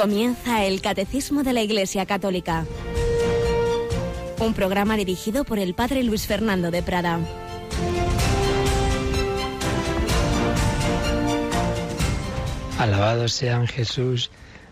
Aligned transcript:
Comienza 0.00 0.64
el 0.64 0.80
Catecismo 0.80 1.42
de 1.42 1.52
la 1.52 1.60
Iglesia 1.60 2.06
Católica. 2.06 2.64
Un 4.38 4.54
programa 4.54 4.96
dirigido 4.96 5.42
por 5.42 5.58
el 5.58 5.74
Padre 5.74 6.04
Luis 6.04 6.24
Fernando 6.24 6.70
de 6.70 6.84
Prada. 6.84 7.18
Alabados 12.78 13.32
sean 13.32 13.66
Jesús, 13.66 14.30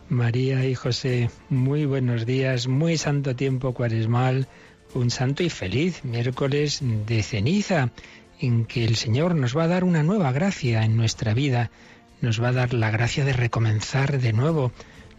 María 0.08 0.64
y 0.64 0.76
José. 0.76 1.28
Muy 1.48 1.86
buenos 1.86 2.24
días, 2.24 2.68
muy 2.68 2.96
santo 2.96 3.34
tiempo 3.34 3.74
cuaresmal, 3.74 4.46
un 4.94 5.10
santo 5.10 5.42
y 5.42 5.50
feliz 5.50 6.04
miércoles 6.04 6.78
de 6.82 7.24
ceniza, 7.24 7.90
en 8.38 8.64
que 8.64 8.84
el 8.84 8.94
Señor 8.94 9.34
nos 9.34 9.56
va 9.56 9.64
a 9.64 9.68
dar 9.68 9.82
una 9.82 10.04
nueva 10.04 10.30
gracia 10.30 10.84
en 10.84 10.96
nuestra 10.96 11.34
vida, 11.34 11.72
nos 12.20 12.40
va 12.40 12.50
a 12.50 12.52
dar 12.52 12.74
la 12.74 12.92
gracia 12.92 13.24
de 13.24 13.32
recomenzar 13.32 14.20
de 14.20 14.32
nuevo 14.32 14.70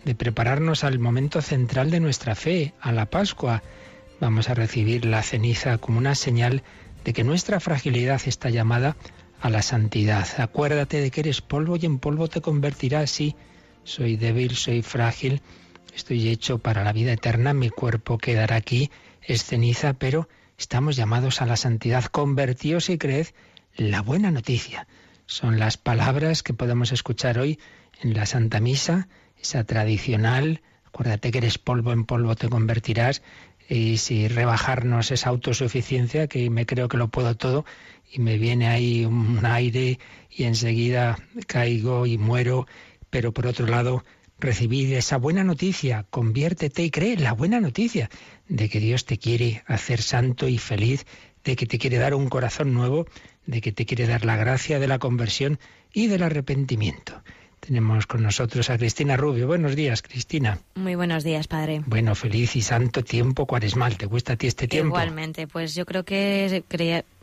de 0.08 0.16
prepararnos 0.16 0.86
al 0.86 1.00
momento 1.00 1.42
central 1.42 1.92
de 1.92 2.00
nuestra 2.00 2.34
fe, 2.34 2.74
a 2.80 2.94
la 2.94 3.08
Pascua. 3.08 3.62
Vamos 4.22 4.50
a 4.50 4.54
recibir 4.54 5.04
la 5.04 5.22
ceniza 5.22 5.80
como 5.80 5.98
una 5.98 6.16
señal 6.16 6.64
de 7.04 7.12
que 7.12 7.26
nuestra 7.26 7.60
fragilidad 7.60 8.22
está 8.26 8.50
llamada 8.50 8.96
a 9.42 9.50
la 9.50 9.62
santidad. 9.62 10.26
Acuérdate 10.38 11.02
de 11.02 11.12
que 11.12 11.20
eres 11.20 11.42
polvo 11.42 11.76
y 11.76 11.86
en 11.86 12.00
polvo 12.00 12.30
te 12.30 12.40
convertirás. 12.40 13.12
Sí, 13.12 13.36
soy 13.84 14.16
débil, 14.16 14.56
soy 14.56 14.82
frágil, 14.82 15.42
estoy 15.94 16.30
hecho 16.30 16.58
para 16.60 16.86
la 16.86 16.94
vida 16.94 17.12
eterna, 17.12 17.54
mi 17.54 17.70
cuerpo 17.70 18.18
quedará 18.18 18.56
aquí, 18.56 18.90
es 19.22 19.44
ceniza, 19.44 19.92
pero 19.92 20.30
estamos 20.58 20.96
llamados 20.96 21.42
a 21.42 21.46
la 21.46 21.58
santidad. 21.58 22.06
Convertíos 22.06 22.90
y 22.90 22.98
creed 22.98 23.28
la 23.76 24.02
buena 24.02 24.32
noticia. 24.32 24.88
Son 25.26 25.60
las 25.60 25.76
palabras 25.76 26.44
que 26.44 26.54
podemos 26.54 26.94
escuchar 26.94 27.40
hoy 27.40 27.60
en 28.02 28.14
la 28.14 28.26
Santa 28.26 28.62
Misa 28.62 29.10
esa 29.42 29.64
tradicional, 29.64 30.62
acuérdate 30.86 31.32
que 31.32 31.40
eres 31.40 31.58
polvo, 31.58 31.92
en 31.92 32.06
polvo 32.06 32.36
te 32.36 32.50
convertirás, 32.50 33.22
y 33.70 33.98
si 33.98 34.28
rebajarnos 34.28 35.12
esa 35.12 35.30
autosuficiencia, 35.30 36.28
que 36.28 36.50
me 36.50 36.66
creo 36.66 36.88
que 36.88 36.98
lo 36.98 37.10
puedo 37.10 37.36
todo, 37.36 37.66
y 38.12 38.20
me 38.20 38.38
viene 38.38 38.68
ahí 38.68 39.06
un 39.06 39.46
aire 39.46 40.00
y 40.30 40.44
enseguida 40.44 41.18
caigo 41.48 42.06
y 42.06 42.18
muero, 42.18 42.68
pero 43.10 43.34
por 43.34 43.48
otro 43.48 43.68
lado, 43.68 44.04
recibir 44.40 44.94
esa 44.94 45.18
buena 45.18 45.44
noticia, 45.44 46.06
conviértete 46.10 46.84
y 46.84 46.92
cree 46.92 47.18
la 47.18 47.34
buena 47.34 47.60
noticia 47.60 48.10
de 48.48 48.70
que 48.70 48.80
Dios 48.80 49.06
te 49.06 49.18
quiere 49.18 49.64
hacer 49.66 50.02
santo 50.02 50.48
y 50.48 50.58
feliz, 50.58 51.06
de 51.44 51.56
que 51.56 51.66
te 51.66 51.80
quiere 51.80 51.98
dar 51.98 52.14
un 52.14 52.30
corazón 52.30 52.74
nuevo, 52.74 53.08
de 53.46 53.62
que 53.62 53.72
te 53.72 53.86
quiere 53.86 54.08
dar 54.08 54.26
la 54.26 54.36
gracia 54.36 54.80
de 54.80 54.88
la 54.88 55.00
conversión 55.00 55.60
y 55.94 56.08
del 56.08 56.24
arrepentimiento. 56.24 57.24
Tenemos 57.60 58.08
con 58.08 58.24
nosotros 58.24 58.70
a 58.70 58.78
Cristina 58.78 59.18
Rubio. 59.18 59.48
Buenos 59.48 59.76
días, 59.76 60.02
Cristina. 60.02 60.60
Muy 60.76 60.96
buenos 60.96 61.24
días, 61.24 61.48
padre. 61.48 61.82
Bueno, 61.86 62.16
feliz 62.16 62.56
y 62.56 62.62
santo 62.62 63.04
tiempo 63.04 63.46
cuaresmal. 63.46 63.98
¿Te 63.98 64.06
gusta 64.06 64.34
a 64.34 64.36
ti 64.38 64.48
este 64.48 64.68
tiempo? 64.68 64.96
Igualmente, 64.96 65.48
pues 65.48 65.76
yo 65.76 65.86
creo 65.86 66.06
que 66.06 66.64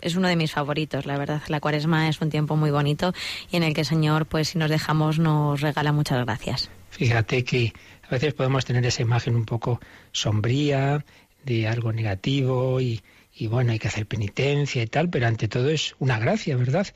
es 0.03 0.17
uno 0.17 0.29
de 0.29 0.37
mis 0.37 0.53
favoritos, 0.53 1.07
la 1.07 1.17
verdad. 1.17 1.43
La 1.49 1.61
cuaresma 1.61 2.09
es 2.09 2.21
un 2.21 2.31
tiempo 2.31 2.57
muy 2.57 2.71
bonito 2.71 3.15
y 3.51 3.57
en 3.57 3.63
el 3.63 3.73
que 3.73 3.83
el 3.83 3.87
Señor, 3.87 4.27
pues 4.27 4.49
si 4.49 4.59
nos 4.59 4.71
dejamos, 4.71 5.19
nos 5.19 5.61
regala 5.61 5.93
muchas 5.93 6.25
gracias. 6.25 6.71
Fíjate 6.91 7.43
que 7.45 7.73
a 8.03 8.11
veces 8.11 8.35
podemos 8.35 8.65
tener 8.65 8.85
esa 8.85 9.03
imagen 9.03 9.37
un 9.37 9.47
poco 9.47 9.81
sombría 10.13 11.05
de 11.45 11.69
algo 11.69 11.93
negativo 11.93 12.81
y, 12.81 13.03
y 13.35 13.47
bueno, 13.47 13.73
hay 13.73 13.79
que 13.79 13.89
hacer 13.89 14.07
penitencia 14.07 14.83
y 14.83 14.87
tal, 14.87 15.09
pero 15.09 15.27
ante 15.27 15.49
todo 15.49 15.71
es 15.71 15.95
una 15.99 16.19
gracia, 16.19 16.57
¿verdad? 16.57 16.87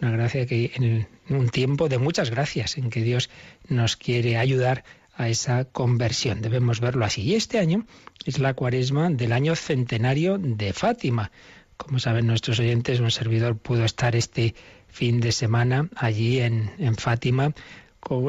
Una 0.00 0.12
gracia 0.12 0.46
que 0.46 0.72
en 0.74 1.06
un 1.28 1.48
tiempo 1.48 1.88
de 1.88 1.98
muchas 1.98 2.30
gracias, 2.30 2.78
en 2.78 2.90
que 2.90 3.02
Dios 3.02 3.28
nos 3.68 3.96
quiere 3.96 4.38
ayudar 4.38 4.84
a 5.14 5.28
esa 5.28 5.64
conversión. 5.66 6.40
Debemos 6.40 6.80
verlo 6.80 7.04
así. 7.04 7.22
Y 7.22 7.34
este 7.34 7.58
año 7.58 7.84
es 8.24 8.38
la 8.38 8.54
cuaresma 8.54 9.10
del 9.10 9.32
año 9.32 9.54
centenario 9.56 10.38
de 10.38 10.72
Fátima. 10.72 11.30
Como 11.76 11.98
saben 11.98 12.26
nuestros 12.26 12.58
oyentes, 12.60 13.00
un 13.00 13.10
servidor 13.10 13.56
pudo 13.58 13.84
estar 13.84 14.16
este 14.16 14.54
fin 14.88 15.20
de 15.20 15.32
semana 15.32 15.88
allí 15.96 16.40
en, 16.40 16.70
en 16.78 16.96
Fátima 16.96 17.54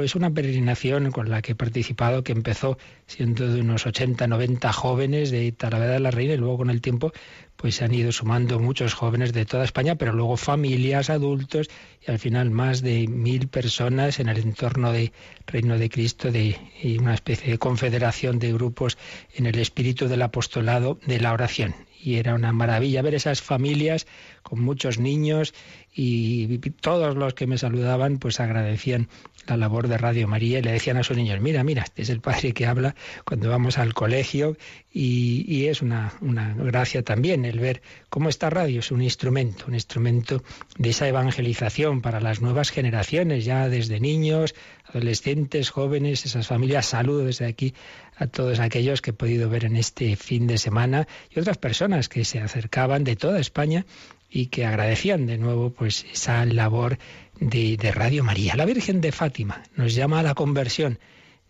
es 0.03 0.16
una 0.16 0.29
peregrinación 0.29 1.12
con 1.12 1.29
la 1.29 1.41
que 1.41 1.53
he 1.53 1.56
participado, 1.56 2.24
que 2.24 2.34
empezó 2.34 2.78
siendo 3.07 3.47
de 3.51 3.62
unos 3.62 3.85
80, 3.85 4.28
90 4.28 4.74
jóvenes 4.74 5.31
de 5.31 5.51
Talavera 5.53 5.94
de 5.94 6.00
la 6.00 6.12
Reina 6.12 6.34
y 6.34 6.38
luego 6.38 6.57
con 6.57 6.69
el 6.69 6.81
tiempo 6.81 7.13
pues 7.61 7.75
se 7.75 7.85
han 7.85 7.94
ido 7.94 8.11
sumando 8.11 8.59
muchos 8.59 8.95
jóvenes 8.95 9.33
de 9.33 9.45
toda 9.45 9.63
España, 9.63 9.95
pero 9.95 10.13
luego 10.13 10.35
familias, 10.35 11.11
adultos 11.11 11.69
y 12.05 12.09
al 12.09 12.17
final 12.17 12.49
más 12.49 12.81
de 12.81 13.07
mil 13.07 13.47
personas 13.49 14.19
en 14.19 14.29
el 14.29 14.39
entorno 14.39 14.91
de 14.91 15.11
Reino 15.45 15.77
de 15.77 15.89
Cristo 15.89 16.31
de, 16.31 16.57
y 16.81 16.97
una 16.97 17.13
especie 17.13 17.51
de 17.51 17.59
confederación 17.59 18.39
de 18.39 18.51
grupos 18.51 18.97
en 19.35 19.45
el 19.45 19.59
espíritu 19.59 20.07
del 20.07 20.23
apostolado 20.23 21.00
de 21.05 21.19
la 21.19 21.33
oración. 21.33 21.75
Y 22.03 22.16
era 22.16 22.33
una 22.33 22.51
maravilla 22.51 23.03
ver 23.03 23.13
esas 23.13 23.44
familias 23.44 24.07
con 24.41 24.59
muchos 24.59 24.97
niños 24.97 25.53
y 25.94 26.57
todos 26.81 27.16
los 27.16 27.35
que 27.35 27.45
me 27.45 27.59
saludaban 27.59 28.17
pues 28.17 28.39
agradecían 28.39 29.07
la 29.47 29.57
labor 29.57 29.88
de 29.88 29.97
Radio 29.97 30.28
María 30.28 30.59
y 30.59 30.62
le 30.62 30.72
decían 30.72 30.97
a 30.97 31.03
sus 31.03 31.18
niños, 31.18 31.40
mira, 31.41 31.63
mira, 31.63 31.84
este 31.84 32.02
es 32.02 32.09
el 32.09 32.22
padre 32.22 32.53
que 32.53 32.66
habla 32.66 32.96
cuando 33.25 33.50
vamos 33.50 33.78
al 33.78 33.94
colegio 33.94 34.57
y, 34.94 35.66
es 35.66 35.81
una, 35.81 36.13
una, 36.22 36.53
gracia 36.53 37.03
también 37.03 37.46
el 37.46 37.59
ver 37.59 37.81
cómo 38.09 38.30
esta 38.30 38.50
radio 38.50 38.80
es 38.80 38.91
un 38.91 39.01
instrumento, 39.01 39.66
un 39.68 39.74
instrumento 39.74 40.44
de 40.78 40.90
esa 40.90 41.07
evangelización 41.07 42.01
para 42.01 42.19
las 42.19 42.41
nuevas 42.41 42.72
generaciones, 42.72 43.46
ya 43.46 43.69
desde 43.69 44.00
niños, 44.00 44.53
adolescentes, 44.85 45.69
jóvenes, 45.69 46.25
esas 46.25 46.47
familias. 46.47 46.88
Saludo 46.88 47.25
desde 47.25 47.46
aquí 47.46 47.74
a 48.18 48.28
todos 48.28 48.59
aquellos 48.59 49.01
que 49.01 49.12
he 49.12 49.13
podido 49.13 49.50
ver 49.50 49.66
en 49.66 49.75
este 49.75 50.16
fin 50.16 50.47
de 50.47 50.57
semana 50.57 51.07
y 51.34 51.40
otras 51.40 51.57
personas 51.57 52.09
que 52.09 52.25
se 52.25 52.40
acercaban 52.40 53.03
de 53.03 53.16
toda 53.16 53.40
España 53.40 53.85
y 54.30 54.47
que 54.47 54.66
agradecían 54.66 55.25
de 55.25 55.38
nuevo 55.38 55.72
pues 55.72 56.06
esa 56.12 56.46
labor 56.46 56.97
de, 57.41 57.91
Radio 57.91 58.24
María. 58.24 58.56
La 58.56 58.66
Virgen 58.66 59.02
de 59.02 59.12
Fátima 59.12 59.63
nos 59.75 59.96
llama 59.96 60.19
a 60.19 60.24
la 60.24 60.35
conversión, 60.35 61.00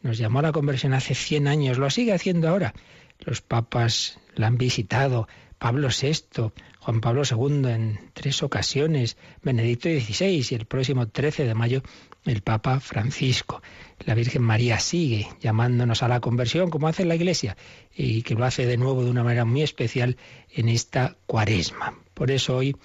nos 0.01 0.17
llamó 0.17 0.39
a 0.39 0.43
la 0.43 0.51
conversión 0.51 0.93
hace 0.93 1.13
100 1.13 1.47
años, 1.47 1.77
lo 1.77 1.89
sigue 1.89 2.13
haciendo 2.13 2.47
ahora. 2.47 2.73
Los 3.19 3.41
papas 3.41 4.17
la 4.33 4.47
han 4.47 4.57
visitado, 4.57 5.27
Pablo 5.59 5.89
VI, 5.89 6.51
Juan 6.79 7.01
Pablo 7.01 7.21
II 7.29 7.69
en 7.69 7.99
tres 8.13 8.41
ocasiones, 8.41 9.17
Benedicto 9.43 9.89
XVI 9.89 10.47
y 10.49 10.55
el 10.55 10.65
próximo 10.65 11.07
13 11.07 11.45
de 11.45 11.53
mayo 11.53 11.83
el 12.25 12.41
Papa 12.41 12.79
Francisco. 12.79 13.61
La 14.05 14.15
Virgen 14.15 14.41
María 14.41 14.79
sigue 14.79 15.27
llamándonos 15.39 16.03
a 16.03 16.07
la 16.07 16.19
conversión 16.19 16.69
como 16.69 16.87
hace 16.87 17.05
la 17.05 17.15
Iglesia 17.15 17.57
y 17.95 18.23
que 18.23 18.35
lo 18.35 18.45
hace 18.45 18.65
de 18.65 18.77
nuevo 18.77 19.03
de 19.03 19.11
una 19.11 19.23
manera 19.23 19.45
muy 19.45 19.61
especial 19.61 20.17
en 20.49 20.69
esta 20.69 21.17
cuaresma. 21.27 21.99
Por 22.13 22.31
eso 22.31 22.57
hoy 22.57 22.75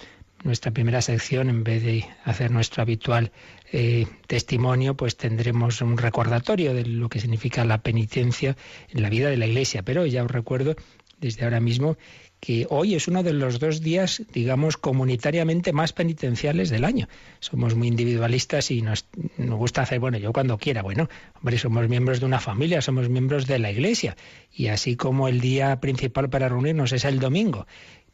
nuestra 0.44 0.70
primera 0.72 1.02
sección, 1.02 1.48
en 1.48 1.64
vez 1.64 1.82
de 1.82 2.06
hacer 2.24 2.50
nuestro 2.50 2.82
habitual 2.82 3.32
eh, 3.72 4.06
testimonio, 4.26 4.96
pues 4.96 5.16
tendremos 5.16 5.80
un 5.80 5.98
recordatorio 5.98 6.74
de 6.74 6.86
lo 6.86 7.08
que 7.08 7.20
significa 7.20 7.64
la 7.64 7.82
penitencia 7.82 8.56
en 8.90 9.02
la 9.02 9.10
vida 9.10 9.28
de 9.28 9.36
la 9.36 9.46
Iglesia. 9.46 9.82
Pero 9.82 10.06
ya 10.06 10.24
os 10.24 10.30
recuerdo 10.30 10.76
desde 11.18 11.44
ahora 11.44 11.60
mismo 11.60 11.96
que 12.40 12.66
hoy 12.68 12.94
es 12.94 13.08
uno 13.08 13.22
de 13.22 13.32
los 13.32 13.58
dos 13.58 13.80
días, 13.80 14.22
digamos, 14.32 14.76
comunitariamente 14.76 15.72
más 15.72 15.92
penitenciales 15.92 16.68
del 16.68 16.84
año. 16.84 17.08
Somos 17.40 17.74
muy 17.74 17.88
individualistas 17.88 18.70
y 18.70 18.82
nos, 18.82 19.06
nos, 19.38 19.58
gusta 19.58 19.82
hacer, 19.82 20.00
bueno, 20.00 20.18
yo 20.18 20.32
cuando 20.32 20.58
quiera, 20.58 20.82
bueno, 20.82 21.08
hombre, 21.36 21.58
somos 21.58 21.88
miembros 21.88 22.20
de 22.20 22.26
una 22.26 22.38
familia, 22.38 22.82
somos 22.82 23.08
miembros 23.08 23.46
de 23.46 23.58
la 23.58 23.70
Iglesia. 23.70 24.16
Y 24.52 24.68
así 24.68 24.96
como 24.96 25.28
el 25.28 25.40
día 25.40 25.80
principal 25.80 26.28
para 26.28 26.48
reunirnos 26.48 26.92
es 26.92 27.04
el 27.04 27.18
domingo, 27.20 27.66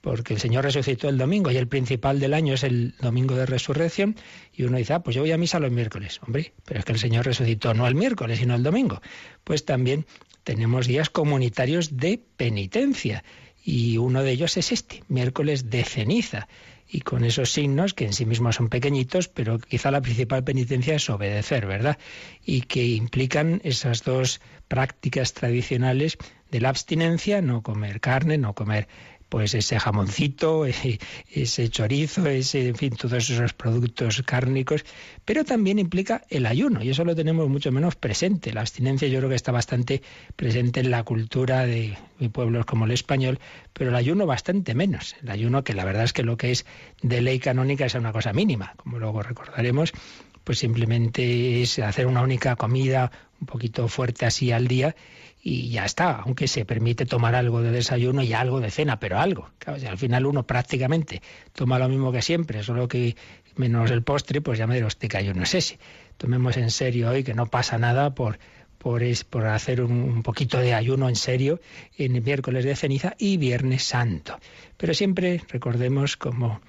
porque 0.02 0.34
el 0.34 0.40
Señor 0.40 0.64
resucitó 0.64 1.08
el 1.08 1.16
domingo 1.16 1.50
y 1.50 1.56
el 1.56 1.68
principal 1.68 2.20
del 2.20 2.34
año 2.34 2.54
es 2.54 2.64
el 2.64 2.94
domingo 3.00 3.36
de 3.36 3.46
resurrección, 3.46 4.16
y 4.52 4.64
uno 4.64 4.76
dice, 4.76 4.92
ah, 4.92 5.02
pues 5.02 5.16
yo 5.16 5.22
voy 5.22 5.32
a 5.32 5.38
misa 5.38 5.60
los 5.60 5.70
miércoles. 5.70 6.20
Hombre, 6.26 6.52
pero 6.66 6.80
es 6.80 6.84
que 6.84 6.92
el 6.92 6.98
Señor 6.98 7.24
resucitó 7.24 7.72
no 7.72 7.86
el 7.86 7.94
miércoles, 7.94 8.40
sino 8.40 8.54
el 8.54 8.62
domingo. 8.62 9.00
Pues 9.44 9.64
también 9.64 10.04
tenemos 10.44 10.88
días 10.88 11.08
comunitarios 11.08 11.96
de 11.96 12.20
penitencia, 12.36 13.24
y 13.64 13.96
uno 13.96 14.24
de 14.24 14.32
ellos 14.32 14.56
es 14.56 14.72
este, 14.72 15.04
miércoles 15.08 15.70
de 15.70 15.84
ceniza. 15.84 16.48
Y 16.88 17.00
con 17.00 17.24
esos 17.24 17.52
signos, 17.52 17.94
que 17.94 18.04
en 18.04 18.12
sí 18.12 18.26
mismos 18.26 18.56
son 18.56 18.68
pequeñitos, 18.68 19.28
pero 19.28 19.58
quizá 19.58 19.90
la 19.90 20.02
principal 20.02 20.44
penitencia 20.44 20.96
es 20.96 21.08
obedecer, 21.08 21.64
¿verdad? 21.64 21.96
Y 22.44 22.62
que 22.62 22.84
implican 22.84 23.60
esas 23.64 24.02
dos 24.02 24.40
prácticas 24.68 25.32
tradicionales 25.32 26.18
de 26.50 26.60
la 26.60 26.68
abstinencia, 26.68 27.40
no 27.40 27.62
comer 27.62 28.00
carne, 28.00 28.36
no 28.36 28.54
comer 28.54 28.88
pues 29.32 29.54
ese 29.54 29.80
jamoncito, 29.80 30.66
ese 31.30 31.70
chorizo, 31.70 32.26
ese, 32.26 32.68
en 32.68 32.74
fin, 32.74 32.94
todos 32.94 33.30
esos 33.30 33.54
productos 33.54 34.22
cárnicos, 34.26 34.84
pero 35.24 35.42
también 35.42 35.78
implica 35.78 36.20
el 36.28 36.44
ayuno, 36.44 36.84
y 36.84 36.90
eso 36.90 37.02
lo 37.02 37.16
tenemos 37.16 37.48
mucho 37.48 37.72
menos 37.72 37.96
presente. 37.96 38.52
La 38.52 38.60
abstinencia 38.60 39.08
yo 39.08 39.20
creo 39.20 39.30
que 39.30 39.34
está 39.36 39.50
bastante 39.50 40.02
presente 40.36 40.80
en 40.80 40.90
la 40.90 41.02
cultura 41.04 41.64
de 41.64 41.96
pueblos 42.30 42.66
como 42.66 42.84
el 42.84 42.90
español, 42.90 43.38
pero 43.72 43.88
el 43.88 43.96
ayuno 43.96 44.26
bastante 44.26 44.74
menos. 44.74 45.16
El 45.22 45.30
ayuno 45.30 45.64
que 45.64 45.72
la 45.72 45.86
verdad 45.86 46.04
es 46.04 46.12
que 46.12 46.24
lo 46.24 46.36
que 46.36 46.50
es 46.50 46.66
de 47.00 47.22
ley 47.22 47.38
canónica 47.38 47.86
es 47.86 47.94
una 47.94 48.12
cosa 48.12 48.34
mínima, 48.34 48.74
como 48.76 48.98
luego 48.98 49.22
recordaremos, 49.22 49.94
pues 50.44 50.58
simplemente 50.58 51.62
es 51.62 51.78
hacer 51.78 52.06
una 52.06 52.20
única 52.20 52.56
comida 52.56 53.10
un 53.40 53.46
poquito 53.46 53.88
fuerte 53.88 54.26
así 54.26 54.52
al 54.52 54.68
día 54.68 54.94
y 55.44 55.70
ya 55.70 55.84
está, 55.84 56.20
aunque 56.24 56.46
se 56.46 56.64
permite 56.64 57.04
tomar 57.04 57.34
algo 57.34 57.62
de 57.62 57.72
desayuno 57.72 58.22
y 58.22 58.32
algo 58.32 58.60
de 58.60 58.70
cena, 58.70 59.00
pero 59.00 59.18
algo. 59.18 59.50
al 59.66 59.98
final 59.98 60.24
uno 60.26 60.46
prácticamente 60.46 61.20
toma 61.52 61.80
lo 61.80 61.88
mismo 61.88 62.12
que 62.12 62.22
siempre, 62.22 62.62
solo 62.62 62.86
que 62.86 63.16
menos 63.56 63.90
el 63.90 64.04
postre, 64.04 64.40
pues 64.40 64.60
ya 64.60 64.68
me 64.68 64.74
diré, 64.74 64.86
hostia, 64.86 65.20
yo 65.20 65.34
no 65.34 65.44
sé 65.44 65.60
si. 65.60 65.78
Tomemos 66.16 66.56
en 66.56 66.70
serio 66.70 67.10
hoy 67.10 67.24
que 67.24 67.34
no 67.34 67.46
pasa 67.46 67.76
nada 67.76 68.14
por, 68.14 68.38
por, 68.78 69.02
es, 69.02 69.24
por 69.24 69.46
hacer 69.46 69.82
un, 69.82 70.22
poquito 70.22 70.58
de 70.58 70.74
ayuno 70.74 71.08
en 71.08 71.16
serio 71.16 71.60
en 71.98 72.22
miércoles 72.22 72.64
de 72.64 72.76
ceniza 72.76 73.16
y 73.18 73.36
viernes 73.36 73.82
santo. 73.82 74.38
Pero 74.76 74.94
siempre 74.94 75.42
recordemos, 75.48 76.16
como 76.16 76.60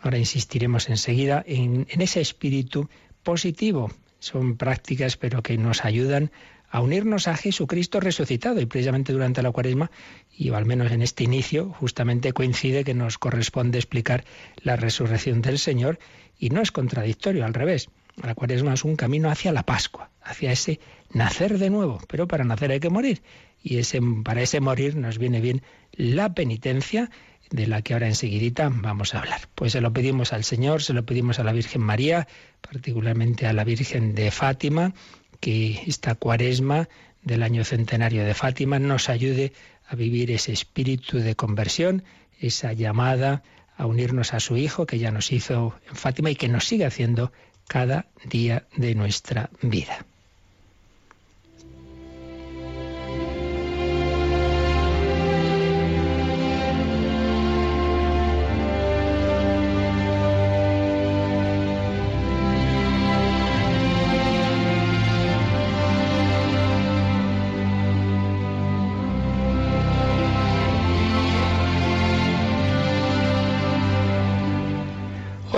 ahora 0.00 0.16
insistiremos 0.16 0.88
enseguida, 0.88 1.44
en, 1.46 1.86
en 1.90 2.00
ese 2.00 2.22
espíritu 2.22 2.88
positivo. 3.22 3.90
Son 4.20 4.56
prácticas, 4.56 5.16
pero 5.18 5.42
que 5.42 5.58
nos 5.58 5.84
ayudan 5.84 6.30
a 6.72 6.80
unirnos 6.80 7.28
a 7.28 7.36
Jesucristo 7.36 8.00
resucitado. 8.00 8.60
Y 8.60 8.66
precisamente 8.66 9.12
durante 9.12 9.42
la 9.42 9.52
cuaresma, 9.52 9.90
y 10.36 10.48
al 10.50 10.64
menos 10.64 10.90
en 10.90 11.02
este 11.02 11.22
inicio, 11.22 11.68
justamente 11.78 12.32
coincide 12.32 12.82
que 12.82 12.94
nos 12.94 13.18
corresponde 13.18 13.78
explicar 13.78 14.24
la 14.62 14.76
resurrección 14.76 15.42
del 15.42 15.58
Señor 15.58 15.98
y 16.38 16.48
no 16.48 16.62
es 16.62 16.72
contradictorio, 16.72 17.44
al 17.44 17.52
revés. 17.52 17.90
La 18.16 18.34
cuaresma 18.34 18.72
es 18.72 18.84
un 18.84 18.96
camino 18.96 19.30
hacia 19.30 19.52
la 19.52 19.64
Pascua, 19.64 20.10
hacia 20.22 20.50
ese 20.50 20.80
nacer 21.12 21.58
de 21.58 21.68
nuevo, 21.68 22.00
pero 22.08 22.26
para 22.26 22.44
nacer 22.44 22.70
hay 22.72 22.80
que 22.80 22.90
morir. 22.90 23.22
Y 23.62 23.76
ese, 23.76 24.00
para 24.24 24.40
ese 24.40 24.60
morir 24.60 24.96
nos 24.96 25.18
viene 25.18 25.42
bien 25.42 25.62
la 25.92 26.34
penitencia 26.34 27.10
de 27.50 27.66
la 27.66 27.82
que 27.82 27.92
ahora 27.92 28.08
enseguidita 28.08 28.70
vamos 28.72 29.14
a 29.14 29.18
hablar. 29.18 29.42
Pues 29.54 29.72
se 29.72 29.82
lo 29.82 29.92
pedimos 29.92 30.32
al 30.32 30.42
Señor, 30.42 30.82
se 30.82 30.94
lo 30.94 31.04
pedimos 31.04 31.38
a 31.38 31.44
la 31.44 31.52
Virgen 31.52 31.82
María, 31.82 32.26
particularmente 32.62 33.46
a 33.46 33.52
la 33.52 33.64
Virgen 33.64 34.14
de 34.14 34.30
Fátima, 34.30 34.94
que 35.42 35.82
esta 35.88 36.14
cuaresma 36.14 36.88
del 37.22 37.42
año 37.42 37.64
centenario 37.64 38.24
de 38.24 38.32
Fátima 38.32 38.78
nos 38.78 39.08
ayude 39.08 39.52
a 39.88 39.96
vivir 39.96 40.30
ese 40.30 40.52
espíritu 40.52 41.18
de 41.18 41.34
conversión, 41.34 42.04
esa 42.38 42.72
llamada 42.72 43.42
a 43.76 43.86
unirnos 43.86 44.34
a 44.34 44.40
su 44.40 44.56
Hijo 44.56 44.86
que 44.86 45.00
ya 45.00 45.10
nos 45.10 45.32
hizo 45.32 45.74
en 45.88 45.96
Fátima 45.96 46.30
y 46.30 46.36
que 46.36 46.48
nos 46.48 46.66
sigue 46.66 46.84
haciendo 46.84 47.32
cada 47.66 48.06
día 48.24 48.68
de 48.76 48.94
nuestra 48.94 49.50
vida. 49.62 50.06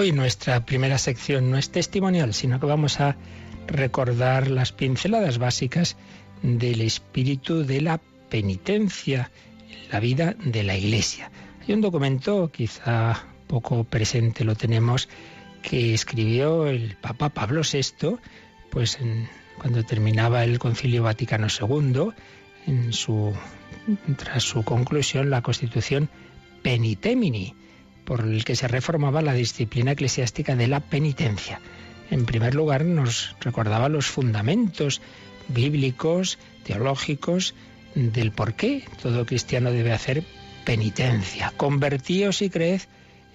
Hoy 0.04 0.12
nuestra 0.12 0.66
primera 0.66 0.98
sección 0.98 1.50
no 1.50 1.56
es 1.56 1.70
testimonial, 1.70 2.34
sino 2.34 2.60
que 2.60 2.66
vamos 2.66 3.00
a 3.00 3.16
recordar 3.66 4.50
las 4.50 4.70
pinceladas 4.70 5.38
básicas 5.38 5.96
del 6.42 6.82
espíritu 6.82 7.64
de 7.64 7.80
la 7.80 8.02
penitencia 8.28 9.30
en 9.66 9.88
la 9.90 10.00
vida 10.00 10.34
de 10.44 10.62
la 10.62 10.76
Iglesia. 10.76 11.30
Hay 11.62 11.72
un 11.72 11.80
documento, 11.80 12.52
quizá 12.52 13.24
poco 13.46 13.84
presente 13.84 14.44
lo 14.44 14.54
tenemos, 14.54 15.08
que 15.62 15.94
escribió 15.94 16.66
el 16.66 16.98
Papa 17.00 17.30
Pablo 17.30 17.62
VI, 17.62 18.18
pues 18.68 18.98
cuando 19.56 19.84
terminaba 19.84 20.44
el 20.44 20.58
Concilio 20.58 21.04
Vaticano 21.04 21.46
II, 21.46 22.10
tras 24.18 24.42
su 24.42 24.62
conclusión, 24.64 25.30
la 25.30 25.40
Constitución 25.40 26.10
Penitemini, 26.62 27.54
por 28.04 28.20
el 28.20 28.44
que 28.44 28.56
se 28.56 28.68
reformaba 28.68 29.22
la 29.22 29.34
disciplina 29.34 29.92
eclesiástica 29.92 30.56
de 30.56 30.68
la 30.68 30.80
penitencia. 30.80 31.60
En 32.10 32.26
primer 32.26 32.54
lugar, 32.54 32.84
nos 32.84 33.34
recordaba 33.40 33.88
los 33.88 34.06
fundamentos 34.06 35.00
bíblicos, 35.48 36.38
teológicos, 36.64 37.54
del 37.94 38.32
por 38.32 38.54
qué 38.54 38.84
todo 39.02 39.24
cristiano 39.24 39.70
debe 39.70 39.92
hacer 39.92 40.24
penitencia. 40.64 41.52
Convertíos 41.56 42.42
y 42.42 42.50
creed 42.50 42.82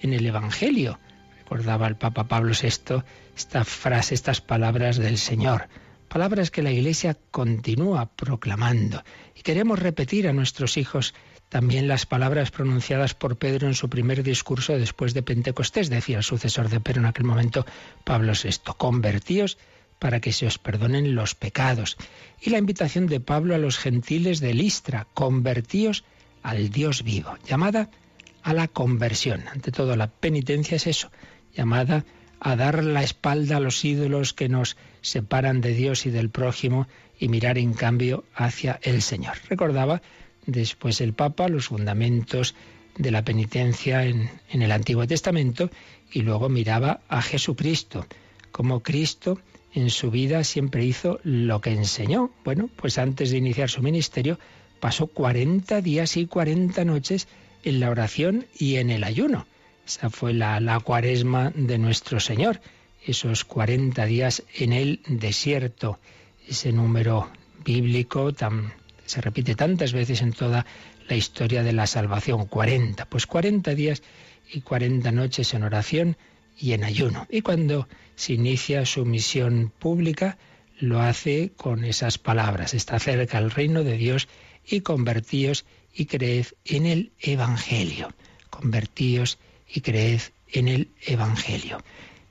en 0.00 0.12
el 0.12 0.26
Evangelio. 0.26 0.98
Recordaba 1.38 1.88
el 1.88 1.96
Papa 1.96 2.24
Pablo 2.24 2.52
VI 2.60 3.02
esta 3.36 3.64
frase, 3.64 4.14
estas 4.14 4.40
palabras 4.40 4.98
del 4.98 5.18
Señor. 5.18 5.68
Palabras 6.08 6.50
que 6.50 6.62
la 6.62 6.72
Iglesia 6.72 7.16
continúa 7.30 8.10
proclamando. 8.14 9.02
Y 9.34 9.42
queremos 9.42 9.78
repetir 9.78 10.28
a 10.28 10.32
nuestros 10.32 10.76
hijos 10.76 11.14
también 11.50 11.88
las 11.88 12.06
palabras 12.06 12.52
pronunciadas 12.52 13.14
por 13.14 13.36
Pedro 13.36 13.66
en 13.66 13.74
su 13.74 13.90
primer 13.90 14.22
discurso 14.22 14.78
después 14.78 15.14
de 15.14 15.22
Pentecostés, 15.22 15.90
decía 15.90 16.18
el 16.18 16.22
sucesor 16.22 16.68
de 16.68 16.80
Pedro 16.80 17.00
en 17.00 17.06
aquel 17.06 17.24
momento, 17.24 17.66
Pablo 18.04 18.32
VI, 18.40 18.72
convertíos 18.78 19.58
para 19.98 20.20
que 20.20 20.32
se 20.32 20.46
os 20.46 20.58
perdonen 20.58 21.16
los 21.16 21.34
pecados. 21.34 21.96
Y 22.40 22.50
la 22.50 22.58
invitación 22.58 23.08
de 23.08 23.18
Pablo 23.18 23.56
a 23.56 23.58
los 23.58 23.78
gentiles 23.78 24.38
de 24.38 24.54
Listra, 24.54 25.08
convertíos 25.12 26.04
al 26.44 26.70
Dios 26.70 27.02
vivo, 27.02 27.36
llamada 27.44 27.90
a 28.42 28.54
la 28.54 28.68
conversión. 28.68 29.44
Ante 29.52 29.72
todo, 29.72 29.96
la 29.96 30.06
penitencia 30.06 30.76
es 30.76 30.86
eso, 30.86 31.10
llamada 31.52 32.04
a 32.38 32.54
dar 32.54 32.84
la 32.84 33.02
espalda 33.02 33.56
a 33.56 33.60
los 33.60 33.84
ídolos 33.84 34.34
que 34.34 34.48
nos 34.48 34.76
separan 35.02 35.60
de 35.60 35.74
Dios 35.74 36.06
y 36.06 36.10
del 36.10 36.30
prójimo 36.30 36.86
y 37.18 37.28
mirar 37.28 37.58
en 37.58 37.74
cambio 37.74 38.24
hacia 38.34 38.78
el 38.82 39.02
Señor. 39.02 39.36
Recordaba 39.48 40.00
después 40.46 41.00
el 41.00 41.12
Papa 41.12 41.48
los 41.48 41.68
fundamentos 41.68 42.54
de 42.96 43.10
la 43.10 43.24
penitencia 43.24 44.04
en, 44.04 44.30
el 44.50 44.72
Antiguo 44.72 45.06
Testamento 45.06 45.70
y 46.12 46.22
luego 46.22 46.48
miraba 46.48 47.00
a 47.08 47.22
Jesucristo, 47.22 48.06
como 48.52 48.80
Cristo 48.80 49.40
en 49.72 49.90
su 49.90 50.10
vida 50.10 50.42
siempre 50.44 50.84
hizo 50.84 51.20
lo 51.22 51.60
que 51.60 51.70
enseñó. 51.70 52.30
Bueno, 52.44 52.68
pues 52.76 52.98
antes 52.98 53.30
de 53.30 53.38
iniciar 53.38 53.70
su 53.70 53.82
ministerio 53.82 54.38
pasó 54.80 55.06
40 55.06 55.80
días 55.80 56.16
y 56.16 56.26
40 56.26 56.84
noches 56.84 57.28
en 57.62 57.80
la 57.80 57.90
oración 57.90 58.46
y 58.58 58.76
en 58.76 58.90
el 58.90 59.04
ayuno. 59.04 59.46
Esa 59.86 60.10
fue 60.10 60.34
la, 60.34 60.60
la 60.60 60.80
cuaresma 60.80 61.52
de 61.54 61.78
nuestro 61.78 62.20
Señor, 62.20 62.60
esos 63.06 63.44
40 63.44 64.04
días 64.06 64.42
en 64.54 64.72
el 64.72 65.00
desierto, 65.06 65.98
ese 66.48 66.72
número 66.72 67.30
bíblico 67.64 68.32
tan 68.32 68.72
se 69.10 69.20
repite 69.20 69.54
tantas 69.54 69.92
veces 69.92 70.22
en 70.22 70.32
toda 70.32 70.64
la 71.08 71.16
historia 71.16 71.62
de 71.62 71.72
la 71.72 71.86
salvación. 71.86 72.46
40, 72.46 73.06
pues 73.06 73.26
40 73.26 73.74
días 73.74 74.02
y 74.52 74.60
40 74.60 75.10
noches 75.12 75.52
en 75.54 75.64
oración 75.64 76.16
y 76.58 76.72
en 76.72 76.84
ayuno. 76.84 77.26
Y 77.30 77.42
cuando 77.42 77.88
se 78.14 78.34
inicia 78.34 78.86
su 78.86 79.04
misión 79.04 79.72
pública, 79.78 80.38
lo 80.78 81.00
hace 81.00 81.52
con 81.56 81.84
esas 81.84 82.18
palabras. 82.18 82.74
Está 82.74 82.98
cerca 82.98 83.38
el 83.38 83.50
reino 83.50 83.82
de 83.82 83.96
Dios 83.96 84.28
y 84.66 84.80
convertíos 84.80 85.64
y 85.92 86.06
creed 86.06 86.46
en 86.64 86.86
el 86.86 87.12
Evangelio. 87.20 88.14
Convertíos 88.48 89.38
y 89.68 89.80
creed 89.80 90.20
en 90.52 90.68
el 90.68 90.88
Evangelio. 91.02 91.82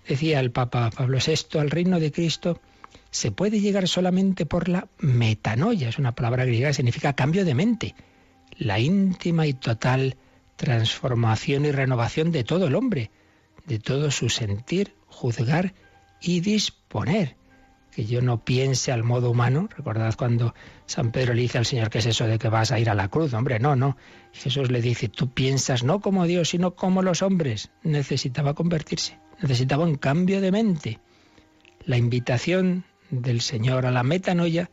Decía 0.08 0.40
el 0.40 0.52
Papa 0.52 0.90
Pablo 0.90 1.20
VI, 1.26 1.60
al 1.60 1.70
reino 1.70 2.00
de 2.00 2.12
Cristo 2.12 2.62
se 3.12 3.32
puede 3.32 3.60
llegar 3.60 3.88
solamente 3.88 4.46
por 4.46 4.70
la 4.70 4.88
metanoia, 5.00 5.90
es 5.90 5.98
una 5.98 6.14
palabra 6.14 6.46
griega 6.46 6.70
que 6.70 6.76
significa 6.76 7.14
cambio 7.14 7.46
de 7.46 7.56
mente, 7.56 7.96
la 8.58 8.80
íntima 8.80 9.48
y 9.48 9.54
total 9.54 10.18
transformación 10.56 11.66
y 11.66 11.72
renovación 11.72 12.32
de 12.32 12.44
todo 12.44 12.68
el 12.68 12.76
hombre, 12.76 13.12
de 13.66 13.80
todo 13.80 14.12
su 14.12 14.30
sentir, 14.30 14.94
juzgar 15.08 15.74
y 16.22 16.42
disponer. 16.42 17.38
Que 17.92 18.06
yo 18.06 18.22
no 18.22 18.44
piense 18.44 18.92
al 18.92 19.04
modo 19.04 19.32
humano. 19.32 19.70
Recordad 19.76 20.16
cuando 20.16 20.54
San 20.86 21.12
Pedro 21.12 21.34
le 21.34 21.42
dice 21.42 21.58
al 21.58 21.66
Señor, 21.66 21.90
¿qué 21.90 22.00
es 22.00 22.06
eso 22.06 22.28
de 22.28 22.38
que 22.38 22.50
vas 22.50 22.72
a 22.72 22.80
ir 22.80 22.90
a 22.90 22.94
la 22.94 23.08
cruz? 23.08 23.34
Hombre, 23.34 23.60
no, 23.60 23.76
no. 23.76 23.98
Jesús 24.32 24.70
le 24.70 24.82
dice, 24.82 25.08
tú 25.08 25.32
piensas 25.34 25.84
no 25.84 26.00
como 26.00 26.26
Dios, 26.26 26.50
sino 26.50 26.76
como 26.76 27.02
los 27.02 27.22
hombres. 27.22 27.72
Necesitaba 27.84 28.54
convertirse, 28.54 29.18
necesitaba 29.42 29.86
un 29.86 29.96
cambio 29.96 30.40
de 30.42 30.52
mente. 30.52 31.00
La 31.86 31.98
invitación 31.98 32.86
del 33.10 33.42
Señor 33.42 33.86
a 33.86 33.92
la 33.92 34.04
metanoia 34.04 34.70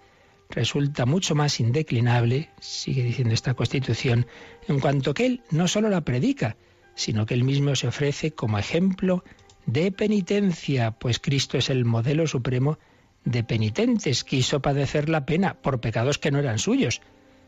resulta 0.50 1.06
mucho 1.06 1.34
más 1.34 1.60
indeclinable, 1.60 2.50
sigue 2.60 3.02
diciendo 3.02 3.34
esta 3.34 3.54
Constitución, 3.54 4.26
en 4.68 4.80
cuanto 4.80 5.14
que 5.14 5.26
Él 5.26 5.42
no 5.50 5.68
solo 5.68 5.88
la 5.88 6.02
predica, 6.02 6.56
sino 6.94 7.26
que 7.26 7.34
Él 7.34 7.44
mismo 7.44 7.74
se 7.74 7.88
ofrece 7.88 8.32
como 8.32 8.58
ejemplo 8.58 9.24
de 9.66 9.90
penitencia, 9.90 10.92
pues 10.92 11.18
Cristo 11.18 11.58
es 11.58 11.70
el 11.70 11.84
modelo 11.84 12.26
supremo 12.26 12.78
de 13.24 13.42
penitentes, 13.42 14.22
quiso 14.22 14.62
padecer 14.62 15.08
la 15.08 15.26
pena 15.26 15.54
por 15.60 15.80
pecados 15.80 16.18
que 16.18 16.30
no 16.30 16.38
eran 16.38 16.58
suyos, 16.58 17.02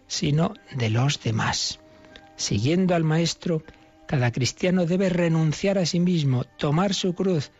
sino 0.08 0.54
de 0.76 0.90
los 0.90 1.22
demás. 1.22 1.78
Siguiendo 2.36 2.94
al 2.94 3.04
Maestro, 3.04 3.62
cada 4.06 4.32
cristiano 4.32 4.86
debe 4.86 5.08
renunciar 5.08 5.78
a 5.78 5.86
sí 5.86 6.00
mismo, 6.00 6.44
tomar 6.44 6.94
su 6.94 7.14
cruz, 7.14 7.52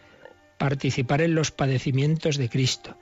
participar 0.59 1.21
en 1.21 1.35
los 1.35 1.53
padecimientos 1.53 2.37
de 2.37 2.49
Cristo. 2.49 2.97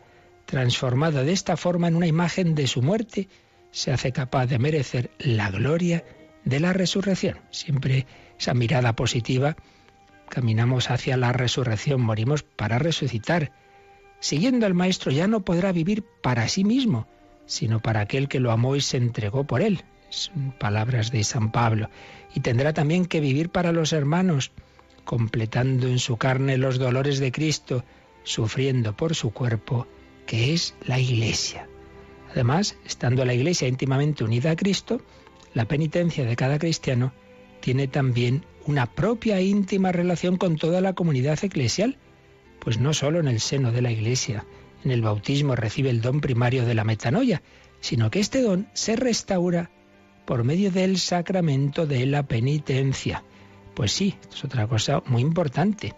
Transformado 0.47 1.25
de 1.25 1.33
esta 1.33 1.57
forma 1.57 1.89
en 1.89 1.97
una 1.97 2.07
imagen 2.07 2.55
de 2.55 2.69
su 2.69 2.81
muerte, 2.81 3.29
se 3.73 3.93
hace 3.93 4.13
capaz 4.13 4.47
de 4.47 4.59
merecer 4.59 5.11
la 5.19 5.51
gloria 5.51 6.05
de 6.45 6.61
la 6.61 6.73
resurrección. 6.73 7.41
Siempre 7.51 8.07
esa 8.39 8.55
mirada 8.55 8.95
positiva, 8.95 9.57
caminamos 10.29 10.91
hacia 10.91 11.17
la 11.17 11.33
resurrección, 11.33 12.01
morimos 12.01 12.43
para 12.45 12.79
resucitar. 12.79 13.53
Siguiendo 14.21 14.67
al 14.67 14.75
Maestro 14.75 15.11
ya 15.11 15.27
no 15.27 15.45
podrá 15.45 15.73
vivir 15.73 16.05
para 16.23 16.49
sí 16.49 16.65
mismo, 16.65 17.09
sino 17.45 17.81
para 17.81 18.01
aquel 18.01 18.29
que 18.29 18.41
lo 18.41 18.53
amó 18.53 18.77
y 18.77 18.81
se 18.81 18.97
entregó 18.97 19.45
por 19.45 19.63
él. 19.63 19.85
Son 20.11 20.53
palabras 20.53 21.11
de 21.11 21.25
San 21.25 21.51
Pablo. 21.51 21.91
Y 22.35 22.41
tendrá 22.41 22.73
también 22.73 23.07
que 23.07 23.21
vivir 23.21 23.51
para 23.51 23.73
los 23.73 23.93
hermanos, 23.93 24.53
completando 25.05 25.89
en 25.89 25.99
su 25.99 26.17
carne 26.17 26.57
los 26.57 26.79
dolores 26.79 27.19
de 27.19 27.33
Cristo, 27.33 27.85
sufriendo 28.23 28.97
por 28.97 29.15
su 29.15 29.33
cuerpo, 29.33 29.87
que 30.27 30.53
es 30.53 30.75
la 30.85 30.99
Iglesia. 30.99 31.69
Además, 32.31 32.77
estando 32.85 33.25
la 33.25 33.35
Iglesia 33.35 33.69
íntimamente 33.69 34.25
unida 34.25 34.51
a 34.51 34.57
Cristo, 34.57 35.01
la 35.55 35.67
penitencia 35.67 36.25
de 36.25 36.37
cada 36.37 36.59
cristiano 36.59 37.13
tiene 37.61 37.89
también 37.89 38.45
una 38.67 38.87
propia 38.87 39.41
íntima 39.41 39.93
relación 39.93 40.37
con 40.37 40.57
toda 40.57 40.81
la 40.81 40.93
comunidad 40.93 41.43
eclesial, 41.43 41.97
pues 42.61 42.79
no 42.79 42.93
solo 42.93 43.21
en 43.21 43.29
el 43.29 43.41
seno 43.41 43.73
de 43.73 43.81
la 43.81 43.91
Iglesia, 43.91 44.45
en 44.85 44.91
el 44.91 45.03
bautismo 45.03 45.57
recibe 45.57 45.91
el 45.91 46.01
don 46.01 46.21
primario 46.21 46.65
de 46.65 46.75
la 46.75 46.85
metanoia, 46.85 47.43
sino 47.81 48.11
que 48.11 48.21
este 48.21 48.43
don 48.43 48.69
se 48.75 48.97
restaura 48.97 49.71
por 50.27 50.45
medio 50.45 50.71
del 50.71 50.99
sacramento 50.99 51.87
de 51.87 52.05
la 52.07 52.25
penitencia. 52.25 53.25
Pues 53.75 53.93
sí, 53.93 54.17
es 54.33 54.45
otra 54.45 54.67
cosa 54.67 55.03
muy 55.07 55.23
importante. 55.23 55.95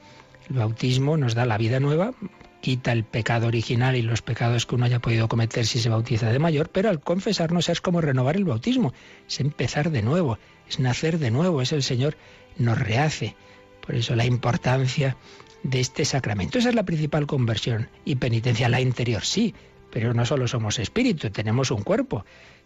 El 0.49 0.57
bautismo 0.57 1.17
nos 1.17 1.35
da 1.35 1.47
la 1.47 1.59
vida 1.59 1.81
nueva, 1.81 2.13
quita 2.61 2.93
el 2.93 3.05
pecado 3.05 3.47
original 3.47 3.97
y 3.97 4.03
los 4.03 4.23
pecados 4.23 4.67
que 4.67 4.75
uno 4.75 4.85
haya 4.85 5.01
podido 5.01 5.29
cometer 5.29 5.67
si 5.67 5.79
se 5.79 5.89
bautiza 5.89 6.31
de 6.31 6.39
mayor, 6.39 6.71
pero 6.71 6.89
al 6.89 7.01
confesarnos 7.01 7.69
es 7.69 7.81
como 7.81 8.01
renovar 8.01 8.37
el 8.37 8.45
bautismo, 8.45 8.93
es 9.29 9.41
empezar 9.41 9.91
de 9.91 10.03
nuevo, 10.03 10.39
es 10.69 10.81
nacer 10.81 11.19
de 11.19 11.31
nuevo, 11.31 11.63
es 11.63 11.73
el 11.73 11.83
Señor 11.83 12.17
nos 12.57 12.79
rehace. 12.79 13.37
Por 13.85 13.95
eso 13.95 14.15
la 14.17 14.27
importancia 14.27 15.17
de 15.63 15.81
este 15.81 16.05
sacramento. 16.05 16.59
Esa 16.59 16.69
es 16.69 16.75
la 16.75 16.85
principal 16.85 17.27
conversión 17.27 17.89
y 18.05 18.17
penitencia, 18.17 18.69
la 18.69 18.81
interior, 18.81 19.25
sí, 19.25 19.55
pero 19.91 20.15
no 20.15 20.25
solo 20.27 20.49
somos 20.49 20.79
espíritu, 20.79 21.31
tenemos 21.31 21.71
un 21.71 21.83
cuerpo 21.83 22.25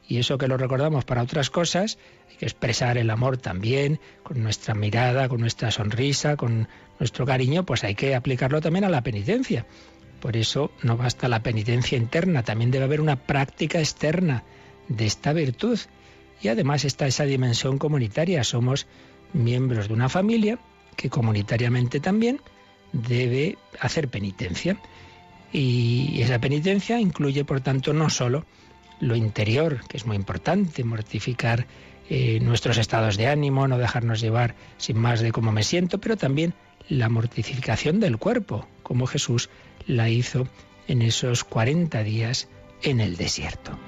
y 0.08 0.18
eso 0.18 0.38
que 0.38 0.48
lo 0.48 0.56
recordamos 0.56 1.04
para 1.04 1.22
otras 1.22 1.50
cosas, 1.50 1.98
hay 2.28 2.36
que 2.36 2.46
expresar 2.46 2.98
el 2.98 3.10
amor 3.10 3.36
también, 3.36 4.00
con 4.22 4.42
nuestra 4.42 4.74
mirada, 4.74 5.28
con 5.28 5.40
nuestra 5.40 5.70
sonrisa, 5.70 6.36
con 6.36 6.68
nuestro 6.98 7.24
cariño, 7.24 7.64
pues 7.64 7.84
hay 7.84 7.94
que 7.94 8.14
aplicarlo 8.14 8.60
también 8.60 8.84
a 8.84 8.88
la 8.88 9.02
penitencia. 9.02 9.66
Por 10.20 10.36
eso 10.36 10.70
no 10.82 10.96
basta 10.96 11.28
la 11.28 11.42
penitencia 11.42 11.98
interna, 11.98 12.42
también 12.42 12.70
debe 12.70 12.84
haber 12.84 13.00
una 13.00 13.16
práctica 13.16 13.78
externa 13.78 14.44
de 14.88 15.06
esta 15.06 15.32
virtud. 15.32 15.78
Y 16.40 16.48
además 16.48 16.84
está 16.84 17.06
esa 17.06 17.24
dimensión 17.24 17.78
comunitaria, 17.78 18.42
somos 18.44 18.86
miembros 19.32 19.88
de 19.88 19.94
una 19.94 20.08
familia 20.08 20.58
que 20.96 21.10
comunitariamente 21.10 22.00
también 22.00 22.40
debe 22.92 23.56
hacer 23.80 24.08
penitencia. 24.08 24.76
Y 25.52 26.20
esa 26.22 26.38
penitencia 26.40 26.98
incluye, 26.98 27.44
por 27.44 27.60
tanto, 27.60 27.92
no 27.92 28.08
solo 28.08 28.44
lo 29.00 29.16
interior, 29.16 29.80
que 29.88 29.96
es 29.96 30.06
muy 30.06 30.16
importante, 30.16 30.84
mortificar 30.84 31.66
eh, 32.08 32.40
nuestros 32.40 32.78
estados 32.78 33.16
de 33.16 33.26
ánimo, 33.26 33.68
no 33.68 33.78
dejarnos 33.78 34.20
llevar 34.20 34.54
sin 34.78 34.98
más 34.98 35.20
de 35.20 35.32
cómo 35.32 35.52
me 35.52 35.64
siento, 35.64 35.98
pero 35.98 36.16
también 36.16 36.54
la 36.88 37.08
mortificación 37.08 38.00
del 38.00 38.18
cuerpo, 38.18 38.66
como 38.82 39.06
Jesús 39.06 39.50
la 39.86 40.08
hizo 40.08 40.46
en 40.88 41.02
esos 41.02 41.44
40 41.44 42.02
días 42.02 42.48
en 42.82 43.00
el 43.00 43.16
desierto. 43.16 43.78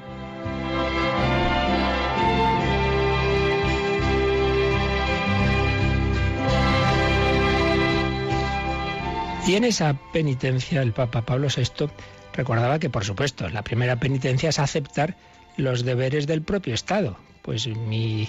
Y 9.47 9.57
en 9.57 9.65
esa 9.65 9.95
penitencia 10.13 10.81
el 10.81 10.93
Papa 10.93 11.23
Pablo 11.23 11.49
VI 11.55 11.91
recordaba 12.33 12.79
que, 12.79 12.89
por 12.89 13.05
supuesto, 13.05 13.47
la 13.51 13.63
primera 13.63 14.01
penitencia 14.01 14.49
es 14.49 14.59
aceptar 14.59 15.17
los 15.59 15.85
deberes 15.85 16.27
del 16.27 16.41
propio 16.41 16.73
Estado. 16.73 17.19
Pues 17.43 17.67
mi, 17.67 18.27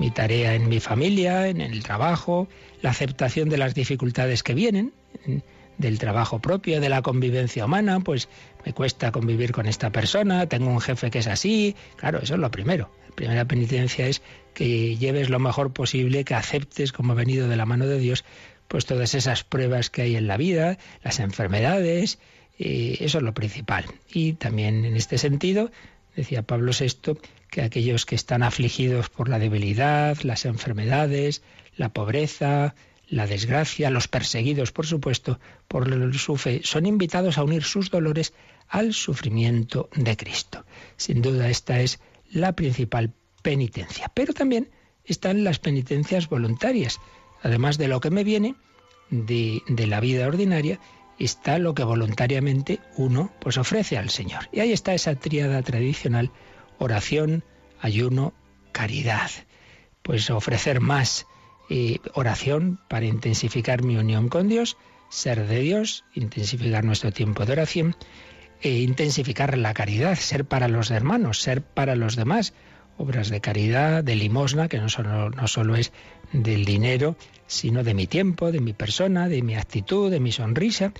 mi 0.00 0.10
tarea 0.10 0.54
en 0.54 0.68
mi 0.68 0.80
familia, 0.80 1.46
en 1.46 1.60
el 1.60 1.84
trabajo, 1.84 2.48
la 2.82 2.90
aceptación 2.90 3.48
de 3.48 3.58
las 3.58 3.74
dificultades 3.74 4.42
que 4.42 4.54
vienen, 4.54 4.92
del 5.78 5.98
trabajo 5.98 6.40
propio, 6.40 6.80
de 6.80 6.88
la 6.88 7.02
convivencia 7.02 7.64
humana, 7.64 8.00
pues 8.00 8.28
me 8.64 8.72
cuesta 8.72 9.12
convivir 9.12 9.52
con 9.52 9.66
esta 9.66 9.90
persona, 9.90 10.48
tengo 10.48 10.68
un 10.68 10.80
jefe 10.80 11.10
que 11.10 11.20
es 11.20 11.26
así, 11.26 11.76
claro, 11.96 12.18
eso 12.20 12.34
es 12.34 12.40
lo 12.40 12.50
primero. 12.50 12.90
La 13.08 13.14
primera 13.14 13.44
penitencia 13.44 14.06
es 14.08 14.20
que 14.52 14.96
lleves 14.96 15.30
lo 15.30 15.38
mejor 15.38 15.72
posible, 15.72 16.24
que 16.24 16.34
aceptes 16.34 16.92
como 16.92 17.14
venido 17.14 17.48
de 17.48 17.56
la 17.56 17.66
mano 17.66 17.86
de 17.86 17.98
Dios, 17.98 18.24
pues 18.68 18.86
todas 18.86 19.14
esas 19.14 19.44
pruebas 19.44 19.90
que 19.90 20.02
hay 20.02 20.16
en 20.16 20.26
la 20.26 20.36
vida, 20.36 20.78
las 21.02 21.20
enfermedades, 21.20 22.18
eso 22.58 23.18
es 23.18 23.24
lo 23.24 23.34
principal. 23.34 23.84
Y 24.12 24.34
también 24.34 24.84
en 24.84 24.96
este 24.96 25.18
sentido, 25.18 25.70
decía 26.14 26.42
Pablo 26.42 26.72
VI, 26.78 27.18
que 27.50 27.62
aquellos 27.62 28.06
que 28.06 28.14
están 28.14 28.42
afligidos 28.42 29.08
por 29.08 29.28
la 29.28 29.38
debilidad, 29.38 30.18
las 30.22 30.44
enfermedades, 30.44 31.42
la 31.76 31.90
pobreza, 31.90 32.74
la 33.08 33.26
desgracia, 33.26 33.90
los 33.90 34.08
perseguidos, 34.08 34.72
por 34.72 34.86
supuesto, 34.86 35.38
por 35.68 36.14
su 36.14 36.36
fe, 36.36 36.60
son 36.64 36.86
invitados 36.86 37.38
a 37.38 37.44
unir 37.44 37.62
sus 37.62 37.90
dolores 37.90 38.32
al 38.68 38.94
sufrimiento 38.94 39.88
de 39.94 40.16
Cristo. 40.16 40.64
Sin 40.96 41.22
duda 41.22 41.48
esta 41.48 41.80
es 41.80 42.00
la 42.30 42.54
principal 42.54 43.12
penitencia. 43.42 44.10
Pero 44.12 44.32
también 44.32 44.70
están 45.04 45.44
las 45.44 45.60
penitencias 45.60 46.28
voluntarias. 46.28 46.98
Además 47.46 47.78
de 47.78 47.86
lo 47.86 48.00
que 48.00 48.10
me 48.10 48.24
viene 48.24 48.56
de, 49.08 49.62
de 49.68 49.86
la 49.86 50.00
vida 50.00 50.26
ordinaria, 50.26 50.80
está 51.16 51.60
lo 51.60 51.76
que 51.76 51.84
voluntariamente 51.84 52.80
uno 52.96 53.32
pues 53.40 53.56
ofrece 53.56 53.96
al 53.96 54.10
Señor. 54.10 54.48
Y 54.50 54.58
ahí 54.58 54.72
está 54.72 54.94
esa 54.94 55.14
tríada 55.14 55.62
tradicional, 55.62 56.32
oración, 56.78 57.44
ayuno, 57.80 58.34
caridad. 58.72 59.30
Pues 60.02 60.28
ofrecer 60.28 60.80
más 60.80 61.28
eh, 61.70 62.00
oración 62.14 62.80
para 62.88 63.06
intensificar 63.06 63.84
mi 63.84 63.96
unión 63.96 64.28
con 64.28 64.48
Dios, 64.48 64.76
ser 65.08 65.46
de 65.46 65.60
Dios, 65.60 66.04
intensificar 66.14 66.82
nuestro 66.82 67.12
tiempo 67.12 67.46
de 67.46 67.52
oración, 67.52 67.94
e 68.60 68.80
intensificar 68.80 69.56
la 69.56 69.72
caridad, 69.72 70.16
ser 70.16 70.46
para 70.46 70.66
los 70.66 70.90
hermanos, 70.90 71.42
ser 71.42 71.62
para 71.62 71.94
los 71.94 72.16
demás, 72.16 72.54
obras 72.98 73.28
de 73.28 73.40
caridad, 73.40 74.02
de 74.02 74.16
limosna, 74.16 74.66
que 74.66 74.78
no 74.78 74.88
solo, 74.88 75.30
no 75.30 75.46
solo 75.46 75.76
es 75.76 75.92
del 76.42 76.64
dinero, 76.64 77.16
sino 77.46 77.84
de 77.84 77.94
mi 77.94 78.06
tiempo, 78.06 78.52
de 78.52 78.60
mi 78.60 78.72
persona, 78.72 79.28
de 79.28 79.42
mi 79.42 79.54
actitud, 79.54 80.10
de 80.10 80.20
mi 80.20 80.32
sonrisa, 80.32 80.92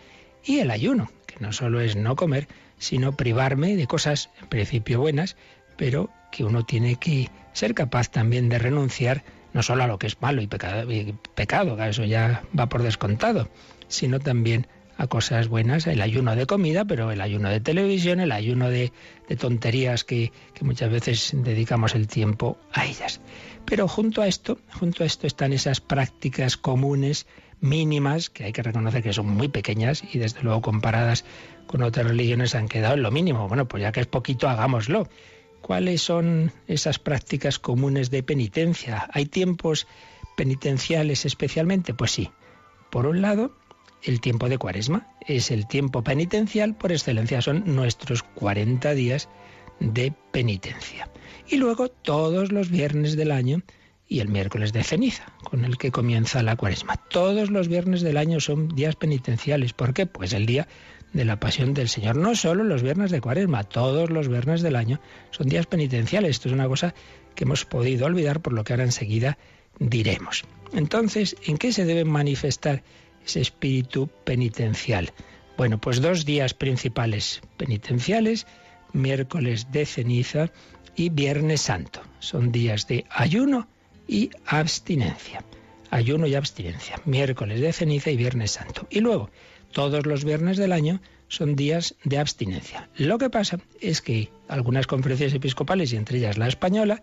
y 0.44 0.58
el 0.60 0.70
ayuno, 0.70 1.10
que 1.26 1.36
no 1.40 1.52
solo 1.52 1.80
es 1.80 1.96
no 1.96 2.16
comer, 2.16 2.48
sino 2.78 3.16
privarme 3.16 3.76
de 3.76 3.86
cosas 3.86 4.30
en 4.40 4.48
principio 4.48 5.00
buenas, 5.00 5.36
pero 5.76 6.10
que 6.30 6.44
uno 6.44 6.64
tiene 6.64 6.96
que 6.96 7.30
ser 7.52 7.74
capaz 7.74 8.10
también 8.10 8.48
de 8.48 8.58
renunciar 8.58 9.24
no 9.52 9.62
solo 9.62 9.84
a 9.84 9.86
lo 9.86 9.98
que 9.98 10.06
es 10.06 10.20
malo 10.20 10.42
y 10.42 10.46
pecado, 10.46 10.86
pecado 11.34 11.82
eso 11.84 12.04
ya 12.04 12.42
va 12.58 12.68
por 12.68 12.82
descontado, 12.82 13.48
sino 13.88 14.20
también 14.20 14.66
a 14.96 15.06
cosas 15.06 15.48
buenas, 15.48 15.86
el 15.86 16.00
ayuno 16.00 16.34
de 16.36 16.46
comida, 16.46 16.84
pero 16.84 17.10
el 17.10 17.20
ayuno 17.20 17.50
de 17.50 17.60
televisión, 17.60 18.20
el 18.20 18.32
ayuno 18.32 18.70
de, 18.70 18.92
tonterías 19.38 20.04
que, 20.04 20.32
que, 20.54 20.64
muchas 20.64 20.90
veces 20.90 21.32
dedicamos 21.34 21.94
el 21.94 22.06
tiempo 22.06 22.58
a 22.72 22.86
ellas. 22.86 23.20
Pero 23.64 23.88
junto 23.88 24.22
a 24.22 24.26
esto, 24.26 24.58
junto 24.72 25.02
a 25.02 25.06
esto 25.06 25.26
están 25.26 25.52
esas 25.52 25.80
prácticas 25.80 26.56
comunes, 26.56 27.26
mínimas, 27.60 28.30
que 28.30 28.44
hay 28.44 28.52
que 28.52 28.62
reconocer 28.62 29.02
que 29.02 29.12
son 29.12 29.28
muy 29.28 29.48
pequeñas 29.48 30.02
y 30.12 30.18
desde 30.18 30.42
luego 30.42 30.60
comparadas 30.62 31.24
con 31.66 31.82
otras 31.82 32.06
religiones 32.06 32.54
han 32.54 32.68
quedado 32.68 32.94
en 32.94 33.02
lo 33.02 33.10
mínimo. 33.10 33.48
Bueno, 33.48 33.66
pues 33.66 33.82
ya 33.82 33.92
que 33.92 34.00
es 34.00 34.06
poquito, 34.06 34.48
hagámoslo. 34.48 35.08
¿Cuáles 35.60 36.02
son 36.02 36.52
esas 36.68 36.98
prácticas 36.98 37.58
comunes 37.58 38.10
de 38.10 38.22
penitencia? 38.22 39.08
¿Hay 39.12 39.26
tiempos 39.26 39.86
penitenciales 40.36 41.24
especialmente? 41.24 41.92
Pues 41.92 42.12
sí. 42.12 42.30
Por 42.90 43.06
un 43.06 43.20
lado, 43.20 43.56
el 44.06 44.20
tiempo 44.20 44.48
de 44.48 44.56
cuaresma 44.56 45.08
es 45.26 45.50
el 45.50 45.66
tiempo 45.66 46.02
penitencial 46.02 46.76
por 46.76 46.92
excelencia, 46.92 47.42
son 47.42 47.64
nuestros 47.66 48.22
40 48.22 48.94
días 48.94 49.28
de 49.80 50.12
penitencia. 50.30 51.10
Y 51.48 51.56
luego 51.56 51.88
todos 51.88 52.52
los 52.52 52.70
viernes 52.70 53.16
del 53.16 53.32
año 53.32 53.62
y 54.08 54.20
el 54.20 54.28
miércoles 54.28 54.72
de 54.72 54.84
ceniza, 54.84 55.32
con 55.42 55.64
el 55.64 55.76
que 55.76 55.90
comienza 55.90 56.42
la 56.44 56.54
cuaresma. 56.56 56.96
Todos 57.10 57.50
los 57.50 57.66
viernes 57.66 58.02
del 58.02 58.16
año 58.16 58.38
son 58.38 58.68
días 58.68 58.94
penitenciales. 58.94 59.72
¿Por 59.72 59.92
qué? 59.92 60.06
Pues 60.06 60.32
el 60.32 60.46
día 60.46 60.68
de 61.12 61.24
la 61.24 61.40
pasión 61.40 61.74
del 61.74 61.88
Señor. 61.88 62.16
No 62.16 62.36
solo 62.36 62.62
los 62.62 62.82
viernes 62.82 63.10
de 63.10 63.20
cuaresma, 63.20 63.64
todos 63.64 64.10
los 64.10 64.28
viernes 64.28 64.62
del 64.62 64.76
año 64.76 65.00
son 65.32 65.48
días 65.48 65.66
penitenciales. 65.66 66.30
Esto 66.30 66.48
es 66.48 66.54
una 66.54 66.68
cosa 66.68 66.94
que 67.34 67.44
hemos 67.44 67.64
podido 67.64 68.06
olvidar 68.06 68.40
por 68.40 68.52
lo 68.52 68.62
que 68.62 68.72
ahora 68.72 68.84
enseguida 68.84 69.36
diremos. 69.80 70.44
Entonces, 70.72 71.36
¿en 71.44 71.58
qué 71.58 71.72
se 71.72 71.84
deben 71.84 72.08
manifestar 72.08 72.82
ese 73.26 73.40
espíritu 73.40 74.08
penitencial. 74.24 75.12
Bueno, 75.56 75.78
pues 75.78 76.00
dos 76.00 76.24
días 76.24 76.54
principales 76.54 77.40
penitenciales, 77.56 78.46
miércoles 78.92 79.72
de 79.72 79.84
ceniza 79.84 80.50
y 80.94 81.10
viernes 81.10 81.62
santo. 81.62 82.00
Son 82.20 82.52
días 82.52 82.86
de 82.86 83.04
ayuno 83.10 83.68
y 84.06 84.30
abstinencia. 84.46 85.44
Ayuno 85.90 86.26
y 86.26 86.34
abstinencia, 86.34 87.00
miércoles 87.04 87.60
de 87.60 87.72
ceniza 87.72 88.10
y 88.10 88.16
viernes 88.16 88.52
santo. 88.52 88.86
Y 88.90 89.00
luego, 89.00 89.30
todos 89.72 90.06
los 90.06 90.24
viernes 90.24 90.56
del 90.56 90.72
año 90.72 91.00
son 91.28 91.56
días 91.56 91.94
de 92.04 92.18
abstinencia. 92.18 92.88
Lo 92.96 93.18
que 93.18 93.30
pasa 93.30 93.58
es 93.80 94.00
que 94.00 94.30
algunas 94.48 94.86
conferencias 94.86 95.34
episcopales, 95.34 95.92
y 95.92 95.96
entre 95.96 96.18
ellas 96.18 96.38
la 96.38 96.48
española, 96.48 97.02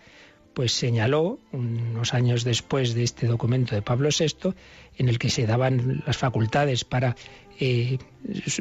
pues 0.54 0.72
señaló, 0.74 1.40
unos 1.52 2.14
años 2.14 2.44
después 2.44 2.94
de 2.94 3.04
este 3.04 3.28
documento 3.28 3.76
de 3.76 3.82
Pablo 3.82 4.10
VI, 4.18 4.54
en 4.98 5.10
el 5.10 5.20
que 5.20 5.30
se 5.30 5.46
daban 5.46 6.04
las 6.06 6.18
facultades 6.18 6.86
para, 6.86 7.16
eh, 7.60 7.98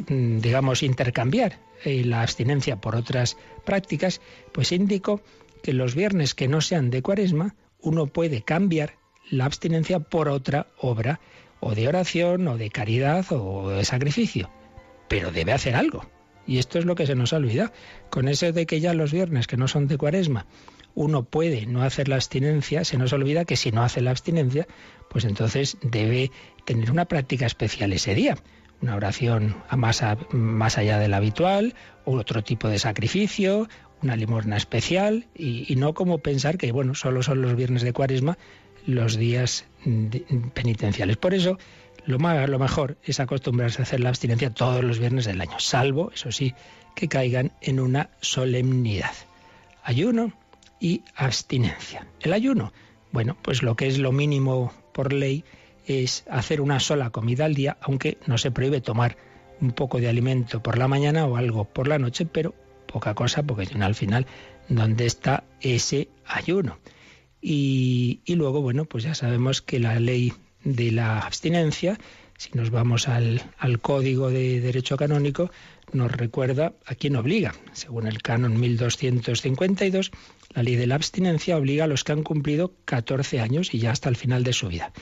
digamos, 0.07 0.83
intercambiar 0.83 1.59
eh, 1.83 2.03
la 2.03 2.21
abstinencia 2.21 2.77
por 2.77 2.95
otras 2.95 3.37
prácticas, 3.65 4.21
pues 4.51 4.71
indicó 4.71 5.21
que 5.61 5.73
los 5.73 5.95
viernes 5.95 6.35
que 6.35 6.47
no 6.47 6.61
sean 6.61 6.89
de 6.89 7.01
cuaresma, 7.01 7.55
uno 7.79 8.07
puede 8.07 8.41
cambiar 8.41 8.95
la 9.29 9.45
abstinencia 9.45 9.99
por 9.99 10.29
otra 10.29 10.67
obra, 10.77 11.19
o 11.59 11.75
de 11.75 11.87
oración, 11.87 12.47
o 12.47 12.57
de 12.57 12.69
caridad, 12.69 13.25
o 13.31 13.69
de 13.69 13.85
sacrificio. 13.85 14.49
Pero 15.07 15.31
debe 15.31 15.53
hacer 15.53 15.75
algo. 15.75 16.05
Y 16.45 16.57
esto 16.57 16.77
es 16.77 16.85
lo 16.85 16.95
que 16.95 17.07
se 17.07 17.15
nos 17.15 17.31
ha 17.31 17.37
olvidado. 17.37 17.71
Con 18.09 18.27
eso 18.27 18.51
de 18.51 18.65
que 18.65 18.81
ya 18.81 18.93
los 18.93 19.13
viernes 19.13 19.47
que 19.47 19.55
no 19.55 19.69
son 19.69 19.87
de 19.87 19.97
cuaresma, 19.97 20.45
uno 20.95 21.23
puede 21.23 21.65
no 21.65 21.83
hacer 21.83 22.07
la 22.07 22.15
abstinencia, 22.15 22.85
se 22.85 22.97
nos 22.97 23.13
olvida 23.13 23.45
que 23.45 23.55
si 23.55 23.71
no 23.71 23.83
hace 23.83 24.01
la 24.01 24.11
abstinencia, 24.11 24.67
pues 25.09 25.25
entonces 25.25 25.77
debe 25.81 26.31
tener 26.65 26.91
una 26.91 27.05
práctica 27.05 27.45
especial 27.45 27.93
ese 27.93 28.15
día. 28.15 28.37
Una 28.81 28.95
oración 28.95 29.55
más, 29.71 30.03
más 30.31 30.77
allá 30.77 30.99
del 30.99 31.13
habitual, 31.13 31.73
otro 32.05 32.43
tipo 32.43 32.67
de 32.67 32.79
sacrificio, 32.79 33.69
una 34.01 34.15
limosna 34.17 34.57
especial, 34.57 35.27
y, 35.33 35.71
y 35.71 35.77
no 35.77 35.93
como 35.93 36.17
pensar 36.17 36.57
que, 36.57 36.71
bueno, 36.71 36.93
solo 36.93 37.23
son 37.23 37.41
los 37.41 37.55
viernes 37.55 37.83
de 37.83 37.93
cuaresma 37.93 38.37
los 38.85 39.15
días 39.15 39.65
penitenciales. 40.53 41.17
Por 41.17 41.33
eso, 41.33 41.57
lo, 42.05 42.19
más, 42.19 42.49
lo 42.49 42.59
mejor 42.59 42.97
es 43.03 43.19
acostumbrarse 43.19 43.81
a 43.81 43.83
hacer 43.83 44.01
la 44.01 44.09
abstinencia 44.09 44.49
todos 44.49 44.83
los 44.83 44.99
viernes 44.99 45.25
del 45.25 45.39
año, 45.39 45.59
salvo, 45.59 46.11
eso 46.13 46.31
sí, 46.31 46.53
que 46.95 47.07
caigan 47.07 47.53
en 47.61 47.79
una 47.79 48.09
solemnidad. 48.19 49.13
Ayuno 49.83 50.33
y 50.83 51.01
abstinencia. 51.15 52.05
El 52.19 52.33
ayuno, 52.33 52.73
bueno, 53.13 53.37
pues 53.41 53.63
lo 53.63 53.77
que 53.77 53.87
es 53.87 53.99
lo 53.99 54.11
mínimo 54.11 54.73
por 54.93 55.13
ley 55.13 55.45
es 55.87 56.25
hacer 56.29 56.59
una 56.59 56.81
sola 56.81 57.09
comida 57.09 57.45
al 57.45 57.55
día, 57.55 57.77
aunque 57.79 58.17
no 58.27 58.37
se 58.37 58.51
prohíbe 58.51 58.81
tomar 58.81 59.15
un 59.61 59.71
poco 59.71 60.01
de 60.01 60.09
alimento 60.09 60.61
por 60.61 60.77
la 60.77 60.89
mañana 60.89 61.25
o 61.25 61.37
algo 61.37 61.63
por 61.63 61.87
la 61.87 61.99
noche, 61.99 62.25
pero 62.25 62.53
poca 62.85 63.13
cosa, 63.15 63.43
porque 63.43 63.65
al 63.79 63.95
final, 63.95 64.27
¿dónde 64.67 65.05
está 65.05 65.45
ese 65.61 66.09
ayuno? 66.25 66.79
Y, 67.41 68.19
luego, 68.27 68.61
bueno, 68.61 68.83
pues 68.83 69.05
ya 69.05 69.15
sabemos 69.15 69.61
que 69.61 69.79
la 69.79 69.97
ley 70.01 70.33
de 70.65 70.91
la 70.91 71.19
abstinencia, 71.19 71.97
si 72.37 72.49
nos 72.55 72.71
vamos 72.71 73.07
al, 73.07 73.41
al 73.57 73.79
Código 73.79 74.29
de 74.29 74.59
Derecho 74.59 74.97
Canónico, 74.97 75.49
nos 75.91 76.11
recuerda 76.11 76.73
a 76.85 76.95
quién 76.95 77.15
obliga. 77.15 77.53
Según 77.73 78.07
el 78.07 78.21
canon 78.21 78.59
1252, 78.59 80.11
la 80.53 80.63
ley 80.63 80.75
de 80.75 80.87
la 80.87 80.95
abstinencia 80.95 81.57
obliga 81.57 81.83
a 81.83 81.87
los 81.87 82.03
que 82.03 82.11
han 82.11 82.23
cumplido 82.23 82.73
14 82.85 83.39
años 83.39 83.73
y 83.73 83.79
ya 83.79 83.91
hasta 83.91 84.09
el 84.09 84.15
final 84.15 84.43
de 84.43 84.53
su 84.53 84.67
vida. 84.67 84.93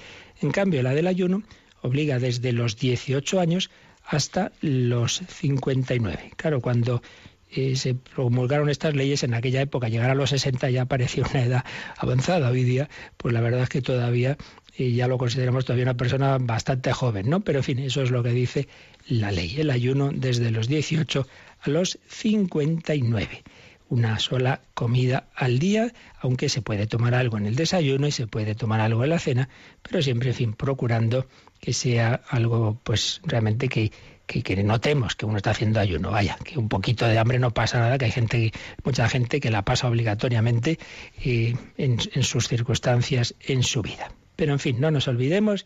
En 0.41 0.51
cambio, 0.51 0.81
la 0.81 0.93
del 0.93 1.07
ayuno 1.07 1.43
obliga 1.81 2.19
desde 2.19 2.51
los 2.51 2.77
18 2.77 3.39
años 3.39 3.69
hasta 4.05 4.51
los 4.61 5.21
59. 5.27 6.31
Claro, 6.35 6.61
cuando 6.61 7.01
eh, 7.49 7.75
se 7.75 7.95
promulgaron 7.95 8.69
estas 8.69 8.95
leyes 8.95 9.23
en 9.23 9.33
aquella 9.33 9.61
época, 9.61 9.89
llegar 9.89 10.09
a 10.09 10.15
los 10.15 10.29
60 10.29 10.69
ya 10.69 10.85
parecía 10.85 11.25
una 11.29 11.43
edad 11.43 11.65
avanzada. 11.97 12.49
Hoy 12.49 12.63
día, 12.63 12.89
pues 13.17 13.33
la 13.33 13.41
verdad 13.41 13.63
es 13.63 13.69
que 13.69 13.81
todavía 13.81 14.37
eh, 14.77 14.93
ya 14.93 15.07
lo 15.07 15.17
consideramos 15.17 15.65
todavía 15.65 15.83
una 15.83 15.97
persona 15.97 16.37
bastante 16.39 16.93
joven, 16.93 17.29
¿no? 17.29 17.41
Pero 17.41 17.59
en 17.59 17.63
fin, 17.63 17.79
eso 17.79 18.01
es 18.01 18.11
lo 18.11 18.23
que 18.23 18.29
dice 18.29 18.67
la 19.11 19.31
ley. 19.31 19.55
El 19.59 19.69
ayuno 19.69 20.11
desde 20.13 20.51
los 20.51 20.67
18 20.67 21.27
a 21.61 21.69
los 21.69 21.99
59 22.07 23.43
una 23.89 24.19
sola 24.19 24.61
comida 24.73 25.27
al 25.35 25.59
día, 25.59 25.91
aunque 26.21 26.47
se 26.47 26.61
puede 26.61 26.87
tomar 26.87 27.13
algo 27.13 27.37
en 27.37 27.45
el 27.45 27.57
desayuno 27.57 28.07
y 28.07 28.11
se 28.11 28.25
puede 28.25 28.55
tomar 28.55 28.79
algo 28.79 29.03
en 29.03 29.09
la 29.09 29.19
cena, 29.19 29.49
pero 29.81 30.01
siempre, 30.01 30.29
en 30.29 30.35
fin, 30.35 30.53
procurando 30.53 31.27
que 31.59 31.73
sea 31.73 32.21
algo, 32.29 32.79
pues 32.85 33.19
realmente 33.25 33.67
que, 33.67 33.91
que, 34.27 34.63
notemos 34.63 35.17
que 35.17 35.25
uno 35.25 35.35
está 35.35 35.51
haciendo 35.51 35.81
ayuno. 35.81 36.09
Vaya, 36.09 36.37
que 36.41 36.57
un 36.57 36.69
poquito 36.69 37.05
de 37.05 37.19
hambre 37.19 37.37
no 37.37 37.53
pasa 37.53 37.79
nada, 37.79 37.97
que 37.97 38.05
hay 38.05 38.11
gente, 38.11 38.53
mucha 38.85 39.09
gente 39.09 39.41
que 39.41 39.51
la 39.51 39.65
pasa 39.65 39.89
obligatoriamente 39.89 40.79
eh, 41.25 41.53
en 41.75 41.99
sus 42.23 42.47
circunstancias 42.47 43.35
en 43.41 43.61
su 43.61 43.81
vida. 43.81 44.13
Pero 44.37 44.53
en 44.53 44.59
fin, 44.59 44.79
no 44.79 44.89
nos 44.89 45.09
olvidemos 45.09 45.65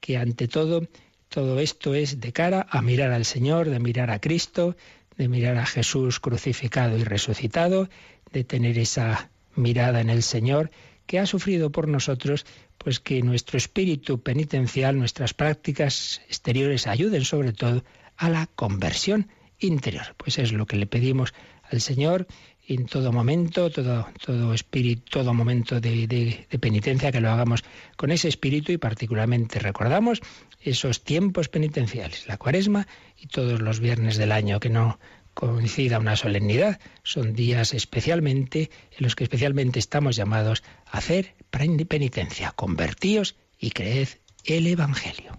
que 0.00 0.16
ante 0.16 0.48
todo, 0.48 0.82
todo 1.28 1.60
esto 1.60 1.94
es 1.94 2.20
de 2.20 2.32
cara 2.32 2.66
a 2.70 2.82
mirar 2.82 3.12
al 3.12 3.24
Señor, 3.24 3.68
de 3.68 3.78
mirar 3.78 4.10
a 4.10 4.20
Cristo, 4.20 4.76
de 5.16 5.28
mirar 5.28 5.56
a 5.56 5.66
Jesús 5.66 6.20
crucificado 6.20 6.96
y 6.96 7.04
resucitado, 7.04 7.88
de 8.32 8.44
tener 8.44 8.78
esa 8.78 9.30
mirada 9.54 10.00
en 10.00 10.10
el 10.10 10.22
Señor 10.22 10.70
que 11.06 11.18
ha 11.18 11.26
sufrido 11.26 11.70
por 11.70 11.88
nosotros, 11.88 12.46
pues 12.78 13.00
que 13.00 13.22
nuestro 13.22 13.58
espíritu 13.58 14.20
penitencial, 14.20 14.98
nuestras 14.98 15.34
prácticas 15.34 16.20
exteriores 16.28 16.86
ayuden 16.86 17.24
sobre 17.24 17.52
todo 17.52 17.84
a 18.16 18.28
la 18.28 18.46
conversión 18.46 19.28
interior. 19.58 20.14
Pues 20.16 20.38
es 20.38 20.52
lo 20.52 20.66
que 20.66 20.76
le 20.76 20.86
pedimos 20.86 21.32
al 21.70 21.80
Señor 21.80 22.26
en 22.68 22.86
todo 22.86 23.12
momento, 23.12 23.70
todo, 23.70 24.08
todo 24.24 24.52
espíritu, 24.52 25.02
todo 25.10 25.32
momento 25.32 25.80
de, 25.80 26.06
de, 26.06 26.58
penitencia, 26.58 27.12
que 27.12 27.20
lo 27.20 27.30
hagamos 27.30 27.64
con 27.96 28.10
ese 28.10 28.28
espíritu 28.28 28.72
y 28.72 28.78
particularmente 28.78 29.58
recordamos 29.58 30.20
esos 30.60 31.04
tiempos 31.04 31.48
penitenciales, 31.48 32.26
la 32.26 32.38
cuaresma 32.38 32.88
y 33.18 33.28
todos 33.28 33.60
los 33.60 33.78
viernes 33.78 34.16
del 34.16 34.32
año, 34.32 34.58
que 34.58 34.70
no 34.70 34.98
coincida 35.34 35.98
una 35.98 36.16
solemnidad, 36.16 36.80
son 37.02 37.34
días 37.34 37.74
especialmente 37.74 38.70
en 38.92 38.98
los 39.00 39.14
que 39.14 39.24
especialmente 39.24 39.78
estamos 39.78 40.16
llamados 40.16 40.64
a 40.86 40.98
hacer 40.98 41.34
penitencia, 41.50 42.52
convertíos 42.52 43.36
y 43.58 43.70
creed 43.70 44.08
el 44.44 44.66
Evangelio. 44.66 45.38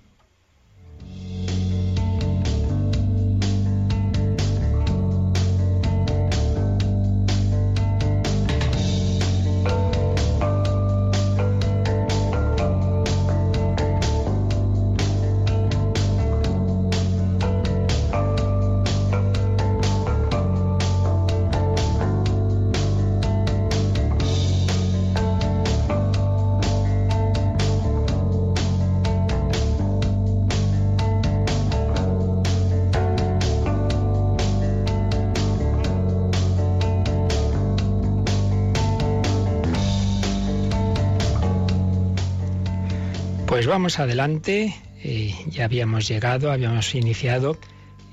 Vamos 43.78 44.00
adelante. 44.00 44.74
Eh, 45.04 45.36
ya 45.52 45.66
habíamos 45.66 46.08
llegado, 46.08 46.52
habíamos 46.52 46.96
iniciado 46.96 47.60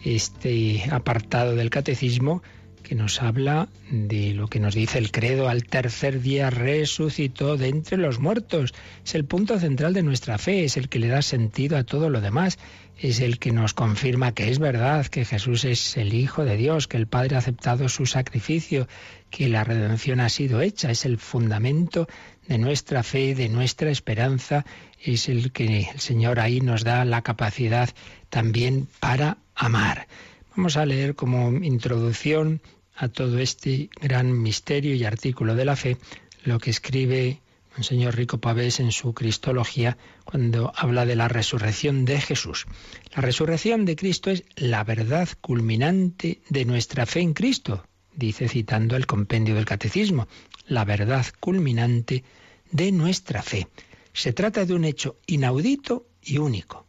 este 0.04 0.84
apartado 0.90 1.56
del 1.56 1.70
catecismo 1.70 2.42
que 2.82 2.94
nos 2.94 3.22
habla 3.22 3.70
de 3.90 4.34
lo 4.34 4.48
que 4.48 4.60
nos 4.60 4.74
dice 4.74 4.98
el 4.98 5.10
credo 5.10 5.48
al 5.48 5.64
tercer 5.64 6.20
día 6.20 6.50
resucitó 6.50 7.56
de 7.56 7.68
entre 7.68 7.96
los 7.96 8.18
muertos. 8.18 8.74
Es 9.06 9.14
el 9.14 9.24
punto 9.24 9.58
central 9.58 9.94
de 9.94 10.02
nuestra 10.02 10.36
fe, 10.36 10.64
es 10.64 10.76
el 10.76 10.90
que 10.90 10.98
le 10.98 11.08
da 11.08 11.22
sentido 11.22 11.78
a 11.78 11.84
todo 11.84 12.10
lo 12.10 12.20
demás, 12.20 12.58
es 12.98 13.20
el 13.20 13.38
que 13.38 13.50
nos 13.50 13.72
confirma 13.72 14.32
que 14.32 14.50
es 14.50 14.58
verdad, 14.58 15.06
que 15.06 15.24
Jesús 15.24 15.64
es 15.64 15.96
el 15.96 16.12
Hijo 16.12 16.44
de 16.44 16.58
Dios, 16.58 16.88
que 16.88 16.98
el 16.98 17.06
Padre 17.06 17.36
ha 17.36 17.38
aceptado 17.38 17.88
su 17.88 18.04
sacrificio, 18.04 18.86
que 19.30 19.48
la 19.48 19.64
redención 19.64 20.20
ha 20.20 20.28
sido 20.28 20.60
hecha, 20.60 20.90
es 20.90 21.06
el 21.06 21.16
fundamento 21.16 22.06
de 22.48 22.58
nuestra 22.58 23.02
fe, 23.02 23.34
de 23.34 23.48
nuestra 23.48 23.90
esperanza, 23.90 24.64
es 25.00 25.28
el 25.28 25.52
que 25.52 25.88
el 25.92 26.00
Señor 26.00 26.40
ahí 26.40 26.60
nos 26.60 26.84
da 26.84 27.04
la 27.04 27.22
capacidad 27.22 27.90
también 28.30 28.88
para 29.00 29.38
amar. 29.54 30.08
Vamos 30.56 30.76
a 30.76 30.86
leer 30.86 31.14
como 31.14 31.50
introducción 31.64 32.60
a 32.96 33.08
todo 33.08 33.38
este 33.38 33.90
gran 34.00 34.40
misterio 34.40 34.94
y 34.94 35.04
artículo 35.04 35.54
de 35.54 35.64
la 35.64 35.76
fe 35.76 35.96
lo 36.44 36.58
que 36.58 36.70
escribe 36.70 37.40
señor 37.82 38.14
Rico 38.14 38.38
Pavés 38.38 38.78
en 38.78 38.92
su 38.92 39.14
Cristología 39.14 39.96
cuando 40.24 40.72
habla 40.76 41.06
de 41.06 41.16
la 41.16 41.26
resurrección 41.26 42.04
de 42.04 42.20
Jesús. 42.20 42.66
La 43.14 43.22
resurrección 43.22 43.84
de 43.84 43.96
Cristo 43.96 44.30
es 44.30 44.44
la 44.54 44.84
verdad 44.84 45.28
culminante 45.40 46.40
de 46.48 46.64
nuestra 46.64 47.06
fe 47.06 47.20
en 47.20 47.34
Cristo, 47.34 47.84
dice 48.16 48.48
citando 48.48 48.96
el 48.96 49.06
compendio 49.06 49.54
del 49.54 49.64
Catecismo, 49.64 50.28
la 50.66 50.84
verdad 50.84 51.26
culminante 51.40 52.24
de 52.70 52.92
nuestra 52.92 53.42
fe. 53.42 53.68
Se 54.12 54.32
trata 54.32 54.64
de 54.64 54.74
un 54.74 54.84
hecho 54.84 55.16
inaudito 55.26 56.06
y 56.22 56.38
único, 56.38 56.86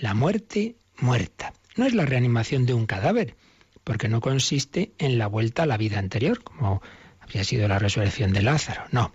la 0.00 0.14
muerte 0.14 0.76
muerta. 0.98 1.52
No 1.76 1.86
es 1.86 1.94
la 1.94 2.06
reanimación 2.06 2.66
de 2.66 2.74
un 2.74 2.86
cadáver, 2.86 3.36
porque 3.84 4.08
no 4.08 4.20
consiste 4.20 4.92
en 4.98 5.18
la 5.18 5.26
vuelta 5.26 5.64
a 5.64 5.66
la 5.66 5.76
vida 5.76 5.98
anterior, 5.98 6.42
como 6.42 6.82
había 7.20 7.44
sido 7.44 7.68
la 7.68 7.78
resurrección 7.78 8.32
de 8.32 8.42
Lázaro, 8.42 8.84
no 8.90 9.12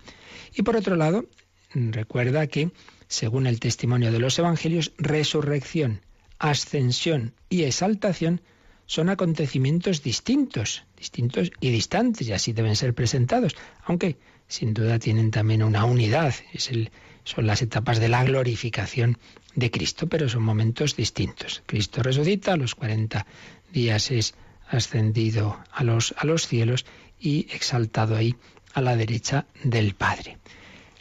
y 0.54 0.62
por 0.62 0.76
otro 0.76 0.96
lado, 0.96 1.26
recuerda 1.72 2.46
que, 2.46 2.70
según 3.06 3.46
el 3.46 3.60
testimonio 3.60 4.12
de 4.12 4.18
los 4.18 4.38
Evangelios, 4.38 4.92
resurrección, 4.98 6.02
ascensión 6.38 7.34
y 7.48 7.62
exaltación 7.62 8.40
son 8.88 9.10
acontecimientos 9.10 10.02
distintos, 10.02 10.82
distintos 10.96 11.52
y 11.60 11.70
distantes, 11.70 12.26
y 12.26 12.32
así 12.32 12.54
deben 12.54 12.74
ser 12.74 12.94
presentados, 12.94 13.54
aunque 13.84 14.16
sin 14.48 14.72
duda 14.72 14.98
tienen 14.98 15.30
también 15.30 15.62
una 15.62 15.84
unidad, 15.84 16.34
son 17.22 17.46
las 17.46 17.60
etapas 17.60 18.00
de 18.00 18.08
la 18.08 18.24
glorificación 18.24 19.18
de 19.54 19.70
Cristo, 19.70 20.06
pero 20.06 20.30
son 20.30 20.42
momentos 20.42 20.96
distintos. 20.96 21.62
Cristo 21.66 22.02
resucita, 22.02 22.54
a 22.54 22.56
los 22.56 22.74
40 22.74 23.26
días 23.70 24.10
es 24.10 24.34
ascendido 24.70 25.62
a 25.70 25.84
los, 25.84 26.14
a 26.16 26.24
los 26.24 26.46
cielos 26.46 26.86
y 27.20 27.46
exaltado 27.52 28.16
ahí 28.16 28.36
a 28.72 28.80
la 28.80 28.96
derecha 28.96 29.46
del 29.64 29.94
Padre. 29.94 30.38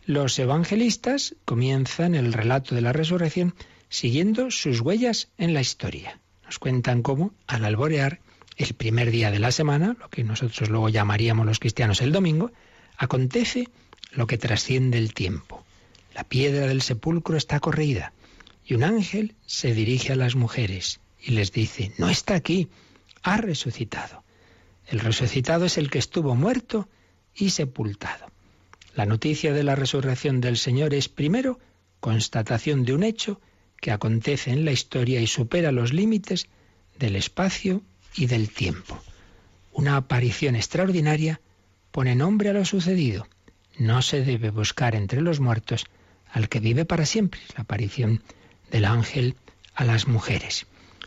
Los 0.06 0.38
evangelistas 0.40 1.36
comienzan 1.46 2.16
el 2.16 2.34
relato 2.34 2.76
de 2.76 2.82
la 2.82 2.92
resurrección 2.92 3.56
siguiendo 3.88 4.52
sus 4.52 4.82
huellas 4.82 5.30
en 5.38 5.54
la 5.54 5.62
historia. 5.62 6.20
Nos 6.48 6.60
cuentan 6.60 7.04
cómo, 7.04 7.34
al 7.46 7.66
alborear, 7.66 8.22
el 8.56 8.74
primer 8.74 9.12
día 9.12 9.32
de 9.32 9.40
la 9.40 9.52
semana, 9.52 9.96
lo 10.00 10.10
que 10.10 10.24
nosotros 10.24 10.70
luego 10.70 10.90
llamaríamos 10.90 11.46
los 11.46 11.60
cristianos 11.60 12.02
el 12.02 12.12
domingo, 12.12 12.52
acontece 12.98 13.68
lo 14.12 14.28
que 14.28 14.38
trasciende 14.38 14.98
el 14.98 15.14
tiempo. 15.14 15.64
La 16.16 16.24
piedra 16.24 16.66
del 16.66 16.82
sepulcro 16.82 17.38
está 17.38 17.60
corrida 17.60 18.14
y 18.66 18.74
un 18.74 18.84
ángel 18.84 19.36
se 19.46 19.74
dirige 19.74 20.14
a 20.14 20.16
las 20.16 20.36
mujeres 20.36 21.02
y 21.22 21.32
les 21.32 21.52
dice, 21.52 21.92
no 21.98 22.10
está 22.10 22.34
aquí, 22.36 22.70
ha 23.24 23.38
resucitado. 23.38 24.24
El 24.88 25.02
resucitado 25.02 25.66
es 25.66 25.78
el 25.78 25.90
que 25.90 26.00
estuvo 26.00 26.34
muerto 26.34 26.88
y 27.36 27.50
sepultado. 27.50 28.32
La 28.96 29.06
noticia 29.06 29.54
de 29.54 29.64
la 29.64 29.76
resurrección 29.76 30.40
del 30.40 30.58
Señor 30.58 30.94
es 30.94 31.10
primero 31.10 31.60
constatación 32.00 32.86
de 32.86 32.94
un 32.94 33.04
hecho 33.04 33.42
que 33.80 33.92
acontece 33.92 34.52
en 34.52 34.66
la 34.66 34.72
historia 34.72 35.22
y 35.22 35.28
supera 35.28 35.72
los 35.72 35.94
límites 35.94 36.48
del 36.98 37.16
espacio 37.16 37.82
y 38.16 38.26
del 38.26 38.50
tiempo. 38.50 39.00
Una 39.72 39.96
aparición 39.98 40.56
extraordinaria 40.56 41.40
pone 41.92 42.16
nombre 42.16 42.50
a 42.50 42.54
lo 42.54 42.66
sucedido. 42.66 43.28
No 43.78 44.02
se 44.02 44.24
debe 44.24 44.50
buscar 44.50 44.96
entre 44.96 45.22
los 45.22 45.40
muertos 45.40 45.86
al 46.32 46.50
que 46.50 46.60
vive 46.60 46.86
para 46.86 47.06
siempre, 47.06 47.40
la 47.56 47.62
aparición 47.62 48.24
del 48.72 48.86
ángel 48.86 49.36
a 49.76 49.86
las 49.86 50.08
mujeres. 50.08 50.66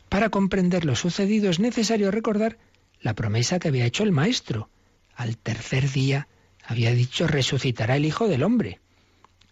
Para 0.09 0.30
comprender 0.30 0.85
lo 0.85 0.96
sucedido 0.96 1.50
es 1.50 1.59
necesario 1.59 2.11
recordar 2.11 2.59
la 3.00 3.14
promesa 3.14 3.59
que 3.59 3.68
había 3.68 3.87
hecho 3.87 4.02
el 4.02 4.12
Maestro 4.12 4.68
al 5.14 5.37
tercer 5.37 5.90
día 5.90 6.28
había 6.64 6.92
dicho 6.92 7.26
resucitará 7.26 7.96
el 7.96 8.06
Hijo 8.06 8.28
del 8.28 8.42
Hombre. 8.42 8.80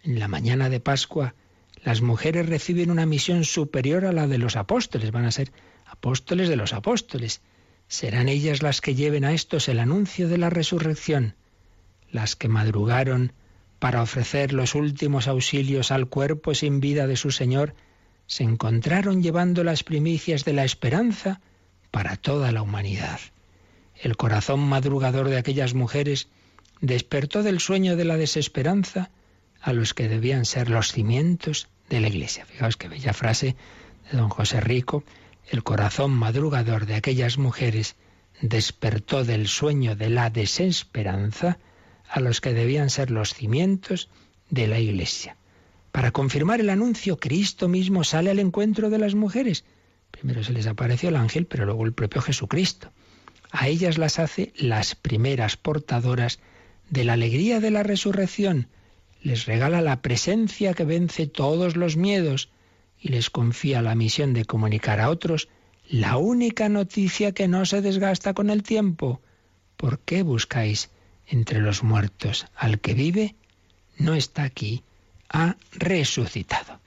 En 0.03 0.19
la 0.19 0.27
mañana 0.27 0.69
de 0.69 0.79
Pascua 0.79 1.35
las 1.83 2.01
mujeres 2.01 2.47
reciben 2.47 2.91
una 2.91 3.05
misión 3.05 3.43
superior 3.43 4.05
a 4.05 4.11
la 4.11 4.27
de 4.27 4.37
los 4.37 4.55
apóstoles, 4.55 5.11
van 5.11 5.25
a 5.25 5.31
ser 5.31 5.51
apóstoles 5.85 6.49
de 6.49 6.55
los 6.55 6.73
apóstoles. 6.73 7.41
Serán 7.87 8.29
ellas 8.29 8.61
las 8.61 8.81
que 8.81 8.95
lleven 8.95 9.23
a 9.23 9.33
estos 9.33 9.67
el 9.69 9.79
anuncio 9.79 10.27
de 10.27 10.37
la 10.37 10.49
resurrección, 10.49 11.35
las 12.11 12.35
que 12.35 12.47
madrugaron 12.47 13.33
para 13.79 14.01
ofrecer 14.01 14.51
los 14.51 14.75
últimos 14.75 15.27
auxilios 15.27 15.91
al 15.91 16.07
cuerpo 16.07 16.53
sin 16.53 16.81
vida 16.81 17.07
de 17.07 17.15
su 17.15 17.31
Señor, 17.31 17.75
se 18.27 18.43
encontraron 18.43 19.23
llevando 19.23 19.63
las 19.63 19.83
primicias 19.83 20.43
de 20.45 20.53
la 20.53 20.65
esperanza 20.65 21.39
para 21.89 22.17
toda 22.17 22.51
la 22.51 22.61
humanidad. 22.61 23.19
El 23.95 24.17
corazón 24.17 24.59
madrugador 24.59 25.29
de 25.29 25.37
aquellas 25.37 25.73
mujeres 25.73 26.27
despertó 26.81 27.41
del 27.41 27.59
sueño 27.59 27.95
de 27.95 28.05
la 28.05 28.17
desesperanza 28.17 29.09
a 29.61 29.73
los 29.73 29.93
que 29.93 30.07
debían 30.07 30.45
ser 30.45 30.69
los 30.69 30.91
cimientos 30.91 31.67
de 31.89 31.99
la 31.99 32.07
Iglesia. 32.07 32.45
Fijaos 32.45 32.77
qué 32.77 32.87
bella 32.87 33.13
frase 33.13 33.55
de 34.11 34.17
don 34.17 34.29
José 34.29 34.61
Rico. 34.61 35.03
El 35.49 35.63
corazón 35.63 36.11
madrugador 36.11 36.85
de 36.85 36.95
aquellas 36.95 37.37
mujeres 37.37 37.95
despertó 38.41 39.25
del 39.25 39.47
sueño 39.47 39.95
de 39.95 40.09
la 40.09 40.29
desesperanza 40.29 41.57
a 42.07 42.19
los 42.19 42.41
que 42.41 42.53
debían 42.53 42.89
ser 42.89 43.11
los 43.11 43.33
cimientos 43.33 44.09
de 44.49 44.67
la 44.67 44.79
Iglesia. 44.79 45.37
Para 45.91 46.11
confirmar 46.11 46.59
el 46.59 46.69
anuncio, 46.69 47.17
Cristo 47.17 47.67
mismo 47.67 48.03
sale 48.03 48.29
al 48.29 48.39
encuentro 48.39 48.89
de 48.89 48.99
las 48.99 49.15
mujeres. 49.15 49.65
Primero 50.11 50.43
se 50.43 50.53
les 50.53 50.67
apareció 50.67 51.09
el 51.09 51.15
ángel, 51.15 51.45
pero 51.45 51.65
luego 51.65 51.85
el 51.85 51.93
propio 51.93 52.21
Jesucristo. 52.21 52.91
A 53.51 53.67
ellas 53.67 53.97
las 53.97 54.19
hace 54.19 54.53
las 54.55 54.95
primeras 54.95 55.57
portadoras 55.57 56.39
de 56.89 57.03
la 57.03 57.13
alegría 57.13 57.59
de 57.59 57.71
la 57.71 57.83
resurrección. 57.83 58.67
Les 59.21 59.45
regala 59.45 59.81
la 59.81 60.01
presencia 60.01 60.73
que 60.73 60.85
vence 60.85 61.27
todos 61.27 61.75
los 61.75 61.97
miedos 61.97 62.49
y 62.99 63.09
les 63.09 63.29
confía 63.29 63.81
la 63.81 63.95
misión 63.95 64.33
de 64.33 64.45
comunicar 64.45 64.99
a 64.99 65.09
otros 65.09 65.49
la 65.89 66.17
única 66.17 66.69
noticia 66.69 67.31
que 67.31 67.47
no 67.47 67.65
se 67.65 67.81
desgasta 67.81 68.33
con 68.33 68.49
el 68.49 68.63
tiempo. 68.63 69.21
¿Por 69.75 69.99
qué 69.99 70.23
buscáis 70.23 70.91
entre 71.25 71.59
los 71.61 71.83
muertos 71.83 72.45
al 72.55 72.79
que 72.79 72.93
vive? 72.93 73.35
No 73.97 74.13
está 74.13 74.43
aquí, 74.43 74.83
ha 75.29 75.57
resucitado. 75.71 76.79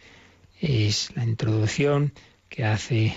Es 0.61 1.15
la 1.17 1.25
introducción 1.25 2.13
que 2.49 2.65
hace 2.65 3.15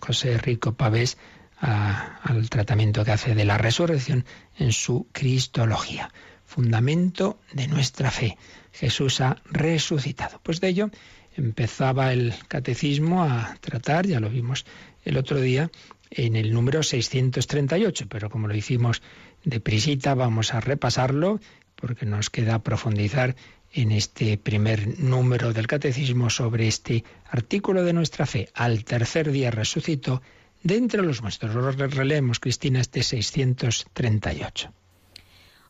José 0.00 0.38
Rico 0.38 0.74
Pavés 0.74 1.18
al 1.58 2.48
tratamiento 2.50 3.04
que 3.04 3.12
hace 3.12 3.34
de 3.34 3.44
la 3.44 3.58
resurrección 3.58 4.24
en 4.58 4.72
su 4.72 5.08
Cristología, 5.12 6.12
fundamento 6.46 7.38
de 7.52 7.68
nuestra 7.68 8.10
fe. 8.10 8.38
Jesús 8.72 9.20
ha 9.20 9.42
resucitado. 9.44 10.40
Pues 10.42 10.60
de 10.60 10.68
ello 10.68 10.90
empezaba 11.36 12.12
el 12.12 12.34
catecismo 12.48 13.24
a 13.24 13.56
tratar, 13.60 14.06
ya 14.06 14.20
lo 14.20 14.30
vimos 14.30 14.64
el 15.04 15.18
otro 15.18 15.40
día, 15.40 15.70
en 16.10 16.36
el 16.36 16.52
número 16.52 16.82
638, 16.82 18.06
pero 18.08 18.30
como 18.30 18.48
lo 18.48 18.54
hicimos 18.54 19.02
de 19.44 19.60
prisita, 19.60 20.14
vamos 20.14 20.54
a 20.54 20.60
repasarlo 20.60 21.40
porque 21.74 22.06
nos 22.06 22.30
queda 22.30 22.62
profundizar 22.62 23.36
en 23.72 23.92
este 23.92 24.38
primer 24.38 24.98
número 24.98 25.52
del 25.52 25.66
catecismo 25.66 26.30
sobre 26.30 26.68
este 26.68 27.04
artículo 27.28 27.84
de 27.84 27.92
nuestra 27.92 28.24
fe. 28.24 28.48
Al 28.54 28.84
tercer 28.84 29.30
día 29.30 29.50
resucitó 29.50 30.22
de 30.62 30.76
entre 30.76 31.02
los 31.02 31.22
nuestros. 31.22 31.54
Releemos, 31.76 32.40
Cristina, 32.40 32.80
este 32.80 33.02
638. 33.02 34.72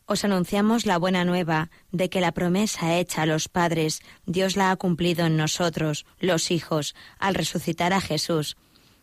Os 0.09 0.23
anunciamos 0.23 0.85
la 0.85 0.97
buena 0.97 1.25
nueva 1.25 1.69
de 1.91 2.09
que 2.09 2.21
la 2.21 2.31
promesa 2.31 2.95
hecha 2.95 3.23
a 3.23 3.25
los 3.25 3.49
padres, 3.49 4.01
Dios 4.25 4.55
la 4.55 4.71
ha 4.71 4.75
cumplido 4.77 5.25
en 5.25 5.35
nosotros, 5.35 6.05
los 6.21 6.49
hijos, 6.49 6.95
al 7.19 7.35
resucitar 7.35 7.91
a 7.91 7.99
Jesús. 7.99 8.55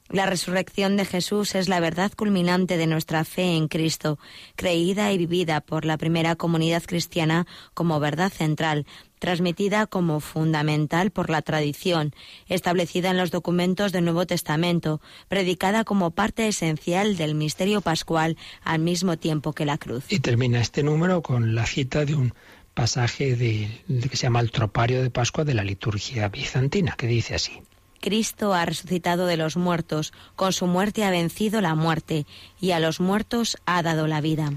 La 0.09 0.25
resurrección 0.25 0.97
de 0.97 1.05
Jesús 1.05 1.55
es 1.55 1.69
la 1.69 1.79
verdad 1.79 2.11
culminante 2.17 2.79
de 2.79 2.87
nuestra 2.87 3.27
fe 3.27 3.55
en 3.55 3.69
Cristo, 3.69 4.19
creída 4.57 5.13
y 5.13 5.19
vivida 5.19 5.61
por 5.61 5.85
la 5.85 5.99
primera 5.99 6.37
comunidad 6.37 6.83
cristiana 6.85 7.47
como 7.75 8.01
verdad 8.01 8.33
central, 8.33 8.87
transmitida 9.25 9.87
como 9.87 10.21
fundamental 10.21 11.11
por 11.11 11.31
la 11.31 11.41
tradición, 11.41 12.15
establecida 12.47 13.09
en 13.09 13.17
los 13.17 13.31
documentos 13.31 13.91
del 13.91 14.05
Nuevo 14.05 14.27
Testamento, 14.27 15.01
predicada 15.29 15.85
como 15.85 16.11
parte 16.11 16.47
esencial 16.47 17.17
del 17.17 17.35
misterio 17.35 17.81
pascual 17.81 18.37
al 18.65 18.81
mismo 18.81 19.17
tiempo 19.17 19.55
que 19.55 19.65
la 19.65 19.79
cruz. 19.79 20.05
Y 20.11 20.21
termina 20.21 20.61
este 20.61 20.83
número 20.83 21.23
con 21.23 21.55
la 21.55 21.65
cita 21.65 22.05
de 22.05 22.15
un 22.15 22.35
pasaje 22.75 23.35
de, 23.35 23.71
que 24.11 24.17
se 24.19 24.25
llama 24.25 24.41
el 24.41 24.51
Tropario 24.51 25.03
de 25.03 25.09
Pascua 25.09 25.45
de 25.45 25.55
la 25.55 25.65
liturgia 25.65 26.29
bizantina, 26.29 26.95
que 26.95 27.07
dice 27.07 27.35
así. 27.35 27.63
Cristo 28.03 28.53
ha 28.53 28.67
resucitado 28.67 29.25
de 29.25 29.39
los 29.39 29.57
muertos, 29.57 30.13
con 30.37 30.53
su 30.53 30.67
muerte 30.67 31.03
ha 31.03 31.11
vencido 31.11 31.63
la 31.63 31.75
muerte, 31.75 32.27
y 32.61 32.73
a 32.73 32.79
los 32.79 33.01
muertos 33.01 33.57
ha 33.65 33.83
dado 33.83 34.07
la 34.07 34.21
vida. 34.21 34.53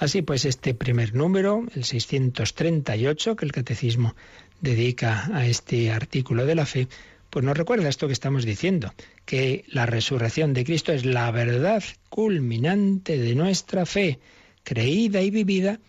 Así 0.00 0.22
pues, 0.22 0.46
este 0.46 0.72
primer 0.72 1.14
número, 1.14 1.66
el 1.74 1.84
638, 1.84 3.36
que 3.36 3.44
el 3.44 3.52
catecismo 3.52 4.16
dedica 4.62 5.28
a 5.34 5.46
este 5.46 5.90
artículo 5.90 6.46
de 6.46 6.54
la 6.54 6.64
fe, 6.64 6.88
pues 7.28 7.44
nos 7.44 7.54
recuerda 7.54 7.90
esto 7.90 8.06
que 8.06 8.14
estamos 8.14 8.46
diciendo, 8.46 8.94
que 9.26 9.66
la 9.68 9.84
resurrección 9.84 10.54
de 10.54 10.64
Cristo 10.64 10.94
es 10.94 11.04
la 11.04 11.30
verdad 11.30 11.84
culminante 12.08 13.18
de 13.18 13.34
nuestra 13.34 13.84
fe, 13.84 14.20
creída 14.64 15.20
y 15.20 15.30
vivida 15.30 15.80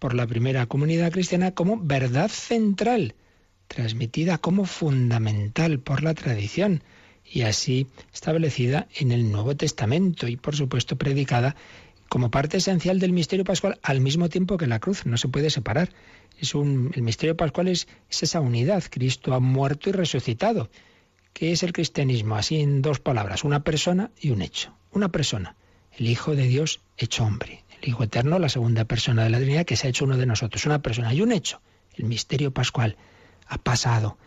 por 0.00 0.14
la 0.14 0.26
primera 0.26 0.66
comunidad 0.66 1.12
cristiana 1.12 1.52
como 1.52 1.78
verdad 1.80 2.28
central, 2.28 3.14
transmitida 3.68 4.38
como 4.38 4.64
fundamental 4.64 5.78
por 5.78 6.02
la 6.02 6.14
tradición 6.14 6.82
y 7.24 7.42
así 7.42 7.86
establecida 8.12 8.88
en 8.96 9.12
el 9.12 9.30
Nuevo 9.30 9.56
Testamento 9.56 10.26
y 10.26 10.36
por 10.36 10.56
supuesto 10.56 10.96
predicada 10.96 11.54
como 12.10 12.32
parte 12.32 12.56
esencial 12.56 12.98
del 12.98 13.12
misterio 13.12 13.44
pascual 13.44 13.78
al 13.84 14.00
mismo 14.00 14.28
tiempo 14.28 14.56
que 14.56 14.66
la 14.66 14.80
cruz, 14.80 15.06
no 15.06 15.16
se 15.16 15.28
puede 15.28 15.48
separar. 15.48 15.90
Es 16.40 16.56
un, 16.56 16.90
el 16.94 17.02
misterio 17.02 17.36
pascual 17.36 17.68
es, 17.68 17.86
es 18.10 18.24
esa 18.24 18.40
unidad, 18.40 18.82
Cristo 18.90 19.32
ha 19.32 19.38
muerto 19.38 19.90
y 19.90 19.92
resucitado. 19.92 20.70
¿Qué 21.32 21.52
es 21.52 21.62
el 21.62 21.72
cristianismo? 21.72 22.34
Así 22.34 22.60
en 22.60 22.82
dos 22.82 22.98
palabras, 22.98 23.44
una 23.44 23.62
persona 23.62 24.10
y 24.20 24.30
un 24.30 24.42
hecho. 24.42 24.74
Una 24.90 25.10
persona, 25.10 25.54
el 25.96 26.08
Hijo 26.08 26.34
de 26.34 26.48
Dios 26.48 26.80
hecho 26.98 27.22
hombre, 27.22 27.62
el 27.80 27.88
Hijo 27.88 28.02
Eterno, 28.02 28.40
la 28.40 28.48
segunda 28.48 28.84
persona 28.86 29.22
de 29.22 29.30
la 29.30 29.38
Trinidad 29.38 29.64
que 29.64 29.76
se 29.76 29.86
ha 29.86 29.90
hecho 29.90 30.04
uno 30.04 30.16
de 30.16 30.26
nosotros, 30.26 30.66
una 30.66 30.82
persona 30.82 31.14
y 31.14 31.22
un 31.22 31.30
hecho. 31.30 31.60
El 31.94 32.06
misterio 32.06 32.50
pascual 32.50 32.96
ha 33.46 33.58
pasado 33.58 34.18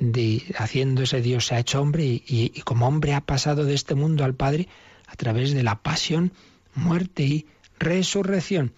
de 0.00 0.42
haciendo 0.58 1.04
ese 1.04 1.22
Dios 1.22 1.46
se 1.46 1.54
ha 1.54 1.60
hecho 1.60 1.80
hombre 1.80 2.04
y 2.04 2.60
como 2.62 2.88
hombre 2.88 3.14
ha 3.14 3.20
pasado 3.20 3.64
de 3.64 3.74
este 3.74 3.94
mundo 3.94 4.24
al 4.24 4.34
Padre 4.34 4.66
a 5.06 5.14
través 5.14 5.54
de 5.54 5.62
la 5.62 5.80
pasión, 5.82 6.32
muerte 6.74 7.22
y 7.22 7.46
resurrección. 7.78 8.72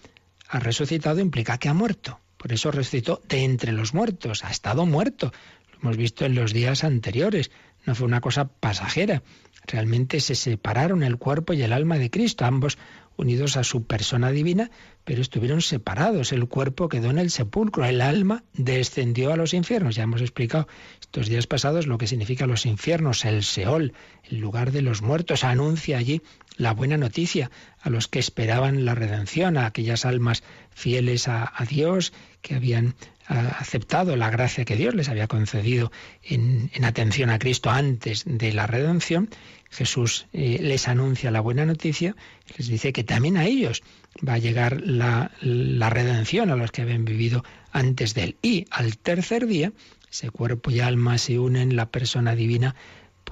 Ha 0.47 0.59
resucitado 0.59 1.19
implica 1.19 1.57
que 1.57 1.69
ha 1.69 1.73
muerto. 1.73 2.19
Por 2.37 2.51
eso 2.53 2.71
resucitó 2.71 3.21
de 3.27 3.43
entre 3.43 3.71
los 3.71 3.93
muertos. 3.93 4.43
Ha 4.43 4.51
estado 4.51 4.85
muerto. 4.85 5.31
Lo 5.71 5.79
hemos 5.79 5.97
visto 5.97 6.25
en 6.25 6.35
los 6.35 6.53
días 6.53 6.83
anteriores. 6.83 7.51
No 7.85 7.95
fue 7.95 8.07
una 8.07 8.21
cosa 8.21 8.47
pasajera. 8.47 9.23
Realmente 9.67 10.19
se 10.19 10.35
separaron 10.35 11.03
el 11.03 11.17
cuerpo 11.17 11.53
y 11.53 11.61
el 11.61 11.71
alma 11.71 11.97
de 11.97 12.09
Cristo, 12.09 12.45
ambos 12.45 12.77
unidos 13.15 13.57
a 13.57 13.63
su 13.63 13.83
persona 13.83 14.31
divina, 14.31 14.71
pero 15.03 15.21
estuvieron 15.21 15.61
separados. 15.61 16.31
El 16.31 16.47
cuerpo 16.47 16.89
quedó 16.89 17.11
en 17.11 17.19
el 17.19 17.29
sepulcro, 17.29 17.85
el 17.85 18.01
alma 18.01 18.43
descendió 18.53 19.31
a 19.31 19.37
los 19.37 19.53
infiernos. 19.53 19.95
Ya 19.95 20.03
hemos 20.03 20.21
explicado 20.21 20.67
estos 20.99 21.27
días 21.27 21.45
pasados 21.45 21.85
lo 21.85 21.97
que 21.97 22.07
significa 22.07 22.47
los 22.47 22.65
infiernos, 22.65 23.23
el 23.25 23.43
Seol, 23.43 23.93
el 24.23 24.39
lugar 24.39 24.71
de 24.71 24.81
los 24.81 25.01
muertos. 25.01 25.43
Anuncia 25.43 25.97
allí 25.97 26.21
la 26.57 26.73
buena 26.73 26.97
noticia 26.97 27.49
a 27.81 27.89
los 27.89 28.07
que 28.07 28.19
esperaban 28.19 28.85
la 28.85 28.95
redención, 28.95 29.57
a 29.57 29.65
aquellas 29.65 30.05
almas 30.05 30.43
fieles 30.71 31.27
a, 31.27 31.51
Dios 31.69 32.13
que 32.41 32.55
habían 32.55 32.95
aceptado 33.27 34.15
la 34.15 34.29
gracia 34.29 34.65
que 34.65 34.75
Dios 34.75 34.93
les 34.93 35.09
había 35.09 35.27
concedido 35.27 35.91
en, 36.23 36.69
atención 36.83 37.29
a 37.29 37.39
Cristo 37.39 37.69
antes 37.69 38.23
de 38.25 38.51
la 38.51 38.67
redención, 38.67 39.29
Jesús 39.69 40.27
eh, 40.33 40.59
les 40.61 40.89
anuncia 40.89 41.31
la 41.31 41.39
buena 41.39 41.65
noticia, 41.65 42.15
les 42.57 42.67
dice 42.67 42.91
que 42.91 43.05
también 43.05 43.37
a 43.37 43.45
ellos 43.45 43.83
va 44.27 44.33
a 44.33 44.37
llegar 44.37 44.81
la, 44.81 45.31
la 45.39 45.89
redención 45.89 46.49
a 46.49 46.57
los 46.57 46.71
que 46.71 46.81
habían 46.81 47.05
vivido 47.05 47.45
antes 47.71 48.13
de 48.13 48.23
él. 48.23 48.35
Y 48.41 48.65
al 48.69 48.97
tercer 48.97 49.47
día, 49.47 49.71
ese 50.11 50.29
cuerpo 50.29 50.71
y 50.71 50.81
alma 50.81 51.17
se 51.17 51.39
unen, 51.39 51.77
la 51.77 51.89
persona 51.89 52.35
divina 52.35 52.75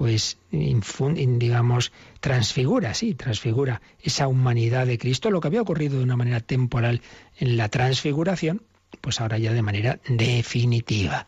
pues 0.00 0.38
digamos, 0.50 1.92
transfigura, 2.20 2.94
sí, 2.94 3.12
transfigura 3.12 3.82
esa 4.02 4.28
humanidad 4.28 4.86
de 4.86 4.96
Cristo, 4.96 5.30
lo 5.30 5.42
que 5.42 5.48
había 5.48 5.60
ocurrido 5.60 5.98
de 5.98 6.04
una 6.04 6.16
manera 6.16 6.40
temporal 6.40 7.02
en 7.36 7.58
la 7.58 7.68
transfiguración, 7.68 8.62
pues 9.02 9.20
ahora 9.20 9.36
ya 9.36 9.52
de 9.52 9.60
manera 9.60 10.00
definitiva. 10.08 11.26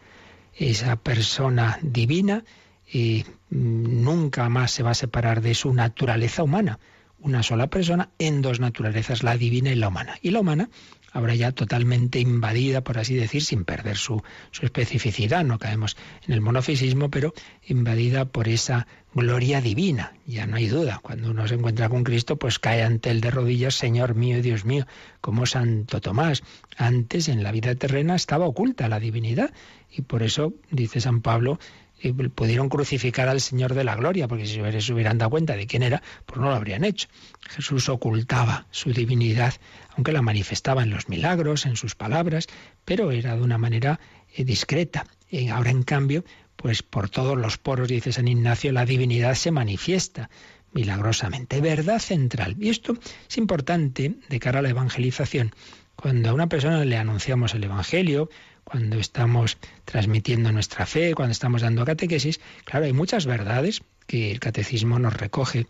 Esa 0.54 0.96
persona 0.96 1.80
divina 1.82 2.44
mm, 2.94 3.20
nunca 3.50 4.48
más 4.48 4.70
se 4.70 4.82
va 4.82 4.92
a 4.92 4.94
separar 4.94 5.42
de 5.42 5.54
su 5.54 5.74
naturaleza 5.74 6.42
humana. 6.42 6.78
Una 7.20 7.42
sola 7.42 7.66
persona 7.66 8.08
en 8.18 8.40
dos 8.40 8.58
naturalezas, 8.58 9.22
la 9.22 9.36
divina 9.36 9.70
y 9.70 9.74
la 9.74 9.88
humana. 9.88 10.16
Y 10.22 10.30
la 10.30 10.40
humana 10.40 10.70
ahora 11.12 11.34
ya 11.34 11.52
totalmente 11.52 12.18
invadida, 12.20 12.82
por 12.82 12.98
así 12.98 13.14
decir, 13.14 13.42
sin 13.42 13.64
perder 13.64 13.96
su, 13.96 14.22
su 14.50 14.64
especificidad, 14.64 15.44
no 15.44 15.58
caemos 15.58 15.96
en 16.26 16.34
el 16.34 16.40
monofisismo, 16.40 17.10
pero 17.10 17.34
invadida 17.66 18.24
por 18.24 18.48
esa 18.48 18.86
gloria 19.14 19.60
divina. 19.60 20.14
Ya 20.26 20.46
no 20.46 20.56
hay 20.56 20.68
duda, 20.68 21.00
cuando 21.02 21.30
uno 21.30 21.46
se 21.46 21.54
encuentra 21.54 21.88
con 21.88 22.04
Cristo, 22.04 22.36
pues 22.36 22.58
cae 22.58 22.82
ante 22.82 23.10
él 23.10 23.20
de 23.20 23.30
rodillas, 23.30 23.74
Señor 23.74 24.14
mío 24.14 24.38
y 24.38 24.42
Dios 24.42 24.64
mío, 24.64 24.86
como 25.20 25.46
Santo 25.46 26.00
Tomás. 26.00 26.42
Antes, 26.76 27.28
en 27.28 27.42
la 27.42 27.52
vida 27.52 27.74
terrena, 27.74 28.14
estaba 28.14 28.46
oculta 28.46 28.88
la 28.88 29.00
divinidad, 29.00 29.52
y 29.90 30.02
por 30.02 30.22
eso, 30.22 30.54
dice 30.70 31.00
San 31.00 31.20
Pablo, 31.20 31.58
pudieron 32.34 32.68
crucificar 32.68 33.28
al 33.28 33.40
Señor 33.40 33.74
de 33.74 33.84
la 33.84 33.94
Gloria, 33.94 34.28
porque 34.28 34.46
si 34.46 34.54
se 34.54 34.92
hubieran 34.92 35.18
dado 35.18 35.30
cuenta 35.30 35.56
de 35.56 35.66
quién 35.66 35.82
era, 35.82 36.02
pues 36.26 36.40
no 36.40 36.48
lo 36.48 36.54
habrían 36.54 36.84
hecho. 36.84 37.08
Jesús 37.48 37.88
ocultaba 37.88 38.66
su 38.70 38.92
divinidad, 38.92 39.54
aunque 39.96 40.12
la 40.12 40.22
manifestaba 40.22 40.82
en 40.82 40.90
los 40.90 41.08
milagros, 41.08 41.66
en 41.66 41.76
sus 41.76 41.94
palabras, 41.94 42.48
pero 42.84 43.10
era 43.12 43.36
de 43.36 43.42
una 43.42 43.58
manera 43.58 44.00
eh, 44.34 44.44
discreta. 44.44 45.06
Y 45.30 45.48
ahora, 45.48 45.70
en 45.70 45.82
cambio, 45.82 46.24
pues 46.56 46.82
por 46.82 47.08
todos 47.08 47.38
los 47.38 47.58
poros, 47.58 47.88
dice 47.88 48.12
San 48.12 48.28
Ignacio, 48.28 48.72
la 48.72 48.84
divinidad 48.84 49.34
se 49.34 49.50
manifiesta 49.50 50.28
milagrosamente. 50.72 51.60
Verdad 51.60 51.98
central. 51.98 52.56
Y 52.58 52.70
esto 52.70 52.96
es 53.28 53.38
importante 53.38 54.14
de 54.28 54.40
cara 54.40 54.60
a 54.60 54.62
la 54.62 54.70
evangelización. 54.70 55.54
Cuando 55.96 56.30
a 56.30 56.34
una 56.34 56.48
persona 56.48 56.84
le 56.84 56.96
anunciamos 56.96 57.54
el 57.54 57.64
Evangelio, 57.64 58.28
cuando 58.64 58.98
estamos 58.98 59.58
transmitiendo 59.84 60.52
nuestra 60.52 60.86
fe, 60.86 61.14
cuando 61.14 61.32
estamos 61.32 61.62
dando 61.62 61.84
catequesis, 61.84 62.40
claro, 62.64 62.86
hay 62.86 62.92
muchas 62.92 63.26
verdades 63.26 63.82
que 64.06 64.30
el 64.30 64.40
catecismo 64.40 64.98
nos 64.98 65.14
recoge, 65.14 65.66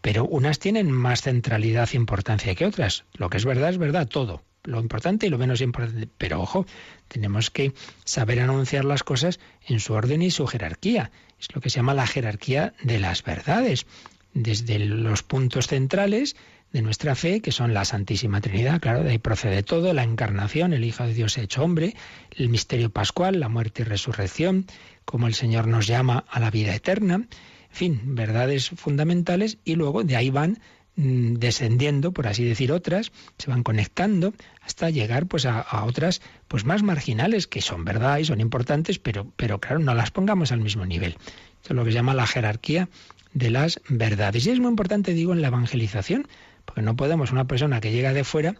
pero 0.00 0.24
unas 0.24 0.58
tienen 0.58 0.90
más 0.90 1.22
centralidad 1.22 1.88
e 1.92 1.96
importancia 1.96 2.54
que 2.54 2.66
otras. 2.66 3.04
Lo 3.14 3.28
que 3.28 3.38
es 3.38 3.44
verdad 3.44 3.70
es 3.70 3.78
verdad, 3.78 4.06
todo. 4.06 4.42
Lo 4.62 4.80
importante 4.80 5.26
y 5.26 5.30
lo 5.30 5.38
menos 5.38 5.60
importante. 5.60 6.08
Pero 6.18 6.40
ojo, 6.40 6.66
tenemos 7.08 7.50
que 7.50 7.72
saber 8.04 8.40
anunciar 8.40 8.84
las 8.84 9.02
cosas 9.02 9.38
en 9.66 9.80
su 9.80 9.94
orden 9.94 10.22
y 10.22 10.30
su 10.30 10.46
jerarquía. 10.46 11.10
Es 11.40 11.54
lo 11.54 11.60
que 11.60 11.70
se 11.70 11.76
llama 11.76 11.94
la 11.94 12.06
jerarquía 12.06 12.74
de 12.82 12.98
las 12.98 13.22
verdades. 13.22 13.86
Desde 14.34 14.78
los 14.78 15.22
puntos 15.22 15.68
centrales, 15.68 16.36
de 16.72 16.82
nuestra 16.82 17.14
fe, 17.14 17.40
que 17.40 17.52
son 17.52 17.72
la 17.72 17.84
Santísima 17.84 18.40
Trinidad, 18.40 18.80
claro, 18.80 19.02
de 19.02 19.10
ahí 19.10 19.18
procede 19.18 19.62
todo, 19.62 19.92
la 19.92 20.02
encarnación, 20.02 20.72
el 20.72 20.84
Hijo 20.84 21.04
de 21.04 21.14
Dios 21.14 21.38
hecho 21.38 21.62
hombre, 21.62 21.94
el 22.32 22.48
misterio 22.48 22.90
pascual, 22.90 23.40
la 23.40 23.48
muerte 23.48 23.82
y 23.82 23.84
resurrección, 23.84 24.66
como 25.04 25.26
el 25.26 25.34
Señor 25.34 25.68
nos 25.68 25.86
llama 25.86 26.24
a 26.28 26.40
la 26.40 26.50
vida 26.50 26.74
eterna, 26.74 27.14
en 27.14 27.28
fin, 27.70 28.14
verdades 28.14 28.70
fundamentales 28.70 29.58
y 29.64 29.74
luego 29.74 30.02
de 30.02 30.16
ahí 30.16 30.30
van 30.30 30.58
mm, 30.96 31.34
descendiendo, 31.34 32.12
por 32.12 32.26
así 32.26 32.44
decir, 32.44 32.72
otras, 32.72 33.12
se 33.38 33.50
van 33.50 33.62
conectando 33.62 34.34
hasta 34.62 34.90
llegar 34.90 35.26
pues 35.26 35.46
a, 35.46 35.84
otras 35.84 36.20
pues 36.48 36.64
más 36.64 36.82
marginales 36.82 37.46
que 37.46 37.60
son 37.60 37.84
verdad 37.84 38.18
y 38.18 38.24
son 38.24 38.40
importantes, 38.40 38.98
pero, 38.98 39.30
pero 39.36 39.60
claro, 39.60 39.78
no 39.78 39.94
las 39.94 40.10
pongamos 40.10 40.52
al 40.52 40.60
mismo 40.60 40.84
nivel. 40.84 41.16
Esto 41.62 41.74
es 41.74 41.76
lo 41.76 41.84
que 41.84 41.90
se 41.90 41.96
llama 41.96 42.14
la 42.14 42.26
jerarquía 42.26 42.88
de 43.32 43.50
las 43.50 43.80
verdades. 43.88 44.46
Y 44.46 44.50
es 44.50 44.58
muy 44.58 44.70
importante, 44.70 45.12
digo, 45.12 45.34
en 45.34 45.42
la 45.42 45.48
evangelización, 45.48 46.26
porque 46.66 46.82
no 46.82 46.94
podemos, 46.96 47.32
una 47.32 47.46
persona 47.46 47.80
que 47.80 47.92
llega 47.92 48.12
de 48.12 48.24
fuera, 48.24 48.56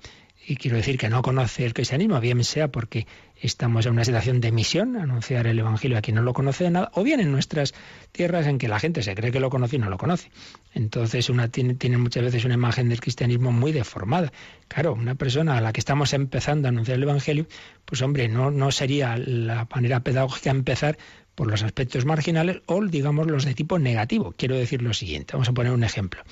y 0.48 0.56
quiero 0.56 0.76
decir 0.76 0.96
que 0.96 1.08
no 1.08 1.22
conoce 1.22 1.66
el 1.66 1.74
cristianismo, 1.74 2.20
bien 2.20 2.44
sea 2.44 2.68
porque 2.68 3.06
estamos 3.40 3.84
en 3.84 3.92
una 3.92 4.04
situación 4.04 4.40
de 4.40 4.52
misión, 4.52 4.96
anunciar 4.96 5.48
el 5.48 5.58
Evangelio 5.58 5.98
a 5.98 6.02
quien 6.02 6.14
no 6.14 6.22
lo 6.22 6.32
conoce 6.32 6.64
de 6.64 6.70
nada, 6.70 6.90
o 6.94 7.02
bien 7.02 7.18
en 7.18 7.32
nuestras 7.32 7.74
tierras 8.12 8.46
en 8.46 8.58
que 8.58 8.68
la 8.68 8.78
gente 8.78 9.02
se 9.02 9.16
cree 9.16 9.32
que 9.32 9.40
lo 9.40 9.50
conoce 9.50 9.76
y 9.76 9.78
no 9.80 9.90
lo 9.90 9.98
conoce. 9.98 10.30
Entonces 10.72 11.28
una 11.30 11.48
tiene, 11.48 11.74
tiene 11.74 11.98
muchas 11.98 12.22
veces 12.22 12.44
una 12.44 12.54
imagen 12.54 12.88
del 12.88 13.00
cristianismo 13.00 13.50
muy 13.50 13.72
deformada. 13.72 14.32
Claro, 14.68 14.94
una 14.94 15.16
persona 15.16 15.58
a 15.58 15.60
la 15.60 15.72
que 15.72 15.80
estamos 15.80 16.12
empezando 16.12 16.68
a 16.68 16.70
anunciar 16.70 16.98
el 16.98 17.02
Evangelio, 17.02 17.46
pues 17.84 18.00
hombre, 18.02 18.28
no, 18.28 18.52
no 18.52 18.70
sería 18.70 19.16
la 19.16 19.66
manera 19.74 20.00
pedagógica 20.00 20.50
empezar 20.50 20.96
por 21.34 21.48
los 21.48 21.64
aspectos 21.64 22.04
marginales 22.04 22.62
o 22.66 22.82
digamos 22.84 23.26
los 23.26 23.44
de 23.44 23.54
tipo 23.54 23.80
negativo. 23.80 24.32
Quiero 24.38 24.56
decir 24.56 24.80
lo 24.80 24.94
siguiente, 24.94 25.32
vamos 25.32 25.48
a 25.48 25.52
poner 25.52 25.72
un 25.72 25.82
ejemplo 25.82 26.22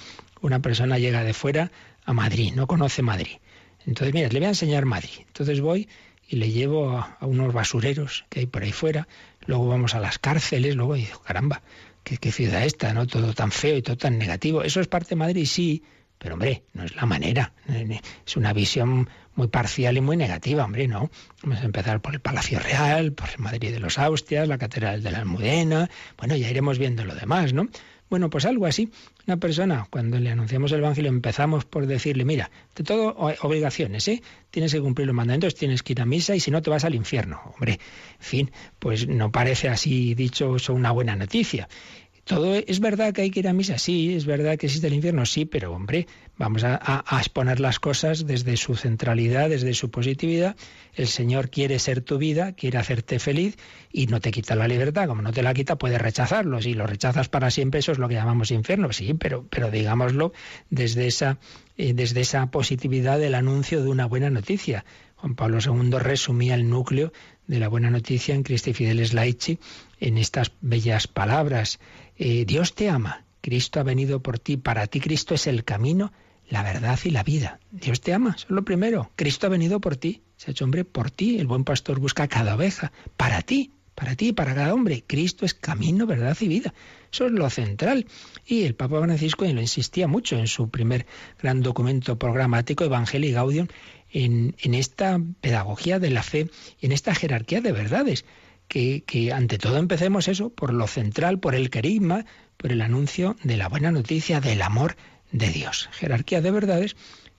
una 0.47 0.61
persona 0.61 0.99
llega 0.99 1.25
de 1.25 1.33
fuera 1.33 1.71
a 2.05 2.13
Madrid, 2.13 2.53
no 2.55 2.67
conoce 2.67 3.03
Madrid. 3.03 3.39
Entonces, 3.87 4.15
mira, 4.15 4.29
le 4.29 4.39
voy 4.39 4.47
a 4.47 4.51
enseñar 4.51 4.85
Madrid. 4.85 5.25
Entonces 5.27 5.61
voy 5.61 5.89
y 6.29 6.37
le 6.37 6.51
llevo 6.51 6.91
a, 6.91 7.19
unos 7.23 7.53
basureros 7.53 8.25
que 8.29 8.41
hay 8.41 8.47
por 8.47 8.63
ahí 8.63 8.73
fuera, 8.73 9.09
luego 9.47 9.69
vamos 9.69 9.95
a 9.95 10.01
las 10.01 10.19
cárceles, 10.19 10.75
luego 10.75 10.95
digo, 10.95 11.21
caramba, 11.21 11.63
¿qué, 12.03 12.17
qué 12.17 12.33
ciudad 12.33 12.65
esta, 12.65 12.95
¿no? 12.95 13.07
Todo 13.07 13.33
tan 13.35 13.53
feo 13.53 13.77
y 13.77 13.83
todo 13.83 13.97
tan 13.97 14.19
negativo. 14.19 14.63
¿Eso 14.63 14.81
es 14.81 14.87
parte 14.87 15.11
de 15.11 15.17
Madrid? 15.17 15.47
Sí, 15.47 15.83
pero 16.19 16.35
hombre, 16.35 16.65
no 16.73 16.85
es 16.85 16.95
la 16.97 17.07
manera. 17.07 17.53
Es 18.27 18.37
una 18.37 18.53
visión 18.53 19.09
muy 19.35 19.49
parcial 19.49 19.97
y 19.97 20.01
muy 20.01 20.17
negativa, 20.17 20.65
hombre, 20.65 20.89
¿no? 20.89 21.11
Vamos 21.43 21.61
a 21.61 21.65
empezar 21.65 22.01
por 22.01 22.15
el 22.15 22.21
Palacio 22.21 22.59
Real, 22.61 23.13
por 23.13 23.29
el 23.29 23.39
Madrid 23.39 23.73
de 23.73 23.81
los 23.81 23.99
Austrias, 23.99 24.49
la 24.49 24.59
Catedral 24.59 25.03
de 25.03 25.11
la 25.11 25.19
Almudena, 25.19 25.91
bueno, 26.17 26.37
ya 26.37 26.49
iremos 26.49 26.79
viendo 26.79 27.05
lo 27.05 27.15
demás, 27.15 27.53
¿no? 27.53 27.69
Bueno, 28.11 28.31
pues 28.31 28.45
algo 28.45 28.67
así. 28.67 28.91
Una 29.27 29.39
persona, 29.39 29.87
cuando 29.91 30.19
le 30.19 30.31
anunciamos 30.31 30.71
el 30.73 30.81
Evangelio, 30.81 31.11
empezamos 31.11 31.65
por 31.65 31.87
decirle, 31.87 32.25
mira, 32.25 32.51
de 32.77 32.85
todo 32.85 33.17
obligaciones, 33.41 34.07
¿eh? 34.09 34.23
Tienes 34.51 34.73
que 34.73 34.81
cumplir 34.81 35.07
los 35.07 35.17
mandamientos, 35.17 35.55
tienes 35.55 35.83
que 35.83 35.95
ir 35.95 36.01
a 36.01 36.07
misa 36.07 36.37
y 36.37 36.41
si 36.41 36.51
no 36.51 36.63
te 36.63 36.71
vas 36.71 36.85
al 36.85 36.95
infierno. 36.95 37.41
Hombre, 37.55 37.73
en 37.73 38.25
fin, 38.25 38.51
pues 38.79 39.09
no 39.09 39.33
parece 39.33 39.69
así 39.69 40.15
dicho 40.15 40.57
una 40.69 40.91
buena 40.91 41.17
noticia. 41.17 41.69
Todo 42.25 42.55
es 42.55 42.81
verdad 42.81 43.13
que 43.13 43.23
hay 43.23 43.31
que 43.31 43.41
ir 43.41 43.49
a 43.49 43.53
misa, 43.53 43.79
sí, 43.79 44.15
es 44.15 44.25
verdad 44.25 44.57
que 44.57 44.67
existe 44.67 44.87
el 44.87 44.95
infierno, 44.95 45.27
sí, 45.27 45.45
pero 45.45 45.73
hombre, 45.73 46.07
vamos 46.39 46.65
a, 46.65 47.05
exponer 47.19 47.61
las 47.61 47.79
cosas 47.79 48.27
desde 48.27 48.57
su 48.57 48.77
centralidad, 48.77 49.51
desde 49.51 49.75
su 49.75 49.91
positividad. 49.91 50.57
El 50.95 51.07
Señor 51.07 51.51
quiere 51.51 51.79
ser 51.79 52.01
tu 52.01 52.19
vida, 52.19 52.53
quiere 52.53 52.79
hacerte 52.79 53.19
feliz 53.19 53.57
y 53.93 54.07
no 54.07 54.21
te 54.21 54.31
quita 54.31 54.55
la 54.55 54.69
libertad. 54.69 55.07
Como 55.07 55.23
no 55.23 55.33
te 55.33 55.43
la 55.43 55.55
quita, 55.55 55.77
puedes 55.77 56.01
rechazarlo. 56.01 56.63
Si 56.63 56.75
lo 56.75 56.87
rechazas 56.87 57.29
para 57.29 57.51
siempre, 57.51 57.81
eso 57.81 57.93
es 57.93 57.99
lo 57.99 58.09
que 58.09 58.15
llamamos 58.15 58.51
infierno. 58.51 58.93
Sí, 58.93 59.15
pero, 59.15 59.47
pero 59.49 59.71
digámoslo 59.71 60.33
desde 60.71 61.07
esa, 61.07 61.39
eh, 61.77 61.93
desde 61.95 62.23
esa 62.23 62.51
positividad 62.51 63.19
del 63.19 63.35
anuncio 63.35 63.83
de 63.83 63.91
una 63.91 64.07
buena 64.07 64.31
noticia. 64.31 64.85
Juan 65.17 65.37
Pablo 65.37 65.59
II 65.65 65.99
resumía 65.99 66.55
el 66.55 66.69
núcleo 66.69 67.13
de 67.47 67.59
la 67.59 67.69
buena 67.69 67.91
noticia 67.91 68.35
en 68.35 68.43
Cristi 68.43 68.73
Fideles 68.73 69.15
Laici 69.15 69.59
en 70.01 70.19
estas 70.19 70.53
bellas 70.61 71.07
palabras. 71.07 71.79
Eh, 72.17 72.45
Dios 72.47 72.75
te 72.75 72.89
ama, 72.89 73.25
Cristo 73.41 73.81
ha 73.81 73.83
venido 73.83 74.21
por 74.21 74.39
ti, 74.39 74.57
para 74.57 74.87
ti 74.87 75.01
Cristo 75.01 75.35
es 75.35 75.47
el 75.47 75.65
camino, 75.65 76.13
la 76.49 76.63
verdad 76.63 76.99
y 77.05 77.11
la 77.11 77.23
vida. 77.23 77.61
Dios 77.71 78.01
te 78.01 78.15
ama, 78.15 78.35
eso 78.37 78.47
es 78.47 78.51
lo 78.51 78.65
primero. 78.65 79.11
Cristo 79.17 79.47
ha 79.47 79.51
venido 79.51 79.81
por 79.81 79.97
ti, 79.97 80.23
se 80.37 80.51
ha 80.51 80.53
hecho 80.53 80.65
hombre 80.65 80.85
por 80.85 81.11
ti. 81.11 81.39
El 81.39 81.47
buen 81.47 81.65
pastor 81.65 81.99
busca 81.99 82.29
cada 82.29 82.55
oveja, 82.55 82.93
para 83.17 83.43
ti, 83.43 83.73
para 83.95 84.15
ti, 84.15 84.33
para 84.33 84.55
cada 84.55 84.75
hombre. 84.75 85.05
Cristo 85.07 85.45
es 85.45 85.55
camino, 85.55 86.07
verdad 86.07 86.37
y 86.41 86.49
vida. 86.49 86.75
Eso 87.13 87.27
es 87.27 87.33
lo 87.33 87.49
central. 87.51 88.07
Y 88.47 88.65
el 88.65 88.75
Papa 88.75 89.01
Francisco 89.01 89.45
lo 89.45 89.61
insistía 89.61 90.09
mucho 90.09 90.39
en 90.39 90.47
su 90.47 90.69
primer 90.69 91.07
gran 91.41 91.63
documento 91.63 92.19
programático, 92.19 92.85
Evangelii 92.85 93.33
Gaudium, 93.33 93.69
en, 94.13 94.55
en 94.61 94.75
esta 94.75 95.21
pedagogía 95.41 95.99
de 95.99 96.11
la 96.11 96.23
fe 96.23 96.49
en 96.81 96.93
esta 96.93 97.15
jerarquía 97.15 97.61
de 97.61 97.73
verdades 97.73 98.25
que, 98.69 99.33
ante 99.33 99.59
todo 99.59 99.77
empecemos 99.79 100.29
eso 100.29 100.51
por 100.51 100.73
lo 100.73 100.87
central, 100.87 101.39
por 101.39 101.55
el 101.55 101.71
querigma, 101.71 102.25
por 102.57 102.73
el 102.73 102.81
anuncio 102.81 103.37
de 103.43 103.57
la 103.57 103.69
buena 103.69 103.91
noticia 103.93 104.41
del 104.41 104.63
amor 104.63 104.97
de 105.33 105.51
Dios. 105.51 105.89
Jerarquía 105.93 106.41
de 106.41 106.51
verdades 106.51 106.97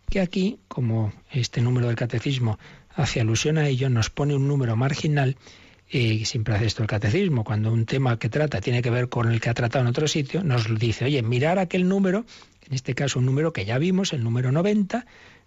que 0.09 0.21
aquí, 0.21 0.59
como 0.67 1.13
este 1.31 1.61
número 1.61 1.87
del 1.87 1.95
catecismo 1.95 2.59
hace 2.95 3.19
alusión 3.19 3.57
a 3.57 3.67
ello, 3.67 3.89
nos 3.89 4.09
pone 4.09 4.35
un 4.35 4.47
número 4.47 4.75
marginal 4.75 5.35
y 5.89 6.23
eh, 6.23 6.25
siempre 6.25 6.55
hace 6.55 6.65
esto 6.65 6.81
el 6.81 6.89
catecismo, 6.89 7.43
cuando 7.43 7.71
un 7.71 7.85
tema 7.85 8.17
que 8.17 8.29
trata 8.29 8.59
tiene 8.59 8.81
que 8.81 8.89
ver 8.89 9.07
con 9.07 9.31
el 9.31 9.39
que 9.39 9.49
ha 9.49 9.53
tratado 9.53 9.83
en 9.83 9.89
otro 9.89 10.07
sitio, 10.07 10.43
nos 10.43 10.79
dice, 10.79 11.05
oye, 11.05 11.21
mirar 11.21 11.59
aquel 11.59 11.87
número, 11.87 12.25
en 12.67 12.73
este 12.73 12.95
caso 12.95 13.19
un 13.19 13.25
número 13.25 13.53
que 13.53 13.65
ya 13.65 13.77
vimos, 13.77 14.11
el 14.13 14.23
número 14.23 14.51
90, 14.51 15.05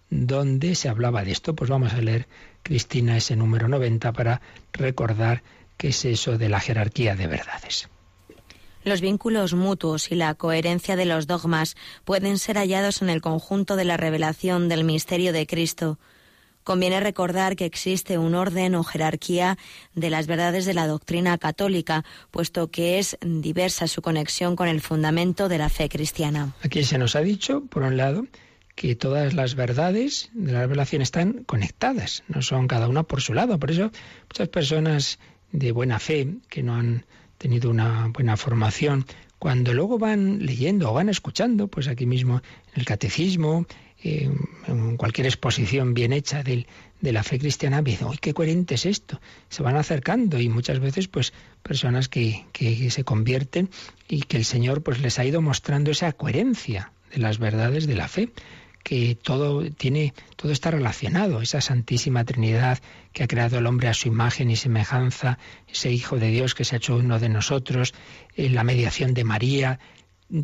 donde 0.09 0.75
se 0.75 0.89
hablaba 0.89 1.23
de 1.23 1.31
esto. 1.31 1.55
Pues 1.55 1.69
vamos 1.69 1.93
a 1.93 2.01
leer, 2.01 2.27
Cristina, 2.63 3.17
ese 3.17 3.35
número 3.35 3.67
90 3.67 4.13
para 4.13 4.41
recordar 4.73 5.43
¿Qué 5.79 5.87
es 5.87 6.03
eso 6.03 6.37
de 6.37 6.49
la 6.49 6.59
jerarquía 6.59 7.15
de 7.15 7.25
verdades? 7.25 7.87
Los 8.83 8.99
vínculos 8.99 9.53
mutuos 9.53 10.11
y 10.11 10.15
la 10.15 10.35
coherencia 10.35 10.97
de 10.97 11.05
los 11.05 11.25
dogmas 11.25 11.77
pueden 12.03 12.37
ser 12.37 12.57
hallados 12.57 13.01
en 13.01 13.09
el 13.09 13.21
conjunto 13.21 13.77
de 13.77 13.85
la 13.85 13.95
revelación 13.95 14.67
del 14.67 14.83
misterio 14.83 15.31
de 15.31 15.47
Cristo. 15.47 15.97
Conviene 16.65 16.99
recordar 16.99 17.55
que 17.55 17.63
existe 17.63 18.17
un 18.17 18.35
orden 18.35 18.75
o 18.75 18.83
jerarquía 18.83 19.57
de 19.95 20.09
las 20.09 20.27
verdades 20.27 20.65
de 20.65 20.73
la 20.73 20.85
doctrina 20.85 21.37
católica, 21.37 22.03
puesto 22.29 22.69
que 22.69 22.99
es 22.99 23.17
diversa 23.21 23.87
su 23.87 24.01
conexión 24.01 24.57
con 24.57 24.67
el 24.67 24.81
fundamento 24.81 25.47
de 25.47 25.59
la 25.59 25.69
fe 25.69 25.87
cristiana. 25.87 26.53
Aquí 26.61 26.83
se 26.83 26.97
nos 26.97 27.15
ha 27.15 27.21
dicho, 27.21 27.63
por 27.67 27.83
un 27.83 27.95
lado, 27.95 28.25
que 28.75 28.97
todas 28.97 29.33
las 29.33 29.55
verdades 29.55 30.29
de 30.33 30.51
la 30.51 30.59
revelación 30.59 31.01
están 31.01 31.45
conectadas, 31.45 32.23
no 32.27 32.41
son 32.41 32.67
cada 32.67 32.89
una 32.89 33.03
por 33.03 33.21
su 33.21 33.33
lado. 33.33 33.57
Por 33.59 33.71
eso 33.71 33.91
muchas 34.27 34.49
personas 34.49 35.19
de 35.51 35.71
buena 35.71 35.99
fe, 35.99 36.35
que 36.49 36.63
no 36.63 36.75
han 36.75 37.05
tenido 37.37 37.69
una 37.69 38.07
buena 38.07 38.37
formación, 38.37 39.05
cuando 39.39 39.73
luego 39.73 39.97
van 39.97 40.45
leyendo 40.45 40.91
o 40.91 40.93
van 40.93 41.09
escuchando, 41.09 41.67
pues 41.67 41.87
aquí 41.87 42.05
mismo 42.05 42.41
en 42.73 42.79
el 42.79 42.85
catecismo, 42.85 43.65
en 44.03 44.97
cualquier 44.97 45.27
exposición 45.27 45.93
bien 45.93 46.13
hecha 46.13 46.43
de, 46.43 46.67
de 47.01 47.11
la 47.11 47.23
fe 47.23 47.39
cristiana, 47.39 47.81
dicen, 47.81 48.07
¡uy, 48.07 48.17
qué 48.17 48.33
coherente 48.33 48.75
es 48.75 48.85
esto! 48.85 49.19
Se 49.49 49.63
van 49.63 49.75
acercando 49.75 50.39
y 50.39 50.49
muchas 50.49 50.79
veces, 50.79 51.07
pues, 51.07 51.33
personas 51.63 52.09
que, 52.09 52.45
que 52.51 52.89
se 52.91 53.03
convierten 53.03 53.69
y 54.07 54.21
que 54.21 54.37
el 54.37 54.45
Señor, 54.45 54.83
pues, 54.83 54.99
les 54.99 55.19
ha 55.19 55.25
ido 55.25 55.41
mostrando 55.41 55.91
esa 55.91 56.11
coherencia 56.13 56.91
de 57.11 57.19
las 57.19 57.39
verdades 57.39 57.87
de 57.87 57.95
la 57.95 58.07
fe 58.07 58.29
que 58.89 59.13
todo 59.13 59.69
tiene, 59.69 60.15
todo 60.35 60.51
está 60.51 60.71
relacionado, 60.71 61.43
esa 61.43 61.61
Santísima 61.61 62.25
Trinidad 62.25 62.79
que 63.13 63.21
ha 63.21 63.27
creado 63.27 63.59
el 63.59 63.67
hombre 63.67 63.87
a 63.87 63.93
su 63.93 64.07
imagen 64.07 64.49
y 64.49 64.55
semejanza, 64.55 65.37
ese 65.71 65.91
Hijo 65.91 66.17
de 66.17 66.31
Dios 66.31 66.55
que 66.55 66.65
se 66.65 66.73
ha 66.73 66.77
hecho 66.77 66.95
uno 66.95 67.19
de 67.19 67.29
nosotros, 67.29 67.93
eh, 68.35 68.49
la 68.49 68.63
mediación 68.63 69.13
de 69.13 69.23
María, 69.23 69.79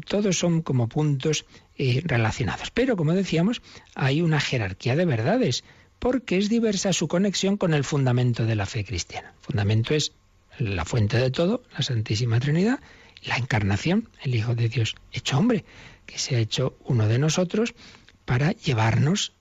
todos 0.06 0.38
son 0.38 0.62
como 0.62 0.88
puntos 0.88 1.46
eh, 1.80 2.04
relacionados. 2.06 2.70
Pero, 2.70 2.96
como 2.96 3.14
decíamos, 3.14 3.64
hay 3.96 4.22
una 4.22 4.40
jerarquía 4.40 4.96
de 4.96 5.06
verdades, 5.06 5.64
porque 5.98 6.38
es 6.38 6.48
diversa 6.48 6.94
su 6.94 7.08
conexión 7.08 7.58
con 7.58 7.74
el 7.74 7.84
fundamento 7.84 8.46
de 8.46 8.56
la 8.56 8.68
fe 8.68 8.86
cristiana. 8.86 9.34
El 9.40 9.44
fundamento 9.44 9.96
es 9.96 10.12
la 10.60 10.86
fuente 10.86 11.18
de 11.18 11.32
todo, 11.32 11.64
la 11.76 11.82
Santísima 11.82 12.40
Trinidad, 12.40 12.80
la 13.24 13.38
encarnación, 13.38 14.08
el 14.22 14.36
Hijo 14.36 14.54
de 14.54 14.70
Dios 14.70 14.94
hecho 15.12 15.40
hombre, 15.40 15.66
que 16.06 16.20
se 16.20 16.36
ha 16.36 16.40
hecho 16.40 16.78
uno 16.86 17.08
de 17.08 17.18
nosotros 17.18 17.74
para 18.26 18.52
llevarnos 18.52 19.34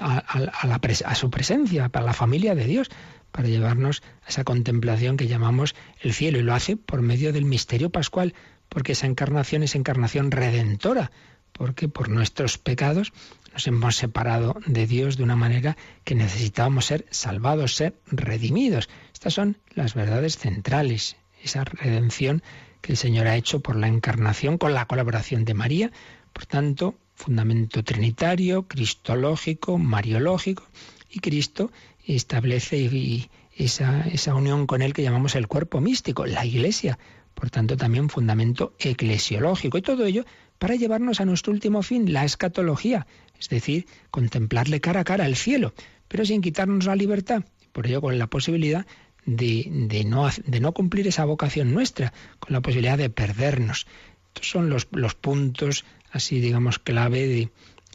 a, 0.00 1.14
su 1.14 1.30
presencia, 1.30 1.88
para 1.88 2.06
la 2.06 2.14
familia 2.14 2.54
de 2.54 2.64
Dios, 2.64 2.88
para 3.30 3.48
llevarnos 3.48 4.02
a 4.24 4.28
esa 4.30 4.44
contemplación 4.44 5.16
que 5.16 5.28
llamamos 5.28 5.74
el 6.00 6.14
cielo. 6.14 6.38
Y 6.38 6.42
lo 6.42 6.54
hace 6.54 6.76
por 6.76 7.02
medio 7.02 7.32
del 7.32 7.44
misterio 7.44 7.90
pascual, 7.90 8.34
porque 8.68 8.92
esa 8.92 9.06
encarnación 9.06 9.62
es 9.62 9.74
encarnación 9.74 10.30
redentora, 10.30 11.10
porque 11.52 11.88
por 11.88 12.08
nuestros 12.08 12.58
pecados 12.58 13.12
nos 13.52 13.66
hemos 13.66 13.96
separado 13.96 14.56
de 14.66 14.86
Dios 14.86 15.16
de 15.16 15.24
una 15.24 15.36
manera 15.36 15.76
que 16.04 16.14
necesitábamos 16.14 16.86
ser 16.86 17.06
salvados, 17.10 17.74
ser 17.74 17.98
redimidos. 18.06 18.88
Estas 19.12 19.34
son 19.34 19.58
las 19.74 19.94
verdades 19.94 20.38
centrales, 20.38 21.16
esa 21.42 21.64
redención 21.64 22.42
que 22.80 22.92
el 22.92 22.98
Señor 22.98 23.26
ha 23.26 23.36
hecho 23.36 23.60
por 23.60 23.76
la 23.76 23.88
encarnación 23.88 24.58
con 24.58 24.74
la 24.74 24.86
colaboración 24.86 25.44
de 25.44 25.54
María. 25.54 25.90
Por 26.32 26.46
tanto, 26.46 26.96
fundamento 27.14 27.82
trinitario, 27.82 28.68
cristológico, 28.68 29.78
mariológico, 29.78 30.64
y 31.10 31.20
Cristo 31.20 31.70
establece 32.06 33.28
esa, 33.56 34.02
esa 34.02 34.34
unión 34.34 34.66
con 34.66 34.82
él 34.82 34.92
que 34.92 35.02
llamamos 35.02 35.34
el 35.34 35.48
cuerpo 35.48 35.80
místico, 35.80 36.26
la 36.26 36.44
Iglesia, 36.44 36.98
por 37.34 37.50
tanto 37.50 37.76
también 37.76 38.08
fundamento 38.08 38.74
eclesiológico, 38.78 39.78
y 39.78 39.82
todo 39.82 40.04
ello 40.04 40.24
para 40.58 40.74
llevarnos 40.74 41.20
a 41.20 41.24
nuestro 41.24 41.52
último 41.52 41.82
fin, 41.82 42.12
la 42.12 42.24
escatología, 42.24 43.06
es 43.38 43.48
decir, 43.48 43.86
contemplarle 44.10 44.80
cara 44.80 45.00
a 45.00 45.04
cara 45.04 45.24
al 45.24 45.36
cielo, 45.36 45.72
pero 46.08 46.24
sin 46.24 46.40
quitarnos 46.40 46.86
la 46.86 46.96
libertad, 46.96 47.44
por 47.72 47.86
ello 47.86 48.00
con 48.00 48.18
la 48.18 48.26
posibilidad 48.26 48.86
de, 49.24 49.68
de, 49.70 50.04
no, 50.04 50.28
de 50.44 50.60
no 50.60 50.72
cumplir 50.72 51.06
esa 51.06 51.24
vocación 51.24 51.72
nuestra, 51.72 52.12
con 52.38 52.52
la 52.52 52.60
posibilidad 52.60 52.98
de 52.98 53.10
perdernos. 53.10 53.86
Estos 54.34 54.50
son 54.50 54.70
los 54.70 55.14
puntos 55.14 55.84
así 56.12 56.40
digamos 56.40 56.78
clave 56.78 57.26
de, 57.26 57.50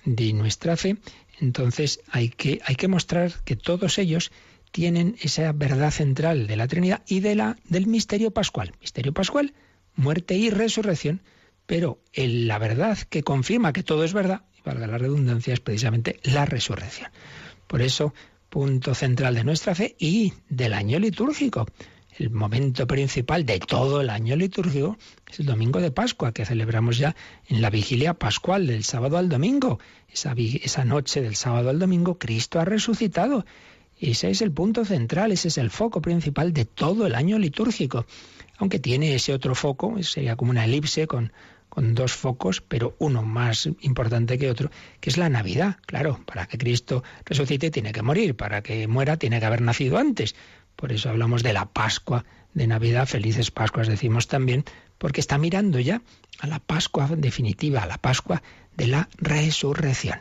de 0.06 0.34
nuestra 0.34 0.78
fe. 0.78 0.98
Entonces 1.40 2.02
hay 2.12 2.30
que, 2.30 2.88
mostrar 2.88 3.34
que 3.44 3.56
todos 3.56 3.98
ellos 3.98 4.32
tienen 4.72 5.16
esa 5.22 5.52
verdad 5.52 5.92
central 5.92 6.48
de 6.48 6.56
la 6.56 6.68
Trinidad 6.68 7.04
y 7.08 7.20
de 7.20 7.36
la, 7.36 7.58
del 7.66 7.88
misterio 7.88 8.32
pascual. 8.32 8.74
Misterio 8.82 9.14
pascual, 9.14 9.54
muerte 9.96 10.36
y 10.36 10.50
resurrección, 10.50 11.22
pero 11.66 12.00
la 12.16 12.58
verdad 12.60 12.98
que 12.98 13.24
confirma 13.24 13.74
que 13.74 13.84
todo 13.84 14.04
es 14.04 14.14
verdad, 14.14 14.44
y 14.58 14.62
valga 14.62 14.88
la 14.88 14.98
redundancia, 14.98 15.54
es 15.54 15.60
precisamente 15.60 16.20
la 16.24 16.46
resurrección. 16.46 17.12
Por 17.68 17.82
eso, 17.82 18.14
punto 18.50 18.94
central 18.96 19.36
de 19.36 19.44
nuestra 19.44 19.76
fe 19.76 19.96
y 20.00 20.34
del 20.50 20.74
año 20.74 21.00
litúrgico 21.00 21.66
el 22.18 22.30
momento 22.30 22.86
principal 22.86 23.46
de 23.46 23.60
todo 23.60 24.02
el 24.02 24.10
año 24.10 24.36
litúrgico 24.36 24.98
es 25.30 25.40
el 25.40 25.46
domingo 25.46 25.80
de 25.80 25.92
Pascua, 25.92 26.32
que 26.32 26.46
celebramos 26.46 26.98
ya 26.98 27.16
en 27.48 27.62
la 27.62 27.70
vigilia 27.70 28.14
pascual 28.14 28.68
del 28.68 28.84
sábado 28.84 29.18
al 29.18 29.30
domingo. 29.30 29.80
Esa, 30.12 30.86
noche 30.86 31.22
del 31.22 31.36
sábado 31.36 31.70
al 31.70 31.80
domingo, 31.80 32.20
Cristo 32.20 32.60
ha 32.60 32.66
resucitado. 32.66 33.46
Ese 34.00 34.30
es 34.30 34.42
el 34.42 34.52
punto 34.52 34.86
central, 34.86 35.32
ese 35.32 35.48
es 35.48 35.58
el 35.58 35.72
foco 35.72 36.02
principal 36.02 36.54
de 36.54 36.66
todo 36.66 37.08
el 37.08 37.16
año 37.16 37.40
litúrgico. 37.40 38.06
Aunque 38.58 38.80
tiene 38.80 39.16
ese 39.16 39.34
otro 39.34 39.56
foco, 39.56 40.02
sería 40.04 40.36
como 40.36 40.52
una 40.52 40.66
elipse 40.66 41.08
con 41.08 41.32
dos 41.96 42.14
focos, 42.14 42.62
pero 42.62 42.96
uno 43.00 43.24
más 43.24 43.68
importante 43.82 44.38
que 44.38 44.52
otro, 44.52 44.70
que 45.00 45.10
es 45.10 45.18
la 45.18 45.30
Navidad. 45.30 45.78
Claro, 45.88 46.20
para 46.26 46.46
que 46.46 46.60
Cristo 46.60 47.04
resucite 47.26 47.72
tiene 47.72 47.92
que 47.92 48.04
morir, 48.04 48.36
para 48.36 48.62
que 48.62 48.88
muera 48.88 49.18
tiene 49.18 49.40
que 49.40 49.46
haber 49.48 49.62
nacido 49.62 49.98
antes. 49.98 50.36
Por 50.84 50.92
eso 50.92 51.10
hablamos 51.10 51.44
de 51.44 51.54
la 51.54 51.64
Pascua 51.64 52.26
de 52.54 52.68
Navidad, 52.68 53.08
felices 53.08 53.52
Pascuas 53.52 53.88
decimos 53.88 54.28
también, 54.28 54.66
porque 54.98 55.22
está 55.22 55.38
mirando 55.38 55.80
ya 55.80 56.02
a 56.40 56.48
la 56.48 56.60
Pascua 56.60 57.08
definitiva, 57.08 57.84
a 57.84 57.88
la 57.88 57.98
Pascua 57.98 58.44
de 58.76 58.88
la 58.88 59.08
resurrección. 59.16 60.20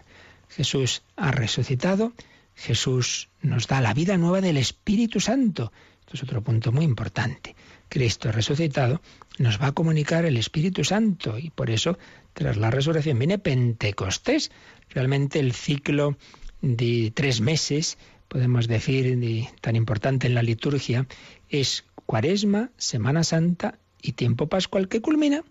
Jesús 0.49 1.03
ha 1.17 1.33
resucitado, 1.33 2.13
Jesús 2.55 3.29
nos 3.41 3.67
da 3.67 3.81
la 3.81 3.93
vida 3.93 4.17
nueva 4.19 4.41
del 4.41 4.57
Espíritu 4.57 5.19
Santo. 5.19 5.73
Esto 5.99 6.15
es 6.15 6.23
otro 6.23 6.43
punto 6.43 6.71
muy 6.71 6.85
importante. 6.85 7.57
Cristo 7.89 8.31
resucitado, 8.31 9.03
nos 9.39 9.61
va 9.61 9.67
a 9.67 9.73
comunicar 9.73 10.27
el 10.27 10.37
Espíritu 10.37 10.85
Santo 10.85 11.41
y 11.41 11.51
por 11.51 11.71
eso 11.71 11.99
tras 12.35 12.57
la 12.57 12.71
resurrección 12.71 13.19
viene 13.19 13.39
Pentecostés. 13.41 14.53
Realmente 14.91 15.41
el 15.41 15.55
ciclo 15.55 16.17
de 16.61 17.11
tres 17.13 17.41
meses, 17.41 17.99
podemos 18.33 18.67
decir, 18.67 19.47
tan 19.61 19.77
importante 19.77 20.27
en 20.27 20.35
la 20.35 20.43
liturgia, 20.43 21.07
es 21.51 21.85
Cuaresma, 22.07 22.71
Semana 22.79 23.25
Santa 23.25 23.79
y 24.01 24.13
tiempo 24.13 24.49
pascual 24.49 24.89
que 24.89 25.03
culmina 25.03 25.45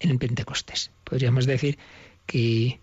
en 0.00 0.10
el 0.10 0.18
Pentecostés. 0.18 0.90
Podríamos 1.02 1.46
decir 1.46 1.78
que 2.26 2.78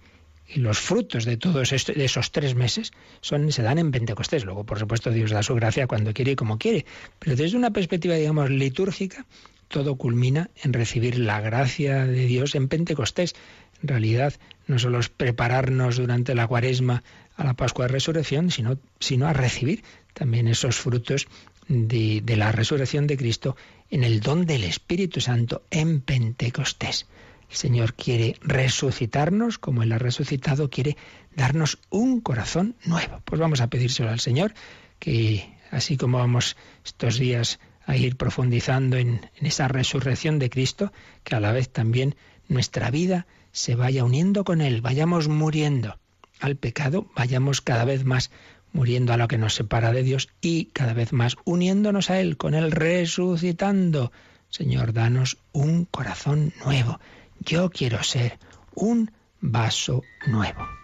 los 0.56 0.80
frutos 0.80 1.26
de 1.26 1.38
todos 1.38 1.70
de 1.70 2.04
esos 2.04 2.32
tres 2.32 2.56
meses 2.56 2.94
son, 3.22 3.52
se 3.52 3.62
dan 3.62 3.78
en 3.78 3.92
Pentecostés. 3.92 4.44
Luego, 4.44 4.66
por 4.66 4.80
supuesto, 4.80 5.12
Dios 5.12 5.30
da 5.30 5.44
su 5.44 5.54
gracia 5.54 5.86
cuando 5.86 6.16
quiere 6.16 6.32
y 6.32 6.36
como 6.36 6.58
quiere. 6.58 6.88
Pero 7.20 7.36
desde 7.36 7.56
una 7.56 7.70
perspectiva, 7.70 8.16
digamos, 8.16 8.50
litúrgica, 8.50 9.28
todo 9.68 9.98
culmina 9.98 10.50
en 10.64 10.74
recibir 10.74 11.20
la 11.20 11.42
gracia 11.42 12.08
de 12.08 12.26
Dios 12.26 12.56
en 12.56 12.70
Pentecostés. 12.70 13.36
En 13.84 13.88
realidad, 13.88 14.34
no 14.66 14.80
solo 14.80 14.98
es 14.98 15.10
prepararnos 15.10 15.98
durante 15.98 16.34
la 16.34 16.48
cuaresma 16.48 17.04
a 17.36 17.44
la 17.44 17.54
Pascua 17.54 17.86
de 17.86 17.94
Resurrección, 17.94 18.52
sino, 18.52 18.78
sino 19.00 19.28
a 19.28 19.34
recibir 19.34 19.84
también 20.14 20.48
esos 20.48 20.78
frutos 20.78 21.28
de, 21.68 22.24
la 22.38 22.52
resurrección 22.52 23.08
de 23.08 23.18
Cristo 23.18 23.56
en 23.90 24.04
el 24.04 24.20
don 24.20 24.46
del 24.46 24.64
Espíritu 24.64 25.22
Santo 25.22 25.64
en 25.72 26.02
Pentecostés. 26.02 27.08
El 27.50 27.56
Señor 27.56 27.94
quiere 27.94 28.36
resucitarnos 28.42 29.60
como 29.60 29.84
Él 29.84 29.92
ha 29.92 30.00
resucitado, 30.00 30.70
quiere 30.70 30.98
darnos 31.36 31.80
un 31.90 32.22
corazón 32.22 32.76
nuevo. 32.84 33.22
Pues 33.26 33.40
vamos 33.40 33.62
a 33.62 33.68
pedírselo 33.68 34.10
al 34.10 34.20
Señor, 34.20 34.54
que 35.00 35.54
así 35.72 35.98
como 35.98 36.18
vamos 36.18 36.58
estos 36.84 37.18
días 37.18 37.60
a 37.86 37.98
ir 37.98 38.16
profundizando 38.16 38.98
en 38.98 39.30
esa 39.36 39.68
resurrección 39.68 40.40
de 40.40 40.50
Cristo, 40.50 40.92
que 41.24 41.36
a 41.36 41.40
la 41.40 41.52
vez 41.52 41.70
también 41.70 42.16
nuestra 42.48 42.90
vida 42.90 43.28
se 43.52 43.76
vaya 43.76 44.04
uniendo 44.04 44.44
con 44.44 44.62
Él, 44.62 44.82
vayamos 44.82 45.28
muriendo 45.28 46.00
al 46.40 46.56
pecado, 46.56 47.08
vayamos 47.16 47.62
cada 47.62 47.86
vez 47.86 48.06
más 48.06 48.32
muriendo 48.74 49.14
a 49.14 49.18
lo 49.18 49.28
que 49.28 49.38
nos 49.38 49.54
separa 49.54 49.92
de 49.92 50.04
Dios 50.04 50.30
y 50.42 50.66
cada 50.66 50.94
vez 50.94 51.14
más 51.14 51.38
uniéndonos 51.46 52.10
a 52.10 52.20
Él, 52.20 52.38
con 52.38 52.56
Él 52.56 52.72
resucitando. 52.72 54.12
Señor, 54.50 54.94
danos 54.94 55.38
un 55.52 55.86
corazón 55.86 56.54
nuevo. 56.66 57.00
Yo 57.40 57.70
quiero 57.70 58.04
ser 58.04 58.40
un 58.74 59.12
vaso 59.40 60.04
nuevo. 60.28 60.83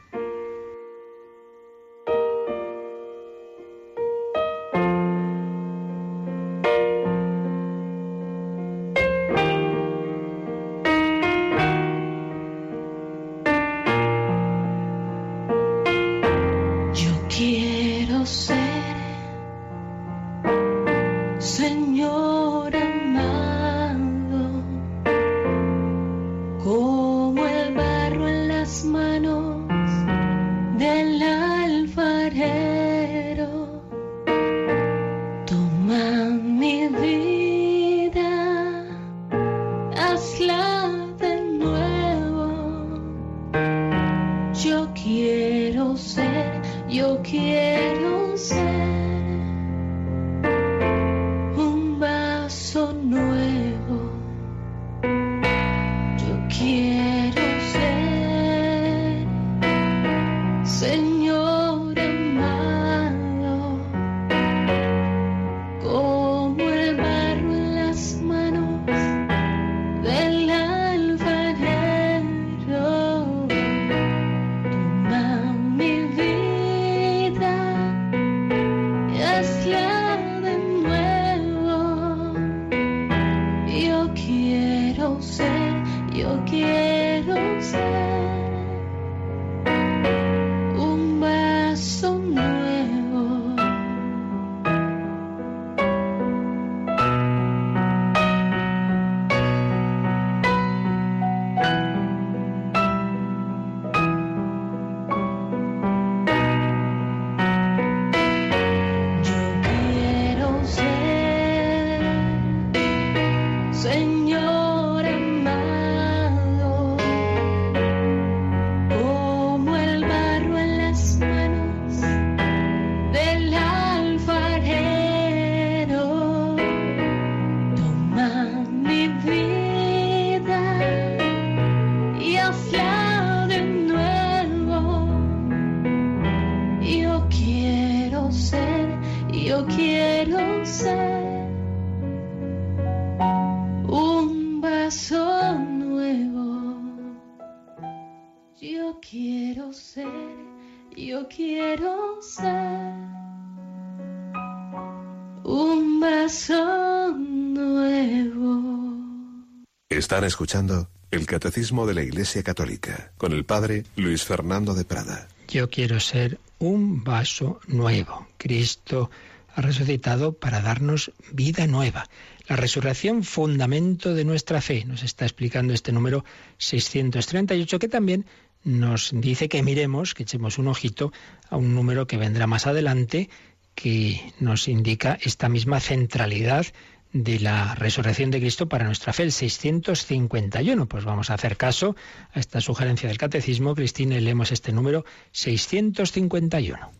Están 159.87 160.25
escuchando 160.25 160.89
el 161.09 161.25
Catecismo 161.25 161.87
de 161.87 161.93
la 161.93 162.03
Iglesia 162.03 162.43
Católica 162.43 163.13
con 163.17 163.31
el 163.31 163.45
Padre 163.45 163.85
Luis 163.95 164.25
Fernando 164.25 164.73
de 164.73 164.83
Prada. 164.83 165.29
Yo 165.47 165.69
quiero 165.69 166.01
ser 166.01 166.37
un 166.59 167.05
vaso 167.05 167.61
nuevo. 167.67 168.27
Cristo 168.37 169.09
ha 169.55 169.61
resucitado 169.61 170.33
para 170.33 170.59
darnos 170.59 171.13
vida 171.31 171.65
nueva. 171.65 172.09
La 172.49 172.57
resurrección, 172.57 173.23
fundamento 173.23 174.13
de 174.13 174.25
nuestra 174.25 174.59
fe. 174.59 174.83
Nos 174.83 175.03
está 175.03 175.23
explicando 175.23 175.73
este 175.73 175.93
número 175.93 176.25
638 176.57 177.79
que 177.79 177.87
también 177.87 178.25
nos 178.63 179.11
dice 179.13 179.49
que 179.49 179.63
miremos, 179.63 180.13
que 180.13 180.23
echemos 180.23 180.57
un 180.57 180.67
ojito 180.67 181.11
a 181.49 181.57
un 181.57 181.73
número 181.73 182.07
que 182.07 182.17
vendrá 182.17 182.47
más 182.47 182.67
adelante 182.67 183.29
que 183.75 184.33
nos 184.39 184.67
indica 184.67 185.17
esta 185.21 185.47
misma 185.47 185.79
centralidad 185.79 186.65
de 187.11 187.39
la 187.39 187.75
resurrección 187.75 188.29
de 188.29 188.39
Cristo 188.39 188.69
para 188.69 188.85
nuestra 188.85 189.13
fe, 189.13 189.23
el 189.23 189.31
651. 189.31 190.87
Pues 190.87 191.05
vamos 191.05 191.29
a 191.29 191.35
hacer 191.35 191.57
caso 191.57 191.95
a 192.33 192.39
esta 192.39 192.61
sugerencia 192.61 193.09
del 193.09 193.17
Catecismo. 193.17 193.75
Cristina, 193.75 194.17
y 194.17 194.21
leemos 194.21 194.51
este 194.51 194.71
número 194.71 195.05
651. 195.31 196.91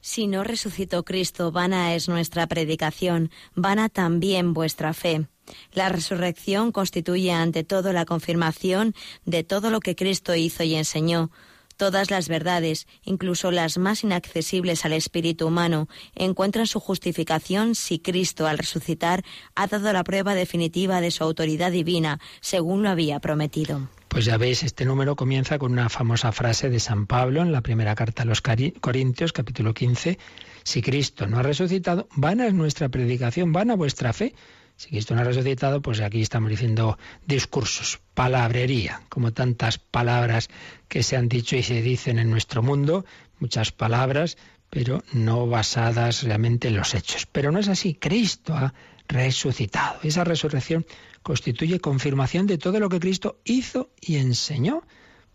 Si 0.00 0.26
no 0.26 0.44
resucitó 0.44 1.04
Cristo, 1.04 1.50
vana 1.50 1.94
es 1.94 2.08
nuestra 2.08 2.46
predicación, 2.46 3.30
vana 3.54 3.88
también 3.88 4.54
vuestra 4.54 4.94
fe. 4.94 5.26
La 5.72 5.88
resurrección 5.88 6.72
constituye 6.72 7.32
ante 7.32 7.64
todo 7.64 7.92
la 7.92 8.04
confirmación 8.04 8.94
de 9.24 9.44
todo 9.44 9.70
lo 9.70 9.80
que 9.80 9.96
Cristo 9.96 10.34
hizo 10.34 10.62
y 10.64 10.74
enseñó. 10.74 11.30
Todas 11.78 12.10
las 12.10 12.28
verdades, 12.28 12.88
incluso 13.04 13.52
las 13.52 13.78
más 13.78 14.02
inaccesibles 14.02 14.84
al 14.84 14.92
espíritu 14.92 15.46
humano, 15.46 15.88
encuentran 16.16 16.66
su 16.66 16.80
justificación 16.80 17.76
si 17.76 18.00
Cristo, 18.00 18.48
al 18.48 18.58
resucitar, 18.58 19.24
ha 19.54 19.68
dado 19.68 19.92
la 19.92 20.02
prueba 20.02 20.34
definitiva 20.34 21.00
de 21.00 21.12
su 21.12 21.22
autoridad 21.22 21.70
divina, 21.70 22.18
según 22.40 22.82
lo 22.82 22.90
había 22.90 23.20
prometido. 23.20 23.88
Pues 24.08 24.24
ya 24.24 24.38
veis, 24.38 24.64
este 24.64 24.86
número 24.86 25.14
comienza 25.14 25.58
con 25.58 25.70
una 25.70 25.88
famosa 25.88 26.32
frase 26.32 26.68
de 26.68 26.80
San 26.80 27.06
Pablo 27.06 27.42
en 27.42 27.52
la 27.52 27.60
primera 27.60 27.94
carta 27.94 28.24
a 28.24 28.26
los 28.26 28.40
Corintios, 28.40 29.32
capítulo 29.32 29.72
15. 29.72 30.18
Si 30.64 30.82
Cristo 30.82 31.28
no 31.28 31.38
ha 31.38 31.42
resucitado, 31.42 32.08
vana 32.16 32.48
es 32.48 32.54
nuestra 32.54 32.88
predicación, 32.88 33.52
vana 33.52 33.76
vuestra 33.76 34.12
fe. 34.12 34.34
Si 34.78 34.90
Cristo 34.90 35.16
no 35.16 35.22
ha 35.22 35.24
resucitado, 35.24 35.82
pues 35.82 36.00
aquí 36.00 36.22
estamos 36.22 36.50
diciendo 36.50 36.98
discursos, 37.26 37.98
palabrería, 38.14 39.02
como 39.08 39.32
tantas 39.32 39.78
palabras 39.78 40.48
que 40.86 41.02
se 41.02 41.16
han 41.16 41.28
dicho 41.28 41.56
y 41.56 41.64
se 41.64 41.82
dicen 41.82 42.20
en 42.20 42.30
nuestro 42.30 42.62
mundo, 42.62 43.04
muchas 43.40 43.72
palabras, 43.72 44.38
pero 44.70 45.02
no 45.12 45.48
basadas 45.48 46.22
realmente 46.22 46.68
en 46.68 46.76
los 46.76 46.94
hechos. 46.94 47.26
Pero 47.26 47.50
no 47.50 47.58
es 47.58 47.66
así, 47.66 47.94
Cristo 47.94 48.54
ha 48.54 48.72
resucitado. 49.08 49.98
Esa 50.04 50.22
resurrección 50.22 50.86
constituye 51.24 51.80
confirmación 51.80 52.46
de 52.46 52.58
todo 52.58 52.78
lo 52.78 52.88
que 52.88 53.00
Cristo 53.00 53.40
hizo 53.42 53.90
y 54.00 54.18
enseñó, 54.18 54.84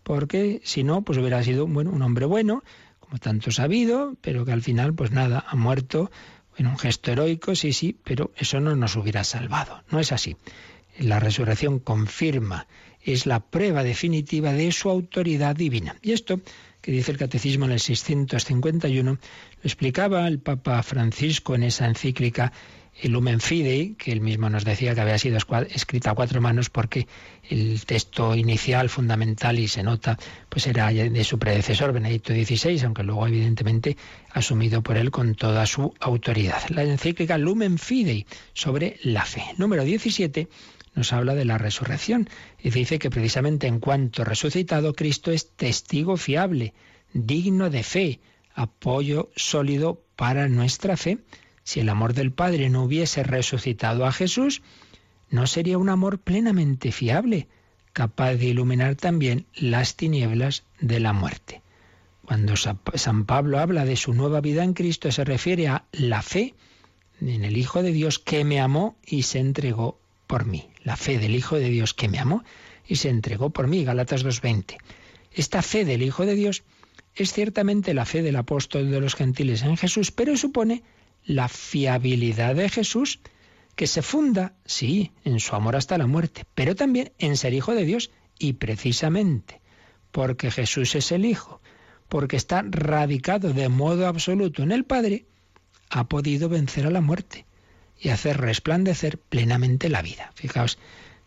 porque 0.04 0.62
si 0.64 0.84
no, 0.84 1.02
pues 1.02 1.18
hubiera 1.18 1.42
sido 1.42 1.66
bueno, 1.66 1.90
un 1.90 2.00
hombre 2.00 2.24
bueno, 2.24 2.64
como 2.98 3.18
tanto 3.18 3.50
sabido, 3.50 4.16
pero 4.22 4.46
que 4.46 4.52
al 4.52 4.62
final, 4.62 4.94
pues 4.94 5.10
nada, 5.10 5.44
ha 5.46 5.54
muerto 5.54 6.10
en 6.56 6.66
un 6.66 6.78
gesto 6.78 7.12
heroico, 7.12 7.54
sí, 7.54 7.72
sí, 7.72 7.96
pero 8.04 8.32
eso 8.36 8.60
no 8.60 8.74
nos 8.76 8.96
hubiera 8.96 9.24
salvado. 9.24 9.82
No 9.90 10.00
es 10.00 10.12
así. 10.12 10.36
La 10.98 11.18
resurrección 11.18 11.80
confirma, 11.80 12.66
es 13.02 13.26
la 13.26 13.40
prueba 13.40 13.82
definitiva 13.82 14.52
de 14.52 14.72
su 14.72 14.88
autoridad 14.88 15.56
divina. 15.56 15.96
Y 16.02 16.12
esto 16.12 16.40
que 16.80 16.92
dice 16.92 17.12
el 17.12 17.18
Catecismo 17.18 17.64
en 17.64 17.72
el 17.72 17.80
651, 17.80 19.12
lo 19.12 19.18
explicaba 19.62 20.28
el 20.28 20.38
Papa 20.38 20.82
Francisco 20.82 21.54
en 21.54 21.62
esa 21.62 21.86
encíclica 21.86 22.52
el 23.00 23.12
Lumen 23.12 23.40
Fidei, 23.40 23.94
que 23.94 24.12
él 24.12 24.20
mismo 24.20 24.48
nos 24.48 24.64
decía 24.64 24.94
que 24.94 25.00
había 25.00 25.18
sido 25.18 25.38
escrita 25.70 26.10
a 26.10 26.14
cuatro 26.14 26.40
manos 26.40 26.70
porque 26.70 27.06
el 27.48 27.84
texto 27.84 28.34
inicial, 28.34 28.88
fundamental 28.88 29.58
y 29.58 29.68
se 29.68 29.82
nota, 29.82 30.18
pues 30.48 30.66
era 30.66 30.88
de 30.92 31.24
su 31.24 31.38
predecesor 31.38 31.92
Benedicto 31.92 32.32
XVI, 32.32 32.84
aunque 32.84 33.02
luego 33.02 33.26
evidentemente 33.26 33.96
asumido 34.30 34.82
por 34.82 34.96
él 34.96 35.10
con 35.10 35.34
toda 35.34 35.66
su 35.66 35.92
autoridad. 36.00 36.62
La 36.68 36.84
encíclica 36.84 37.36
Lumen 37.36 37.78
Fidei 37.78 38.26
sobre 38.52 38.98
la 39.02 39.24
fe. 39.24 39.42
Número 39.58 39.84
17 39.84 40.48
nos 40.94 41.12
habla 41.12 41.34
de 41.34 41.44
la 41.44 41.58
resurrección 41.58 42.28
y 42.62 42.70
dice 42.70 42.98
que 42.98 43.10
precisamente 43.10 43.66
en 43.66 43.80
cuanto 43.80 44.24
resucitado 44.24 44.94
Cristo 44.94 45.32
es 45.32 45.50
testigo 45.50 46.16
fiable, 46.16 46.72
digno 47.12 47.68
de 47.70 47.82
fe, 47.82 48.20
apoyo 48.54 49.30
sólido 49.34 50.04
para 50.14 50.48
nuestra 50.48 50.96
fe 50.96 51.18
si 51.64 51.80
el 51.80 51.88
amor 51.88 52.14
del 52.14 52.32
Padre 52.32 52.70
no 52.70 52.84
hubiese 52.84 53.22
resucitado 53.22 54.06
a 54.06 54.12
Jesús, 54.12 54.62
no 55.30 55.46
sería 55.46 55.78
un 55.78 55.88
amor 55.88 56.18
plenamente 56.18 56.92
fiable, 56.92 57.48
capaz 57.92 58.34
de 58.34 58.46
iluminar 58.46 58.94
también 58.94 59.46
las 59.54 59.96
tinieblas 59.96 60.64
de 60.80 61.00
la 61.00 61.12
muerte. 61.12 61.62
Cuando 62.24 62.54
San 62.56 63.24
Pablo 63.24 63.58
habla 63.58 63.84
de 63.84 63.96
su 63.96 64.14
nueva 64.14 64.40
vida 64.40 64.64
en 64.64 64.72
Cristo, 64.72 65.10
se 65.12 65.24
refiere 65.24 65.68
a 65.68 65.84
la 65.92 66.22
fe 66.22 66.54
en 67.20 67.44
el 67.44 67.56
Hijo 67.56 67.82
de 67.82 67.92
Dios 67.92 68.18
que 68.18 68.44
me 68.44 68.60
amó 68.60 68.96
y 69.04 69.22
se 69.22 69.38
entregó 69.38 69.98
por 70.26 70.46
mí. 70.46 70.68
La 70.82 70.96
fe 70.96 71.18
del 71.18 71.34
Hijo 71.34 71.56
de 71.56 71.68
Dios 71.68 71.94
que 71.94 72.08
me 72.08 72.18
amó 72.18 72.44
y 72.86 72.96
se 72.96 73.08
entregó 73.08 73.50
por 73.50 73.68
mí. 73.68 73.84
Galatas 73.84 74.24
2.20. 74.24 74.76
Esta 75.32 75.62
fe 75.62 75.84
del 75.84 76.02
Hijo 76.02 76.26
de 76.26 76.34
Dios 76.34 76.62
es 77.14 77.32
ciertamente 77.32 77.94
la 77.94 78.04
fe 78.04 78.22
del 78.22 78.36
apóstol 78.36 78.90
de 78.90 79.00
los 79.00 79.14
gentiles 79.14 79.62
en 79.62 79.76
Jesús, 79.76 80.10
pero 80.10 80.36
supone 80.36 80.82
la 81.24 81.48
fiabilidad 81.48 82.54
de 82.54 82.68
Jesús, 82.68 83.20
que 83.76 83.86
se 83.86 84.02
funda, 84.02 84.54
sí, 84.64 85.12
en 85.24 85.40
su 85.40 85.56
amor 85.56 85.76
hasta 85.76 85.98
la 85.98 86.06
muerte, 86.06 86.44
pero 86.54 86.74
también 86.74 87.12
en 87.18 87.36
ser 87.36 87.54
hijo 87.54 87.74
de 87.74 87.84
Dios, 87.84 88.10
y 88.38 88.54
precisamente 88.54 89.60
porque 90.14 90.52
Jesús 90.52 90.94
es 90.94 91.10
el 91.10 91.24
Hijo, 91.24 91.60
porque 92.08 92.36
está 92.36 92.62
radicado 92.64 93.52
de 93.52 93.68
modo 93.68 94.06
absoluto 94.06 94.62
en 94.62 94.70
el 94.70 94.84
Padre, 94.84 95.26
ha 95.90 96.04
podido 96.04 96.48
vencer 96.48 96.86
a 96.86 96.92
la 96.92 97.00
muerte 97.00 97.46
y 97.98 98.10
hacer 98.10 98.40
resplandecer 98.40 99.18
plenamente 99.18 99.88
la 99.88 100.02
vida. 100.02 100.30
Fijaos 100.36 100.78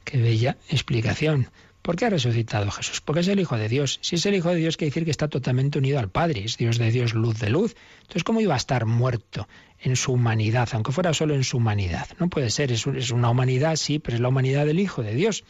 qué 0.05 0.19
bella 0.19 0.55
explicación. 0.69 1.49
¿Por 1.87 1.95
qué 1.95 2.03
ha 2.03 2.09
resucitado 2.09 2.69
Jesús? 2.69 2.99
Porque 2.99 3.21
es 3.21 3.29
el 3.29 3.39
Hijo 3.39 3.55
de 3.55 3.69
Dios. 3.69 3.99
Si 4.01 4.17
es 4.17 4.25
el 4.25 4.35
Hijo 4.35 4.49
de 4.49 4.57
Dios, 4.57 4.75
quiere 4.75 4.89
decir 4.89 5.05
que 5.05 5.11
está 5.11 5.29
totalmente 5.29 5.79
unido 5.79 5.99
al 5.99 6.09
Padre. 6.09 6.43
Es 6.43 6.57
Dios 6.57 6.79
de 6.79 6.91
Dios, 6.91 7.13
luz 7.13 7.39
de 7.39 7.49
luz. 7.49 7.77
Entonces, 8.01 8.25
¿cómo 8.25 8.41
iba 8.41 8.55
a 8.55 8.57
estar 8.57 8.85
muerto 8.85 9.47
en 9.79 9.95
su 9.95 10.11
humanidad, 10.11 10.67
aunque 10.73 10.91
fuera 10.91 11.13
solo 11.13 11.33
en 11.33 11.45
su 11.45 11.55
humanidad? 11.55 12.09
No 12.19 12.27
puede 12.27 12.49
ser, 12.49 12.73
es 12.73 12.85
una 13.11 13.29
humanidad, 13.29 13.77
sí, 13.77 13.99
pero 13.99 14.15
es 14.15 14.21
la 14.21 14.27
humanidad 14.27 14.65
del 14.65 14.81
Hijo 14.81 15.01
de 15.01 15.15
Dios. 15.15 15.45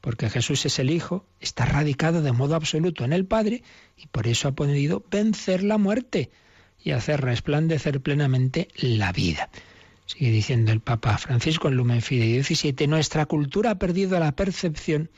Porque 0.00 0.30
Jesús 0.30 0.64
es 0.64 0.78
el 0.78 0.90
Hijo, 0.90 1.26
está 1.40 1.64
radicado 1.64 2.22
de 2.22 2.30
modo 2.30 2.54
absoluto 2.54 3.04
en 3.04 3.12
el 3.12 3.26
Padre 3.26 3.64
y 3.96 4.06
por 4.06 4.28
eso 4.28 4.46
ha 4.46 4.52
podido 4.52 5.04
vencer 5.10 5.64
la 5.64 5.76
muerte 5.76 6.30
y 6.84 6.92
hacer 6.92 7.20
resplandecer 7.20 8.00
plenamente 8.00 8.68
la 8.76 9.10
vida. 9.10 9.50
Sigue 10.06 10.30
diciendo 10.30 10.70
el 10.70 10.80
Papa 10.80 11.18
Francisco 11.18 11.66
en 11.66 11.74
Lumen 11.74 12.00
Fidei 12.00 12.30
17, 12.34 12.86
nuestra 12.86 13.26
cultura 13.26 13.72
ha 13.72 13.78
perdido 13.80 14.20
la 14.20 14.30
percepción 14.36 15.10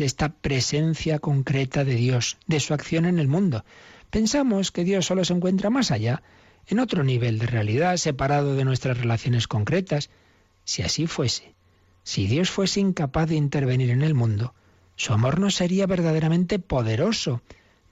de 0.00 0.06
esta 0.06 0.30
presencia 0.30 1.18
concreta 1.18 1.84
de 1.84 1.94
Dios, 1.94 2.38
de 2.46 2.58
su 2.58 2.72
acción 2.72 3.04
en 3.04 3.18
el 3.18 3.28
mundo. 3.28 3.66
Pensamos 4.08 4.72
que 4.72 4.82
Dios 4.82 5.04
solo 5.04 5.26
se 5.26 5.34
encuentra 5.34 5.68
más 5.68 5.90
allá, 5.90 6.22
en 6.66 6.78
otro 6.78 7.04
nivel 7.04 7.38
de 7.38 7.46
realidad, 7.46 7.98
separado 7.98 8.56
de 8.56 8.64
nuestras 8.64 8.96
relaciones 8.96 9.46
concretas. 9.46 10.08
Si 10.64 10.82
así 10.82 11.06
fuese, 11.06 11.54
si 12.02 12.26
Dios 12.26 12.50
fuese 12.50 12.80
incapaz 12.80 13.28
de 13.28 13.36
intervenir 13.36 13.90
en 13.90 14.00
el 14.00 14.14
mundo, 14.14 14.54
su 14.96 15.12
amor 15.12 15.38
no 15.38 15.50
sería 15.50 15.86
verdaderamente 15.86 16.58
poderoso, 16.58 17.42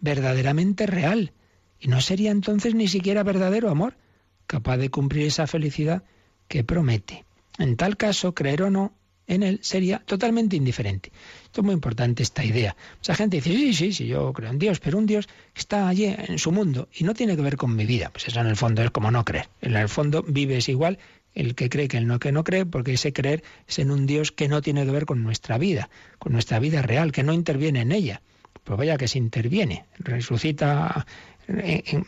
verdaderamente 0.01 0.87
real, 0.87 1.35
y 1.79 1.89
no 1.89 2.01
sería 2.01 2.31
entonces 2.31 2.75
ni 2.75 2.89
siquiera 2.89 3.23
verdadero 3.23 3.69
amor, 3.69 3.99
capaz 4.47 4.79
de 4.79 4.89
cumplir 4.89 5.27
esa 5.27 5.47
felicidad 5.47 6.05
que 6.49 6.65
promete. 6.65 7.27
En 7.59 7.77
tal 7.77 7.99
caso, 7.99 8.35
creer 8.35 8.63
o 8.63 8.71
no, 8.71 8.95
en 9.29 9.43
él 9.45 9.61
sería 9.63 10.01
totalmente 10.01 10.57
indiferente. 10.57 11.13
Esto 11.45 11.61
es 11.61 11.65
muy 11.65 11.75
importante, 11.75 12.23
esta 12.23 12.45
idea. 12.45 12.75
Mucha 12.97 13.15
gente 13.15 13.37
dice, 13.37 13.53
sí, 13.53 13.75
sí, 13.75 13.93
sí, 13.93 14.07
yo 14.07 14.33
creo 14.33 14.51
en 14.51 14.59
Dios, 14.59 14.81
pero 14.81 14.99
un 14.99 15.07
Dios 15.07 15.29
está 15.55 15.89
allí 15.89 16.07
en 16.07 16.39
su 16.39 16.51
mundo 16.51 16.89
y 16.93 17.05
no 17.05 17.15
tiene 17.15 17.37
que 17.37 17.43
ver 17.43 17.57
con 17.57 17.77
mi 17.77 17.87
vida. 17.87 18.11
Pues 18.11 18.27
eso 18.27 18.41
en 18.41 18.47
el 18.47 18.57
fondo 18.57 18.83
es 18.83 18.91
como 18.91 19.11
no 19.11 19.25
creer. 19.25 19.49
En 19.61 19.77
el 19.77 19.89
fondo 19.89 20.25
vives 20.27 20.69
igual 20.69 20.99
el 21.35 21.55
que 21.55 21.69
cree 21.69 21.87
que 21.87 21.99
el 21.99 22.07
no 22.07 22.19
que 22.19 22.33
no 22.33 22.43
cree, 22.43 22.67
porque 22.67 22.95
ese 22.95 23.13
creer 23.13 23.45
es 23.69 23.79
en 23.79 23.91
un 23.91 24.07
Dios 24.07 24.33
que 24.33 24.49
no 24.49 24.61
tiene 24.63 24.85
que 24.85 24.91
ver 24.91 25.07
con 25.07 25.23
nuestra 25.23 25.59
vida, 25.59 25.89
con 26.19 26.33
nuestra 26.33 26.59
vida 26.59 26.83
real, 26.83 27.13
que 27.13 27.23
no 27.23 27.33
interviene 27.33 27.83
en 27.83 27.93
ella. 27.93 28.23
Pues 28.65 28.77
vaya 28.77 28.99
que 28.99 29.09
se 29.09 29.19
interviene, 29.19 29.85
resucita 29.99 31.07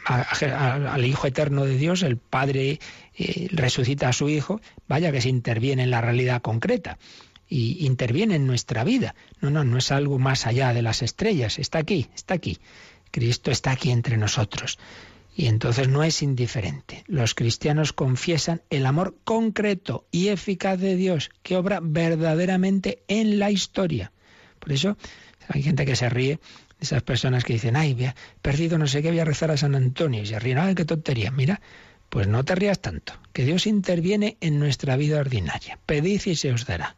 al 0.07 1.05
Hijo 1.05 1.27
Eterno 1.27 1.65
de 1.65 1.77
Dios, 1.77 2.03
el 2.03 2.19
Padre 2.19 2.79
eh, 3.17 3.49
resucita 3.51 4.09
a 4.09 4.13
su 4.13 4.29
Hijo, 4.29 4.61
vaya 4.87 5.13
que 5.13 5.21
se 5.21 5.29
interviene 5.29 5.85
en 5.85 5.91
la 5.91 6.01
realidad 6.01 6.43
concreta 6.43 6.99
y 7.49 7.85
interviene 7.87 8.37
en 8.37 8.47
nuestra 8.47 8.85
vida. 8.85 9.15
No, 9.41 9.51
no, 9.51 9.65
no 9.65 9.79
es 9.79 9.91
algo 9.91 10.19
más 10.19 10.47
allá 10.47 10.73
de 10.73 10.83
las 10.83 11.03
estrellas, 11.03 11.59
está 11.59 11.79
aquí, 11.79 12.09
está 12.15 12.35
aquí. 12.35 12.59
Cristo 13.11 13.51
está 13.51 13.73
aquí 13.73 13.91
entre 13.91 14.17
nosotros. 14.17 14.79
Y 15.35 15.47
entonces 15.47 15.89
no 15.89 16.05
es 16.05 16.23
indiferente. 16.23 17.05
Los 17.07 17.35
cristianos 17.35 17.93
confiesan 17.93 18.63
el 18.71 18.87
amor 18.87 19.17
concreto 19.25 20.07
y 20.11 20.29
eficaz 20.29 20.79
de 20.79 20.97
Dios 20.97 21.31
que 21.43 21.57
obra 21.57 21.81
verdaderamente 21.83 23.03
en 23.09 23.39
la 23.39 23.51
historia. 23.51 24.13
Por 24.59 24.73
eso 24.73 24.97
hay 25.49 25.63
gente 25.63 25.87
que 25.87 25.97
se 25.97 26.09
ríe 26.09 26.41
esas 26.81 27.03
personas 27.03 27.45
que 27.45 27.53
dicen, 27.53 27.77
ay, 27.77 28.13
perdido 28.43 28.79
no 28.79 28.87
sé 28.87 29.03
qué, 29.03 29.11
voy 29.11 29.21
a 29.21 29.25
rezar 29.25 29.51
a 29.51 29.57
San 29.57 29.75
Antonio. 29.75 30.23
Y 30.23 30.27
se 30.27 30.39
ríen, 30.39 30.59
ay, 30.59 30.75
qué 30.75 30.85
tontería. 30.85 31.31
Mira, 31.31 31.61
pues 32.09 32.27
no 32.27 32.45
te 32.45 32.55
rías 32.55 32.81
tanto, 32.81 33.13
que 33.33 33.45
Dios 33.45 33.67
interviene 33.67 34.37
en 34.41 34.59
nuestra 34.59 34.97
vida 34.97 35.21
ordinaria. 35.21 35.79
Pedid 35.87 36.23
y 36.27 36.37
se 36.37 36.53
os 36.53 36.67
dará. 36.67 36.97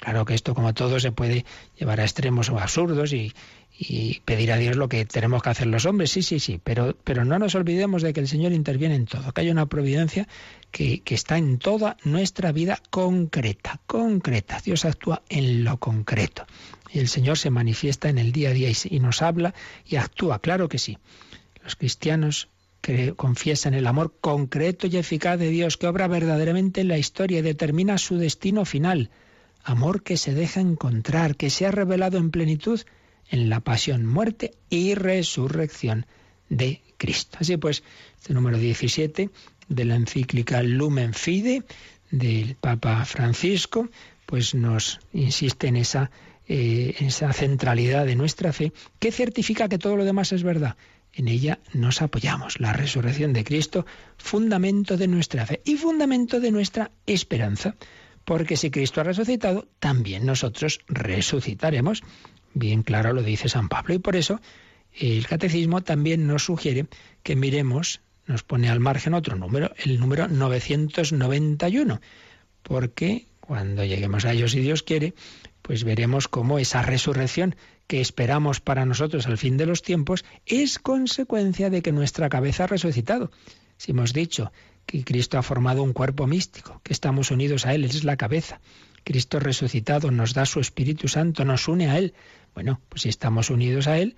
Claro 0.00 0.24
que 0.24 0.34
esto, 0.34 0.54
como 0.54 0.72
todo, 0.72 0.98
se 0.98 1.12
puede 1.12 1.44
llevar 1.78 2.00
a 2.00 2.04
extremos 2.04 2.48
o 2.48 2.58
absurdos 2.58 3.12
y, 3.12 3.32
pedir 4.24 4.52
a 4.52 4.56
Dios 4.56 4.76
lo 4.76 4.88
que 4.88 5.04
tenemos 5.06 5.42
que 5.42 5.50
hacer 5.50 5.66
los 5.66 5.86
hombres, 5.86 6.10
sí, 6.10 6.22
sí, 6.22 6.38
sí, 6.38 6.60
pero, 6.62 6.96
pero 7.04 7.24
no 7.24 7.38
nos 7.38 7.54
olvidemos 7.54 8.02
de 8.02 8.12
que 8.12 8.20
el 8.20 8.28
Señor 8.28 8.52
interviene 8.52 8.94
en 8.94 9.06
todo, 9.06 9.32
que 9.32 9.42
hay 9.42 9.50
una 9.50 9.66
providencia 9.66 10.26
que, 10.70 11.02
está 11.06 11.38
en 11.38 11.58
toda 11.58 11.96
nuestra 12.04 12.52
vida 12.52 12.80
concreta, 12.90 13.80
concreta. 13.86 14.60
Dios 14.64 14.84
actúa 14.84 15.22
en 15.28 15.64
lo 15.64 15.78
concreto. 15.78 16.46
Y 16.92 16.98
el 16.98 17.08
Señor 17.08 17.38
se 17.38 17.50
manifiesta 17.50 18.08
en 18.08 18.18
el 18.18 18.32
día 18.32 18.50
a 18.50 18.52
día 18.52 18.70
y, 18.70 19.00
nos 19.00 19.22
habla 19.22 19.54
y 19.86 19.96
actúa, 19.96 20.40
claro 20.40 20.68
que 20.68 20.78
sí. 20.78 20.98
Los 21.62 21.76
cristianos 21.76 22.48
que 22.80 23.12
confiesan 23.12 23.74
el 23.74 23.86
amor 23.86 24.14
concreto 24.20 24.86
y 24.86 24.96
eficaz 24.96 25.38
de 25.38 25.50
Dios 25.50 25.76
que 25.76 25.86
obra 25.86 26.08
verdaderamente 26.08 26.80
en 26.80 26.88
la 26.88 26.96
historia 26.96 27.40
y 27.40 27.42
determina 27.42 27.98
su 27.98 28.16
destino 28.16 28.64
final. 28.64 29.10
Amor 29.62 30.02
que 30.02 30.16
se 30.16 30.34
deja 30.34 30.60
encontrar, 30.60 31.36
que 31.36 31.50
se 31.50 31.66
ha 31.66 31.70
revelado 31.70 32.18
en 32.18 32.30
plenitud 32.30 32.80
en 33.28 33.48
la 33.48 33.60
pasión, 33.60 34.06
muerte 34.06 34.52
y 34.68 34.94
resurrección 34.94 36.06
de 36.48 36.82
Cristo. 36.96 37.38
Así 37.40 37.56
pues, 37.56 37.82
este 38.18 38.34
número 38.34 38.58
17 38.58 39.30
de 39.68 39.84
la 39.84 39.94
encíclica 39.94 40.62
Lumen 40.62 41.14
Fide 41.14 41.62
del 42.10 42.56
Papa 42.56 43.04
Francisco, 43.04 43.88
pues 44.26 44.54
nos 44.54 45.00
insiste 45.12 45.68
en 45.68 45.76
esa, 45.76 46.10
eh, 46.48 46.96
esa 46.98 47.32
centralidad 47.32 48.04
de 48.04 48.16
nuestra 48.16 48.52
fe 48.52 48.72
que 48.98 49.12
certifica 49.12 49.68
que 49.68 49.78
todo 49.78 49.96
lo 49.96 50.04
demás 50.04 50.32
es 50.32 50.42
verdad. 50.42 50.76
En 51.12 51.28
ella 51.28 51.58
nos 51.72 52.02
apoyamos, 52.02 52.60
la 52.60 52.72
resurrección 52.72 53.32
de 53.32 53.44
Cristo, 53.44 53.86
fundamento 54.16 54.96
de 54.96 55.08
nuestra 55.08 55.46
fe 55.46 55.60
y 55.64 55.76
fundamento 55.76 56.38
de 56.38 56.52
nuestra 56.52 56.90
esperanza, 57.06 57.76
porque 58.30 58.56
si 58.56 58.70
Cristo 58.70 59.00
ha 59.00 59.02
resucitado, 59.02 59.66
también 59.80 60.24
nosotros 60.24 60.78
resucitaremos. 60.86 62.04
Bien 62.54 62.84
claro 62.84 63.12
lo 63.12 63.24
dice 63.24 63.48
San 63.48 63.68
Pablo 63.68 63.92
y 63.92 63.98
por 63.98 64.14
eso 64.14 64.40
el 64.94 65.26
catecismo 65.26 65.80
también 65.80 66.28
nos 66.28 66.44
sugiere 66.44 66.86
que 67.24 67.34
miremos, 67.34 68.02
nos 68.28 68.44
pone 68.44 68.70
al 68.70 68.78
margen 68.78 69.14
otro 69.14 69.34
número, 69.34 69.72
el 69.84 69.98
número 69.98 70.28
991, 70.28 72.00
porque 72.62 73.26
cuando 73.40 73.84
lleguemos 73.84 74.24
a 74.24 74.32
ellos, 74.32 74.52
si 74.52 74.60
Dios 74.60 74.84
quiere, 74.84 75.12
pues 75.60 75.82
veremos 75.82 76.28
cómo 76.28 76.60
esa 76.60 76.82
resurrección 76.82 77.56
que 77.88 78.00
esperamos 78.00 78.60
para 78.60 78.86
nosotros 78.86 79.26
al 79.26 79.38
fin 79.38 79.56
de 79.56 79.66
los 79.66 79.82
tiempos 79.82 80.24
es 80.46 80.78
consecuencia 80.78 81.68
de 81.68 81.82
que 81.82 81.90
nuestra 81.90 82.28
cabeza 82.28 82.62
ha 82.62 82.68
resucitado. 82.68 83.32
Si 83.76 83.90
hemos 83.90 84.12
dicho 84.12 84.52
que 84.86 85.04
Cristo 85.04 85.38
ha 85.38 85.42
formado 85.42 85.82
un 85.82 85.92
cuerpo 85.92 86.26
místico, 86.26 86.80
que 86.82 86.92
estamos 86.92 87.30
unidos 87.30 87.66
a 87.66 87.74
Él, 87.74 87.84
Él 87.84 87.90
es 87.90 88.04
la 88.04 88.16
cabeza. 88.16 88.60
Cristo 89.04 89.40
resucitado 89.40 90.10
nos 90.10 90.34
da 90.34 90.46
su 90.46 90.60
Espíritu 90.60 91.08
Santo, 91.08 91.44
nos 91.44 91.68
une 91.68 91.88
a 91.88 91.98
Él. 91.98 92.14
Bueno, 92.54 92.80
pues 92.88 93.02
si 93.02 93.08
estamos 93.08 93.50
unidos 93.50 93.86
a 93.86 93.98
Él, 93.98 94.16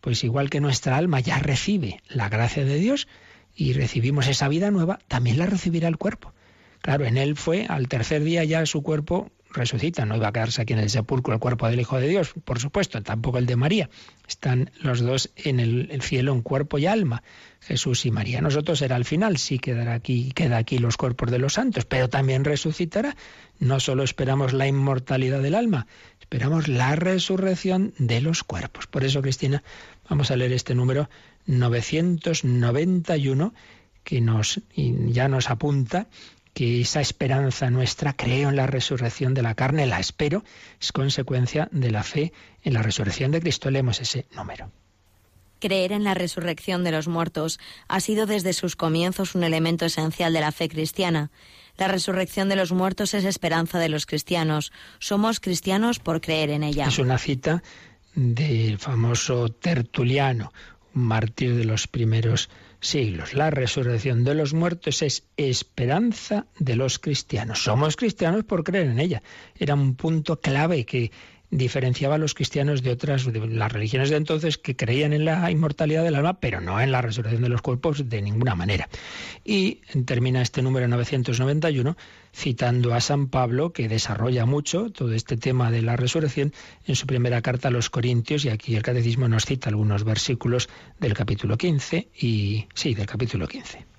pues 0.00 0.24
igual 0.24 0.50
que 0.50 0.60
nuestra 0.60 0.96
alma 0.96 1.20
ya 1.20 1.38
recibe 1.38 2.00
la 2.08 2.28
gracia 2.28 2.64
de 2.64 2.76
Dios 2.76 3.08
y 3.54 3.72
recibimos 3.72 4.26
esa 4.26 4.48
vida 4.48 4.70
nueva, 4.70 4.98
también 5.08 5.38
la 5.38 5.46
recibirá 5.46 5.88
el 5.88 5.96
cuerpo. 5.96 6.32
Claro, 6.80 7.06
en 7.06 7.16
Él 7.16 7.36
fue, 7.36 7.66
al 7.68 7.88
tercer 7.88 8.22
día 8.24 8.44
ya 8.44 8.66
su 8.66 8.82
cuerpo 8.82 9.30
resucita, 9.54 10.04
no 10.04 10.16
iba 10.16 10.28
a 10.28 10.32
quedarse 10.32 10.62
aquí 10.62 10.72
en 10.72 10.80
el 10.80 10.90
sepulcro 10.90 11.34
el 11.34 11.40
cuerpo 11.40 11.68
del 11.68 11.80
Hijo 11.80 11.98
de 11.98 12.08
Dios, 12.08 12.32
por 12.44 12.58
supuesto, 12.58 13.00
tampoco 13.02 13.38
el 13.38 13.46
de 13.46 13.56
María. 13.56 13.88
Están 14.28 14.70
los 14.80 15.00
dos 15.00 15.30
en 15.36 15.60
el, 15.60 16.02
cielo 16.02 16.32
en 16.32 16.42
cuerpo 16.42 16.78
y 16.78 16.86
alma, 16.86 17.22
Jesús 17.60 18.04
y 18.06 18.10
María. 18.10 18.40
Nosotros 18.40 18.80
será 18.80 18.96
al 18.96 19.04
final, 19.04 19.36
sí 19.38 19.58
quedará 19.58 19.94
aquí, 19.94 20.32
queda 20.32 20.56
aquí 20.58 20.78
los 20.78 20.96
cuerpos 20.96 21.30
de 21.30 21.38
los 21.38 21.52
santos, 21.54 21.84
pero 21.84 22.08
también 22.08 22.44
resucitará. 22.44 23.16
No 23.58 23.80
solo 23.80 24.02
esperamos 24.02 24.52
la 24.52 24.66
inmortalidad 24.66 25.40
del 25.40 25.54
alma, 25.54 25.86
esperamos 26.20 26.68
la 26.68 26.96
resurrección 26.96 27.94
de 27.98 28.20
los 28.20 28.44
cuerpos. 28.44 28.86
Por 28.86 29.04
eso, 29.04 29.22
Cristina, 29.22 29.62
vamos 30.08 30.30
a 30.30 30.36
leer 30.36 30.52
este 30.52 30.74
número 30.74 31.08
991 31.46 33.54
que 34.04 34.20
nos 34.20 34.60
ya 34.76 35.28
nos 35.28 35.50
apunta 35.50 36.06
que 36.54 36.80
esa 36.80 37.00
esperanza 37.00 37.68
nuestra, 37.68 38.14
creo 38.14 38.48
en 38.48 38.56
la 38.56 38.66
resurrección 38.66 39.34
de 39.34 39.42
la 39.42 39.54
carne, 39.54 39.86
la 39.86 39.98
espero, 39.98 40.44
es 40.80 40.92
consecuencia 40.92 41.68
de 41.72 41.90
la 41.90 42.04
fe 42.04 42.32
en 42.62 42.74
la 42.74 42.82
resurrección 42.82 43.32
de 43.32 43.40
Cristo. 43.40 43.70
Leemos 43.70 44.00
ese 44.00 44.26
número. 44.34 44.70
Creer 45.60 45.92
en 45.92 46.04
la 46.04 46.14
resurrección 46.14 46.84
de 46.84 46.92
los 46.92 47.08
muertos 47.08 47.58
ha 47.88 48.00
sido 48.00 48.26
desde 48.26 48.52
sus 48.52 48.76
comienzos 48.76 49.34
un 49.34 49.44
elemento 49.44 49.84
esencial 49.84 50.32
de 50.32 50.40
la 50.40 50.52
fe 50.52 50.68
cristiana. 50.68 51.30
La 51.76 51.88
resurrección 51.88 52.48
de 52.48 52.56
los 52.56 52.70
muertos 52.70 53.14
es 53.14 53.24
esperanza 53.24 53.78
de 53.78 53.88
los 53.88 54.06
cristianos. 54.06 54.72
Somos 55.00 55.40
cristianos 55.40 55.98
por 55.98 56.20
creer 56.20 56.50
en 56.50 56.62
ella. 56.62 56.86
Es 56.86 56.98
una 56.98 57.18
cita 57.18 57.62
del 58.14 58.78
famoso 58.78 59.48
Tertuliano, 59.48 60.52
un 60.94 61.02
mártir 61.02 61.56
de 61.56 61.64
los 61.64 61.88
primeros 61.88 62.48
siglos. 62.86 63.34
La 63.34 63.50
resurrección 63.50 64.24
de 64.24 64.34
los 64.34 64.54
muertos 64.54 65.02
es 65.02 65.24
esperanza 65.36 66.46
de 66.58 66.76
los 66.76 66.98
cristianos. 66.98 67.62
Somos 67.62 67.96
cristianos 67.96 68.44
por 68.44 68.64
creer 68.64 68.88
en 68.88 69.00
ella. 69.00 69.22
Era 69.58 69.74
un 69.74 69.94
punto 69.94 70.40
clave 70.40 70.84
que 70.84 71.10
diferenciaba 71.56 72.16
a 72.16 72.18
los 72.18 72.34
cristianos 72.34 72.82
de 72.82 72.90
otras, 72.90 73.26
las 73.26 73.72
religiones 73.72 74.10
de 74.10 74.16
entonces 74.16 74.58
que 74.58 74.74
creían 74.74 75.12
en 75.12 75.24
la 75.24 75.50
inmortalidad 75.50 76.02
del 76.02 76.16
alma, 76.16 76.40
pero 76.40 76.60
no 76.60 76.80
en 76.80 76.90
la 76.90 77.00
resurrección 77.00 77.42
de 77.42 77.48
los 77.48 77.62
cuerpos 77.62 78.08
de 78.08 78.22
ninguna 78.22 78.56
manera. 78.56 78.88
Y 79.44 79.80
termina 80.04 80.42
este 80.42 80.62
número 80.62 80.88
991 80.88 81.96
citando 82.34 82.92
a 82.92 83.00
San 83.00 83.28
Pablo, 83.28 83.72
que 83.72 83.88
desarrolla 83.88 84.46
mucho 84.46 84.90
todo 84.90 85.12
este 85.12 85.36
tema 85.36 85.70
de 85.70 85.82
la 85.82 85.94
resurrección 85.96 86.52
en 86.86 86.96
su 86.96 87.06
primera 87.06 87.40
carta 87.40 87.68
a 87.68 87.70
los 87.70 87.88
Corintios, 87.88 88.44
y 88.44 88.48
aquí 88.48 88.74
el 88.74 88.82
Catecismo 88.82 89.28
nos 89.28 89.44
cita 89.44 89.68
algunos 89.68 90.02
versículos 90.02 90.68
del 90.98 91.14
capítulo 91.14 91.56
15, 91.56 92.08
y 92.18 92.66
sí, 92.74 92.94
del 92.94 93.06
capítulo 93.06 93.46
15. 93.46 93.93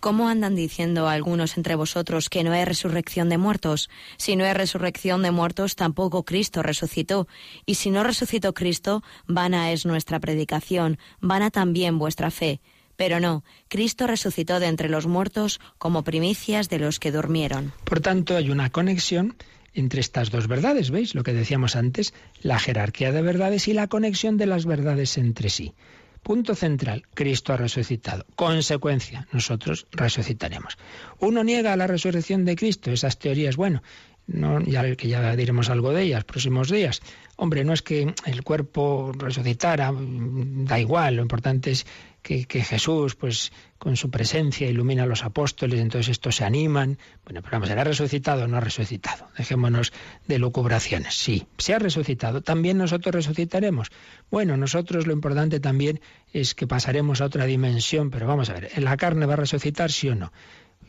¿Cómo 0.00 0.28
andan 0.28 0.54
diciendo 0.54 1.08
algunos 1.08 1.56
entre 1.56 1.74
vosotros 1.74 2.28
que 2.28 2.44
no 2.44 2.52
hay 2.52 2.64
resurrección 2.64 3.28
de 3.28 3.36
muertos? 3.36 3.90
Si 4.16 4.36
no 4.36 4.44
hay 4.44 4.52
resurrección 4.52 5.22
de 5.22 5.32
muertos, 5.32 5.74
tampoco 5.74 6.24
Cristo 6.24 6.62
resucitó. 6.62 7.26
Y 7.66 7.74
si 7.74 7.90
no 7.90 8.04
resucitó 8.04 8.54
Cristo, 8.54 9.02
vana 9.26 9.72
es 9.72 9.86
nuestra 9.86 10.20
predicación, 10.20 10.98
vana 11.20 11.50
también 11.50 11.98
vuestra 11.98 12.30
fe. 12.30 12.60
Pero 12.94 13.18
no, 13.18 13.42
Cristo 13.66 14.06
resucitó 14.06 14.60
de 14.60 14.66
entre 14.66 14.88
los 14.88 15.08
muertos 15.08 15.60
como 15.78 16.04
primicias 16.04 16.68
de 16.68 16.78
los 16.78 17.00
que 17.00 17.10
durmieron. 17.10 17.72
Por 17.84 18.00
tanto, 18.00 18.36
hay 18.36 18.50
una 18.50 18.70
conexión 18.70 19.34
entre 19.74 20.00
estas 20.00 20.30
dos 20.30 20.46
verdades, 20.46 20.90
¿veis? 20.90 21.14
Lo 21.14 21.22
que 21.22 21.32
decíamos 21.32 21.76
antes, 21.76 22.14
la 22.40 22.58
jerarquía 22.58 23.12
de 23.12 23.22
verdades 23.22 23.68
y 23.68 23.72
la 23.72 23.88
conexión 23.88 24.36
de 24.36 24.46
las 24.46 24.64
verdades 24.64 25.18
entre 25.18 25.50
sí. 25.50 25.74
Punto 26.22 26.54
central, 26.54 27.04
Cristo 27.14 27.52
ha 27.52 27.56
resucitado. 27.56 28.26
Consecuencia, 28.36 29.26
nosotros 29.32 29.86
resucitaremos. 29.92 30.76
Uno 31.18 31.42
niega 31.44 31.76
la 31.76 31.86
resurrección 31.86 32.44
de 32.44 32.56
Cristo, 32.56 32.90
esas 32.90 33.18
teorías, 33.18 33.56
bueno, 33.56 33.82
no, 34.28 34.60
ya 34.60 34.94
que 34.94 35.08
ya 35.08 35.34
diremos 35.34 35.70
algo 35.70 35.92
de 35.92 36.02
ellas 36.02 36.24
próximos 36.24 36.70
días. 36.70 37.00
Hombre, 37.36 37.64
no 37.64 37.72
es 37.72 37.80
que 37.82 38.14
el 38.26 38.42
cuerpo 38.42 39.12
resucitara, 39.16 39.90
da 39.94 40.78
igual, 40.78 41.16
lo 41.16 41.22
importante 41.22 41.70
es 41.70 41.86
que, 42.22 42.44
Jesús, 42.62 43.14
pues 43.14 43.52
con 43.78 43.96
su 43.96 44.10
presencia, 44.10 44.68
ilumina 44.68 45.04
a 45.04 45.06
los 45.06 45.24
apóstoles, 45.24 45.80
entonces 45.80 46.10
estos 46.10 46.36
se 46.36 46.44
animan. 46.44 46.98
Bueno, 47.24 47.42
pero 47.42 47.52
vamos, 47.52 47.68
¿será 47.68 47.84
resucitado 47.84 48.44
o 48.44 48.48
no 48.48 48.56
ha 48.56 48.60
resucitado? 48.60 49.28
Dejémonos 49.36 49.92
de 50.26 50.38
lucubraciones. 50.38 51.14
Sí, 51.14 51.46
se 51.58 51.74
ha 51.74 51.78
resucitado. 51.78 52.42
También 52.42 52.76
nosotros 52.78 53.14
resucitaremos. 53.14 53.88
Bueno, 54.30 54.56
nosotros 54.56 55.06
lo 55.06 55.12
importante 55.12 55.60
también 55.60 56.00
es 56.32 56.54
que 56.54 56.66
pasaremos 56.66 57.20
a 57.20 57.26
otra 57.26 57.46
dimensión, 57.46 58.10
pero 58.10 58.26
vamos 58.26 58.50
a 58.50 58.54
ver, 58.54 58.70
¿en 58.74 58.84
la 58.84 58.96
carne 58.96 59.26
va 59.26 59.34
a 59.34 59.36
resucitar, 59.36 59.90
sí 59.90 60.08
o 60.08 60.14
no? 60.14 60.32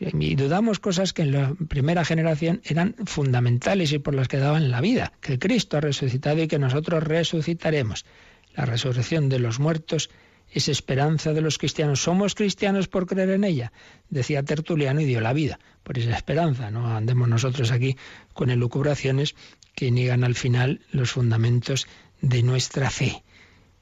Y 0.00 0.34
dudamos 0.34 0.78
cosas 0.78 1.12
que 1.12 1.22
en 1.22 1.32
la 1.32 1.54
primera 1.68 2.06
generación 2.06 2.62
eran 2.64 2.94
fundamentales 3.04 3.92
y 3.92 3.98
por 3.98 4.14
las 4.14 4.28
que 4.28 4.38
daban 4.38 4.70
la 4.70 4.80
vida, 4.80 5.12
que 5.20 5.38
Cristo 5.38 5.76
ha 5.76 5.80
resucitado 5.80 6.40
y 6.40 6.48
que 6.48 6.58
nosotros 6.58 7.02
resucitaremos. 7.02 8.06
La 8.54 8.64
resurrección 8.64 9.28
de 9.28 9.40
los 9.40 9.60
muertos 9.60 10.08
es 10.50 10.68
esperanza 10.68 11.32
de 11.32 11.40
los 11.40 11.58
cristianos. 11.58 12.02
Somos 12.02 12.34
cristianos 12.34 12.88
por 12.88 13.06
creer 13.06 13.30
en 13.30 13.44
ella, 13.44 13.72
decía 14.08 14.42
Tertuliano 14.42 15.00
y 15.00 15.04
dio 15.04 15.20
la 15.20 15.32
vida 15.32 15.58
por 15.82 15.98
esa 15.98 16.16
esperanza. 16.16 16.70
No 16.70 16.94
andemos 16.94 17.28
nosotros 17.28 17.70
aquí 17.70 17.96
con 18.32 18.50
elucubraciones 18.50 19.34
que 19.74 19.90
niegan 19.90 20.24
al 20.24 20.34
final 20.34 20.80
los 20.90 21.12
fundamentos 21.12 21.86
de 22.20 22.42
nuestra 22.42 22.90
fe. 22.90 23.22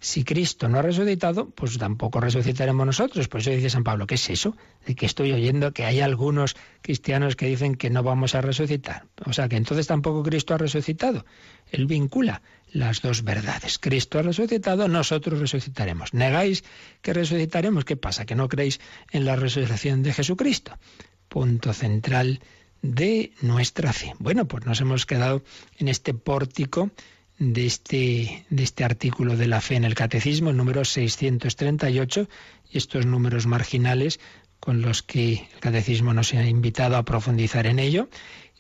Si 0.01 0.23
Cristo 0.23 0.69
no 0.69 0.79
ha 0.79 0.83
resucitado, 0.83 1.51
pues 1.51 1.77
tampoco 1.77 2.21
resucitaremos 2.21 2.87
nosotros. 2.87 3.27
Por 3.27 3.41
eso 3.41 3.51
dice 3.51 3.69
San 3.69 3.83
Pablo, 3.83 4.07
¿qué 4.07 4.15
es 4.15 4.31
eso? 4.31 4.57
De 4.87 4.95
que 4.95 5.07
estoy 5.07 5.33
oyendo 5.33 5.73
que 5.73 5.85
hay 5.85 6.01
algunos 6.01 6.55
cristianos 6.83 7.35
que 7.35 7.47
dicen 7.47 7.75
que 7.75 7.91
no 7.91 8.05
vamos 8.05 8.37
a 8.37 8.41
resucitar. 8.41 9.07
O 9.27 9.33
sea, 9.33 9.49
que 9.49 9.57
entonces 9.57 9.89
tampoco 9.89 10.23
Cristo 10.23 10.55
ha 10.55 10.59
resucitado. 10.59 11.27
Él 11.73 11.87
vincula 11.87 12.43
las 12.73 13.03
dos 13.03 13.23
verdades. 13.25 13.79
Cristo 13.79 14.19
ha 14.19 14.23
resucitado, 14.23 14.89
nosotros 14.89 15.41
resucitaremos. 15.41 16.15
¿Negáis 16.15 16.65
que 17.03 17.13
resucitaremos? 17.13 17.85
¿Qué 17.85 17.97
pasa? 17.97 18.27
¿Que 18.27 18.35
no 18.35 18.49
creéis 18.49 18.81
en 19.11 19.25
la 19.25 19.37
resurrección 19.37 20.03
de 20.03 20.13
Jesucristo? 20.13 20.79
Punto 21.29 21.73
central 21.73 22.41
de 22.83 23.33
nuestra 23.41 23.93
fe. 23.93 24.15
Bueno, 24.19 24.47
pues 24.47 24.65
nos 24.65 24.81
hemos 24.81 25.07
quedado 25.07 25.43
en 25.79 25.89
este 25.89 26.15
pórtico 26.15 26.91
de 27.39 27.67
este, 27.67 28.47
de 28.51 28.63
este 28.63 28.85
artículo 28.85 29.37
de 29.37 29.47
la 29.47 29.61
fe 29.61 29.77
en 29.77 29.85
el 29.85 29.95
Catecismo, 29.95 30.51
el 30.51 30.57
número 30.57 30.85
638, 30.85 32.29
y 32.71 32.79
estos 32.79 33.07
números 33.07 33.47
marginales 33.47 34.21
con 34.61 34.83
los 34.83 35.03
que 35.03 35.49
el 35.53 35.61
Catecismo 35.61 36.13
nos 36.15 36.35
ha 36.35 36.45
invitado 36.45 36.97
a 36.97 37.05
profundizar 37.05 37.67
en 37.67 37.79
ello. 37.79 38.09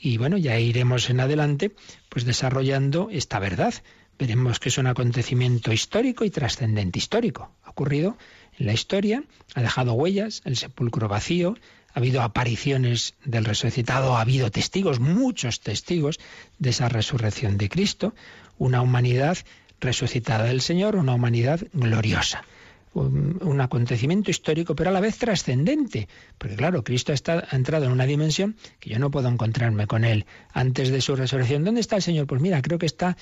Y 0.01 0.17
bueno, 0.17 0.37
ya 0.37 0.59
iremos 0.59 1.11
en 1.11 1.21
adelante 1.21 1.73
pues 2.09 2.25
desarrollando 2.25 3.09
esta 3.11 3.41
verdad. 3.41 3.75
Veremos 4.19 4.59
que 4.59 4.69
es 4.69 4.79
un 4.79 4.87
acontecimiento 4.87 5.73
histórico 5.73 6.25
y 6.25 6.31
trascendente 6.31 6.99
histórico. 6.99 7.53
Ha 7.63 7.71
ocurrido 7.71 8.17
en 8.59 8.67
la 8.67 8.73
historia, 8.73 9.23
ha 9.55 9.63
dejado 9.63 9.93
huellas, 9.93 10.43
el 10.45 10.57
sepulcro 10.57 11.09
vacío, 11.09 11.57
ha 11.95 11.99
habido 11.99 12.23
apariciones 12.23 13.15
del 13.25 13.45
resucitado, 13.45 14.17
ha 14.17 14.21
habido 14.21 14.51
testigos, 14.51 14.99
muchos 14.99 15.61
testigos 15.61 16.19
de 16.59 16.71
esa 16.71 16.89
resurrección 16.89 17.59
de 17.59 17.69
Cristo, 17.69 18.15
una 18.59 18.83
humanidad 18.83 19.39
resucitada 19.81 20.45
del 20.45 20.61
Señor, 20.61 20.97
una 20.97 21.15
humanidad 21.15 21.61
gloriosa 21.73 22.45
un, 22.95 23.61
acontecimiento 23.61 24.31
histórico, 24.31 24.75
pero 24.75 24.91
a 24.91 24.93
la 24.93 25.01
vez 25.01 25.19
trascendente. 25.19 26.09
Porque 26.39 26.57
claro, 26.57 26.85
Cristo 26.85 27.13
ha 27.13 27.57
entrado 27.57 27.87
en 27.87 27.93
una 27.93 28.07
dimensión 28.07 28.57
que 28.81 28.91
yo 28.91 28.99
no 28.99 29.11
puedo 29.11 29.29
encontrarme 29.29 29.87
con 29.87 30.05
él 30.05 30.27
antes 30.53 30.91
de 30.91 31.01
su 31.01 31.17
resurrección. 31.17 31.65
¿Dónde 31.65 31.81
está 31.81 31.97
el 31.97 32.03
Señor? 32.03 32.27
Pues 32.27 32.41
mira, 32.41 32.63
creo 32.63 32.79
que 32.79 32.87
está, 32.87 33.17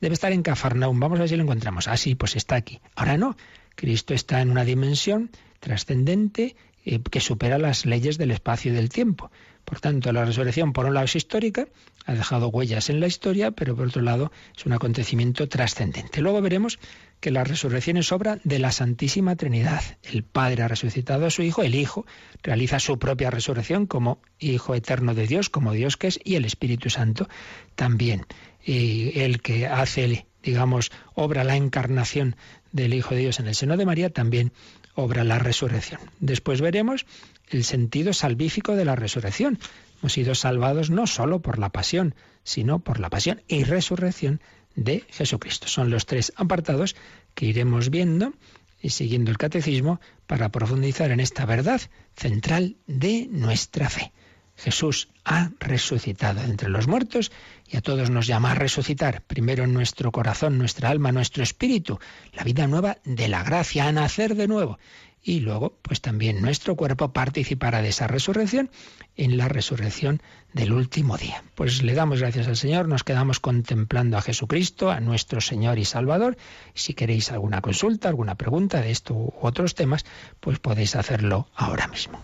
debe 0.00 0.14
estar 0.14 0.32
en 0.32 0.42
Cafarnaum. 0.42 0.98
Vamos 1.00 1.18
a 1.18 1.22
ver 1.22 1.28
si 1.28 1.36
lo 1.36 1.42
encontramos. 1.42 1.88
Ah, 1.88 1.96
sí, 1.96 2.14
pues 2.14 2.36
está 2.36 2.56
aquí. 2.56 2.80
Ahora 2.94 3.16
no. 3.16 3.36
Cristo 3.74 4.14
está 4.14 4.40
en 4.40 4.50
una 4.50 4.64
dimensión 4.64 5.30
trascendente 5.60 6.56
eh, 6.84 7.00
que 7.10 7.20
supera 7.20 7.58
las 7.58 7.86
leyes 7.86 8.18
del 8.18 8.30
espacio 8.30 8.72
y 8.72 8.74
del 8.74 8.88
tiempo. 8.88 9.30
Por 9.70 9.78
tanto, 9.78 10.12
la 10.12 10.24
resurrección, 10.24 10.72
por 10.72 10.86
un 10.86 10.94
lado, 10.94 11.04
es 11.04 11.14
histórica, 11.14 11.68
ha 12.04 12.14
dejado 12.14 12.48
huellas 12.48 12.90
en 12.90 12.98
la 12.98 13.06
historia, 13.06 13.52
pero 13.52 13.76
por 13.76 13.86
otro 13.86 14.02
lado, 14.02 14.32
es 14.56 14.66
un 14.66 14.72
acontecimiento 14.72 15.48
trascendente. 15.48 16.20
Luego 16.20 16.42
veremos 16.42 16.80
que 17.20 17.30
la 17.30 17.44
resurrección 17.44 17.96
es 17.96 18.10
obra 18.10 18.40
de 18.42 18.58
la 18.58 18.72
Santísima 18.72 19.36
Trinidad. 19.36 19.80
El 20.02 20.24
Padre 20.24 20.64
ha 20.64 20.68
resucitado 20.68 21.24
a 21.24 21.30
su 21.30 21.42
Hijo, 21.42 21.62
el 21.62 21.76
Hijo 21.76 22.04
realiza 22.42 22.80
su 22.80 22.98
propia 22.98 23.30
resurrección 23.30 23.86
como 23.86 24.20
Hijo 24.40 24.74
eterno 24.74 25.14
de 25.14 25.28
Dios, 25.28 25.50
como 25.50 25.72
Dios 25.72 25.96
que 25.96 26.08
es, 26.08 26.18
y 26.24 26.34
el 26.34 26.46
Espíritu 26.46 26.90
Santo 26.90 27.28
también. 27.76 28.26
Y 28.64 29.20
el 29.20 29.40
que 29.40 29.68
hace, 29.68 30.26
digamos, 30.42 30.90
obra 31.14 31.44
la 31.44 31.54
encarnación 31.54 32.34
del 32.72 32.92
Hijo 32.92 33.14
de 33.14 33.20
Dios 33.20 33.38
en 33.38 33.46
el 33.46 33.54
seno 33.54 33.76
de 33.76 33.86
María, 33.86 34.10
también 34.10 34.52
obra 34.96 35.22
la 35.22 35.38
resurrección. 35.38 36.00
Después 36.18 36.60
veremos 36.60 37.06
el 37.50 37.64
sentido 37.64 38.12
salvífico 38.12 38.76
de 38.76 38.84
la 38.84 38.96
resurrección. 38.96 39.58
Hemos 40.00 40.12
sido 40.12 40.34
salvados 40.34 40.90
no 40.90 41.06
solo 41.06 41.40
por 41.40 41.58
la 41.58 41.70
pasión, 41.70 42.14
sino 42.42 42.78
por 42.78 43.00
la 43.00 43.10
pasión 43.10 43.42
y 43.48 43.64
resurrección 43.64 44.40
de 44.74 45.04
Jesucristo. 45.10 45.68
Son 45.68 45.90
los 45.90 46.06
tres 46.06 46.32
apartados 46.36 46.96
que 47.34 47.46
iremos 47.46 47.90
viendo 47.90 48.32
y 48.80 48.90
siguiendo 48.90 49.30
el 49.30 49.38
catecismo 49.38 50.00
para 50.26 50.48
profundizar 50.50 51.10
en 51.10 51.20
esta 51.20 51.44
verdad 51.44 51.80
central 52.16 52.76
de 52.86 53.28
nuestra 53.30 53.90
fe. 53.90 54.12
Jesús 54.56 55.08
ha 55.24 55.50
resucitado 55.58 56.42
entre 56.42 56.68
los 56.68 56.86
muertos 56.86 57.32
y 57.66 57.78
a 57.78 57.80
todos 57.80 58.10
nos 58.10 58.26
llama 58.26 58.50
a 58.50 58.54
resucitar, 58.54 59.22
primero 59.22 59.64
en 59.64 59.72
nuestro 59.72 60.12
corazón, 60.12 60.58
nuestra 60.58 60.90
alma, 60.90 61.12
nuestro 61.12 61.42
espíritu, 61.42 61.98
la 62.32 62.44
vida 62.44 62.66
nueva 62.66 62.98
de 63.04 63.28
la 63.28 63.42
gracia, 63.42 63.86
a 63.86 63.92
nacer 63.92 64.34
de 64.34 64.48
nuevo 64.48 64.78
y 65.22 65.40
luego 65.40 65.74
pues 65.82 66.00
también 66.00 66.40
nuestro 66.40 66.76
cuerpo 66.76 67.12
participará 67.12 67.82
de 67.82 67.88
esa 67.88 68.06
resurrección 68.06 68.70
en 69.16 69.36
la 69.36 69.48
resurrección 69.48 70.22
del 70.52 70.72
último 70.72 71.16
día. 71.16 71.42
Pues 71.54 71.82
le 71.82 71.94
damos 71.94 72.20
gracias 72.20 72.48
al 72.48 72.56
Señor, 72.56 72.88
nos 72.88 73.04
quedamos 73.04 73.40
contemplando 73.40 74.16
a 74.16 74.22
Jesucristo, 74.22 74.90
a 74.90 75.00
nuestro 75.00 75.40
Señor 75.40 75.78
y 75.78 75.84
Salvador. 75.84 76.36
Si 76.74 76.94
queréis 76.94 77.30
alguna 77.30 77.60
consulta, 77.60 78.08
alguna 78.08 78.36
pregunta 78.36 78.80
de 78.80 78.90
esto 78.90 79.14
u 79.14 79.32
otros 79.40 79.74
temas, 79.74 80.04
pues 80.40 80.58
podéis 80.58 80.96
hacerlo 80.96 81.48
ahora 81.54 81.86
mismo. 81.88 82.20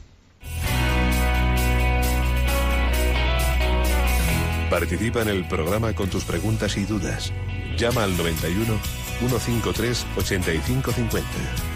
Participa 4.70 5.22
en 5.22 5.28
el 5.28 5.46
programa 5.46 5.92
con 5.92 6.10
tus 6.10 6.24
preguntas 6.24 6.76
y 6.76 6.84
dudas. 6.84 7.32
Llama 7.76 8.02
al 8.02 8.16
91 8.16 8.78
153 9.20 10.06
8550. 10.16 11.75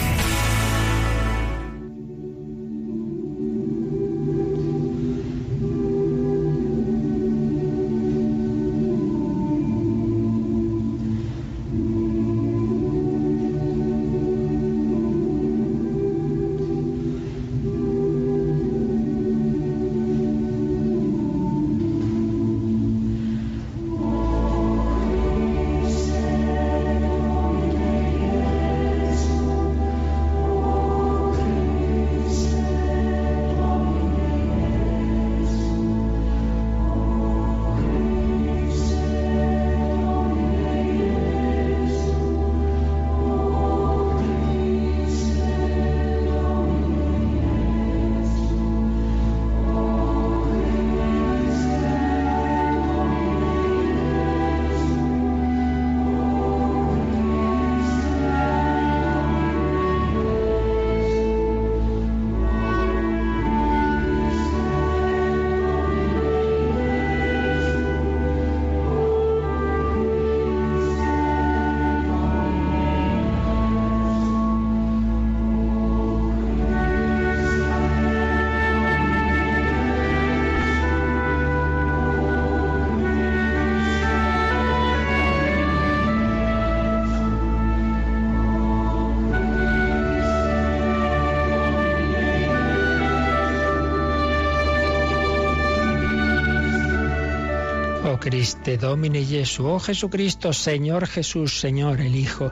Christe 98.31 98.77
Domine 98.77 99.25
Jesu, 99.25 99.67
oh 99.67 99.77
Jesucristo, 99.77 100.53
Señor 100.53 101.05
Jesús, 101.05 101.59
Señor, 101.59 101.99
el 101.99 102.15
Hijo 102.15 102.49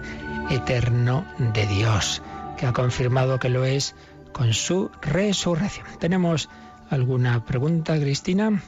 eterno 0.50 1.26
de 1.54 1.66
Dios, 1.68 2.22
que 2.58 2.66
ha 2.66 2.74
confirmado 2.74 3.40
que 3.40 3.48
lo 3.48 3.64
es 3.64 3.96
con 4.34 4.54
su 4.54 4.92
resurrección. 5.02 5.88
¿Tenemos 5.98 6.50
alguna 6.90 7.46
pregunta, 7.46 7.98
Cristina? 7.98 8.62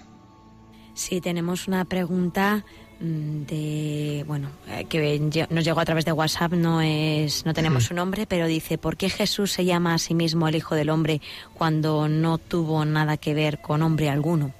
Sí, 0.94 1.20
tenemos 1.20 1.68
una 1.68 1.84
pregunta 1.84 2.64
mm, 3.02 3.42
de 3.42 4.24
bueno 4.26 4.48
eh, 4.70 4.86
que 4.86 5.48
nos 5.50 5.66
llegó 5.66 5.82
a 5.82 5.86
través 5.86 6.06
de 6.06 6.14
WhatsApp 6.14 6.54
no 6.54 6.80
es 6.80 7.46
no 7.46 7.54
tenemos 7.54 7.84
su 7.84 7.94
nombre 7.94 8.26
pero 8.26 8.48
dice 8.48 8.78
¿por 8.78 8.96
qué 8.96 9.10
Jesús 9.10 9.52
se 9.52 9.66
llama 9.66 9.94
a 9.94 9.98
sí 9.98 10.14
mismo 10.14 10.48
el 10.48 10.56
Hijo 10.56 10.76
del 10.76 10.90
Hombre 10.90 11.22
cuando 11.54 12.08
no 12.08 12.38
tuvo 12.38 12.86
nada 12.86 13.18
que 13.18 13.34
ver 13.34 13.60
con 13.60 13.82
hombre 13.82 14.10
alguno? 14.10 14.54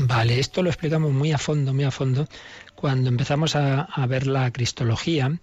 Vale, 0.00 0.38
esto 0.38 0.62
lo 0.62 0.68
explicamos 0.70 1.10
muy 1.10 1.32
a 1.32 1.38
fondo, 1.38 1.74
muy 1.74 1.82
a 1.82 1.90
fondo, 1.90 2.28
cuando 2.76 3.08
empezamos 3.08 3.56
a, 3.56 4.06
ver 4.06 4.28
la 4.28 4.48
cristología 4.52 5.40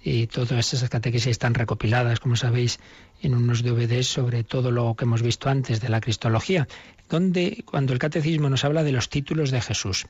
y 0.00 0.28
todas 0.28 0.72
esas 0.72 0.88
catequesis 0.88 1.32
están 1.32 1.54
recopiladas, 1.54 2.20
como 2.20 2.36
sabéis, 2.36 2.78
en 3.20 3.34
unos 3.34 3.64
DVDs 3.64 4.06
sobre 4.06 4.44
todo 4.44 4.70
lo 4.70 4.94
que 4.94 5.06
hemos 5.06 5.22
visto 5.22 5.48
antes 5.48 5.80
de 5.80 5.88
la 5.88 6.00
cristología, 6.00 6.68
donde 7.08 7.64
cuando 7.66 7.92
el 7.92 7.98
catecismo 7.98 8.48
nos 8.48 8.64
habla 8.64 8.84
de 8.84 8.92
los 8.92 9.08
títulos 9.08 9.50
de 9.50 9.60
Jesús. 9.60 10.06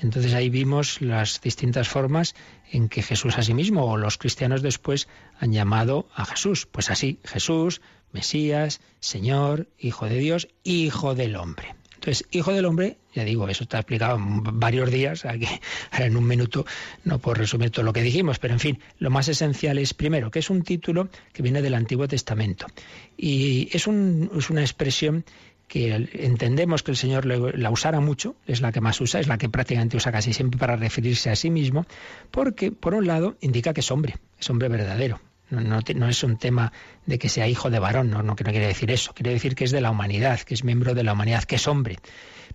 Entonces 0.00 0.32
ahí 0.34 0.48
vimos 0.48 1.00
las 1.02 1.40
distintas 1.40 1.88
formas 1.88 2.36
en 2.70 2.88
que 2.88 3.02
Jesús 3.02 3.36
a 3.36 3.42
sí 3.42 3.52
mismo 3.52 3.84
o 3.84 3.96
los 3.96 4.16
cristianos 4.16 4.62
después 4.62 5.08
han 5.40 5.52
llamado 5.52 6.08
a 6.14 6.24
Jesús. 6.24 6.66
Pues 6.70 6.88
así, 6.88 7.18
Jesús, 7.24 7.80
Mesías, 8.12 8.80
Señor, 9.00 9.66
Hijo 9.76 10.06
de 10.06 10.18
Dios, 10.18 10.46
Hijo 10.62 11.16
del 11.16 11.34
Hombre. 11.34 11.79
Entonces, 12.00 12.26
hijo 12.30 12.54
del 12.54 12.64
hombre, 12.64 12.96
ya 13.14 13.24
digo, 13.24 13.46
eso 13.50 13.64
está 13.64 13.76
explicado 13.76 14.16
en 14.16 14.58
varios 14.58 14.90
días, 14.90 15.26
aquí, 15.26 15.46
en 15.98 16.16
un 16.16 16.26
minuto 16.26 16.64
no 17.04 17.18
puedo 17.18 17.34
resumir 17.34 17.70
todo 17.70 17.84
lo 17.84 17.92
que 17.92 18.00
dijimos, 18.00 18.38
pero 18.38 18.54
en 18.54 18.60
fin, 18.60 18.78
lo 18.98 19.10
más 19.10 19.28
esencial 19.28 19.76
es, 19.76 19.92
primero, 19.92 20.30
que 20.30 20.38
es 20.38 20.48
un 20.48 20.62
título 20.62 21.10
que 21.34 21.42
viene 21.42 21.60
del 21.60 21.74
Antiguo 21.74 22.08
Testamento. 22.08 22.66
Y 23.18 23.68
es, 23.76 23.86
una 23.86 24.62
expresión 24.62 25.26
que 25.68 26.08
entendemos 26.14 26.82
que 26.82 26.92
el 26.92 26.96
Señor 26.96 27.26
la 27.26 27.70
usara 27.70 28.00
mucho, 28.00 28.34
es 28.46 28.62
la 28.62 28.72
que 28.72 28.80
más 28.80 28.98
usa, 29.02 29.20
es 29.20 29.28
la 29.28 29.36
que 29.36 29.50
prácticamente 29.50 29.98
usa 29.98 30.10
casi 30.10 30.32
siempre 30.32 30.58
para 30.58 30.76
referirse 30.76 31.28
a 31.28 31.36
sí 31.36 31.50
mismo, 31.50 31.84
porque, 32.30 32.72
por 32.72 32.94
un 32.94 33.06
lado, 33.06 33.36
indica 33.42 33.74
que 33.74 33.80
es 33.80 33.90
hombre, 33.90 34.16
es 34.38 34.48
hombre 34.48 34.70
verdadero, 34.70 35.20
No, 35.50 36.08
es 36.08 36.22
un 36.22 36.36
tema 36.36 36.72
de 37.06 37.18
que 37.18 37.28
sea 37.28 37.48
hijo 37.48 37.70
de 37.70 37.78
varón, 37.78 38.10
no, 38.10 38.22
no, 38.22 38.36
que 38.36 38.44
no 38.44 38.50
quiere 38.50 38.66
decir 38.66 38.90
eso. 38.90 39.12
Quiere 39.14 39.32
decir 39.32 39.54
que 39.54 39.64
es 39.64 39.70
de 39.70 39.80
la 39.80 39.90
humanidad, 39.90 40.40
que 40.40 40.54
es 40.54 40.64
miembro 40.64 40.94
de 40.94 41.02
la 41.02 41.12
humanidad, 41.12 41.44
que 41.44 41.56
es 41.56 41.66
hombre. 41.66 41.98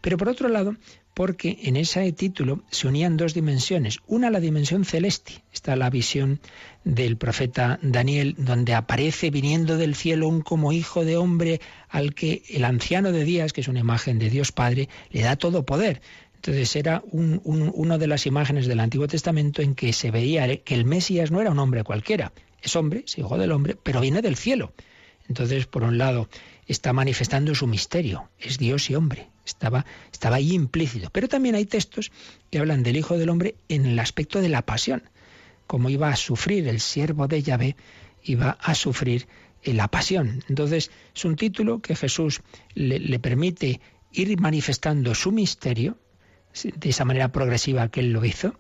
Pero 0.02 0.18
por 0.18 0.30
otro 0.30 0.50
lado, 0.50 0.76
porque 1.14 1.60
en 1.64 1.78
ese 1.78 2.12
título 2.12 2.64
se 2.70 2.88
unían 2.88 3.18
dos 3.18 3.34
dimensiones. 3.34 4.00
Una, 4.06 4.30
la 4.30 4.40
dimensión 4.40 4.86
celeste. 4.86 5.44
Está 5.52 5.76
la 5.76 5.90
visión 5.90 6.40
del 6.84 7.18
profeta 7.18 7.80
Daniel, 7.82 8.36
donde 8.38 8.74
aparece 8.74 9.30
viniendo 9.30 9.78
del 9.78 9.96
cielo 9.96 10.28
un 10.28 10.42
como 10.42 10.74
hijo 10.74 11.06
de 11.06 11.18
hombre 11.18 11.62
al 11.90 12.14
que 12.14 12.44
el 12.50 12.66
anciano 12.66 13.12
de 13.12 13.24
días, 13.24 13.54
que 13.54 13.62
es 13.62 13.68
una 13.68 13.80
imagen 13.80 14.20
de 14.20 14.30
Dios 14.30 14.52
Padre, 14.52 14.90
le 15.10 15.22
da 15.22 15.38
todo 15.38 15.66
poder. 15.66 16.02
Entonces 16.36 16.76
era 16.76 17.02
un, 17.12 17.42
una 17.44 17.98
de 17.98 18.08
las 18.08 18.28
imágenes 18.28 18.68
del 18.68 18.80
Antiguo 18.80 19.08
Testamento 19.08 19.62
en 19.64 19.74
que 19.74 19.94
se 19.94 20.12
veía 20.12 20.58
que 20.58 20.76
el 20.76 20.86
Mesías 20.86 21.32
no 21.32 21.42
era 21.42 21.50
un 21.50 21.60
hombre 21.60 21.84
cualquiera. 21.84 22.34
Es 22.62 22.76
hombre, 22.76 23.04
es 23.06 23.18
hijo 23.18 23.38
del 23.38 23.52
hombre, 23.52 23.78
pero 23.82 24.02
viene 24.02 24.22
del 24.22 24.36
cielo. 24.36 24.74
Entonces, 25.28 25.66
por 25.66 25.84
un 25.84 25.98
lado, 25.98 26.30
está 26.68 26.94
manifestando 26.94 27.56
su 27.56 27.68
misterio, 27.68 28.30
es 28.38 28.58
Dios 28.58 28.90
y 28.90 28.96
hombre, 28.96 29.30
estaba, 29.46 29.86
estaba 30.12 30.38
ahí 30.38 30.54
implícito. 30.54 31.10
Pero 31.12 31.28
también 31.28 31.56
hay 31.56 31.66
textos 31.66 32.12
que 32.52 32.60
hablan 32.60 32.84
del 32.84 32.98
Hijo 32.98 33.18
del 33.18 33.30
Hombre 33.30 33.56
en 33.70 33.86
el 33.86 34.00
aspecto 34.00 34.42
de 34.42 34.50
la 34.50 34.64
pasión, 34.64 35.10
como 35.68 35.90
iba 35.90 36.10
a 36.10 36.16
sufrir 36.16 36.68
el 36.68 36.80
siervo 36.80 37.28
de 37.28 37.42
Yahvé, 37.42 37.76
iba 38.24 38.52
a 38.52 38.76
sufrir 38.76 39.28
la 39.64 39.88
pasión. 39.88 40.44
Entonces, 40.48 40.92
es 41.16 41.26
un 41.26 41.36
título 41.36 41.82
que 41.82 41.96
Jesús 41.96 42.42
le 42.76 43.20
permite 43.20 43.82
ir 44.12 44.40
manifestando 44.40 45.16
su 45.16 45.32
misterio 45.32 45.98
de 46.64 46.90
esa 46.90 47.06
manera 47.06 47.32
progresiva 47.32 47.90
que 47.90 48.00
él 48.00 48.12
lo 48.12 48.24
hizo, 48.24 48.58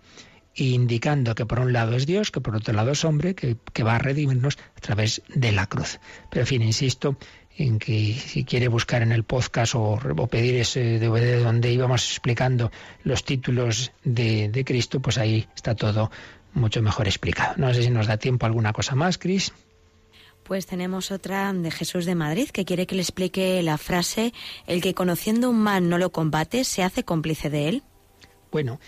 indicando 0.56 1.36
que 1.36 1.45
por 1.45 1.60
un 1.60 1.74
lado 1.74 1.95
es 1.95 2.06
Dios, 2.06 2.32
que 2.32 2.41
por 2.41 2.56
otro 2.56 2.74
lado 2.74 2.91
es 2.91 3.03
hombre, 3.03 3.36
que, 3.36 3.58
que, 3.74 3.84
va 3.84 3.95
a 3.95 3.99
redimirnos 3.99 4.58
a 4.78 4.80
través 4.80 5.22
de 5.28 5.51
la 5.51 5.68
cruz. 5.68 5.99
Pero 6.30 6.41
en 6.41 6.47
fin, 6.47 6.62
insisto 6.62 7.18
en 7.58 7.80
que 7.80 8.14
si 8.14 8.43
quiere 8.43 8.68
buscar 8.68 9.01
en 9.01 9.12
el 9.12 9.24
podcast 9.24 9.76
o, 9.76 9.97
pedir 10.30 10.56
ese 10.56 10.99
DVD 10.99 11.41
donde 11.43 11.72
íbamos 11.72 12.10
explicando 12.10 12.72
los 13.03 13.24
títulos 13.24 13.91
de, 14.03 14.49
de, 14.49 14.66
Cristo, 14.66 14.99
pues 14.99 15.18
ahí 15.18 15.47
está 15.56 15.76
todo 15.76 16.12
mucho 16.53 16.82
mejor 16.82 17.08
explicado. 17.08 17.53
No 17.58 17.74
sé 17.74 17.84
si 17.84 17.89
nos 17.89 18.08
da 18.08 18.18
tiempo 18.18 18.45
alguna 18.45 18.74
cosa 18.74 18.95
más, 18.95 19.18
Cris. 19.18 19.53
Pues 20.43 20.68
tenemos 20.68 21.12
otra 21.12 21.51
de 21.53 21.72
Jesús 21.72 22.06
de 22.06 22.14
Madrid 22.14 22.49
que 22.49 22.66
quiere 22.66 22.86
que 22.86 22.95
le 22.95 23.01
explique 23.01 23.64
la 23.64 23.78
frase, 23.78 24.34
el 24.68 24.82
que 24.82 24.93
conociendo 24.93 25.49
un 25.49 25.60
mal 25.60 25.89
no 25.89 25.97
lo 25.97 26.12
combate, 26.12 26.64
se 26.66 26.84
hace 26.84 27.03
cómplice 27.03 27.49
de 27.49 27.70
él. 27.70 27.84
Bueno, 28.51 28.80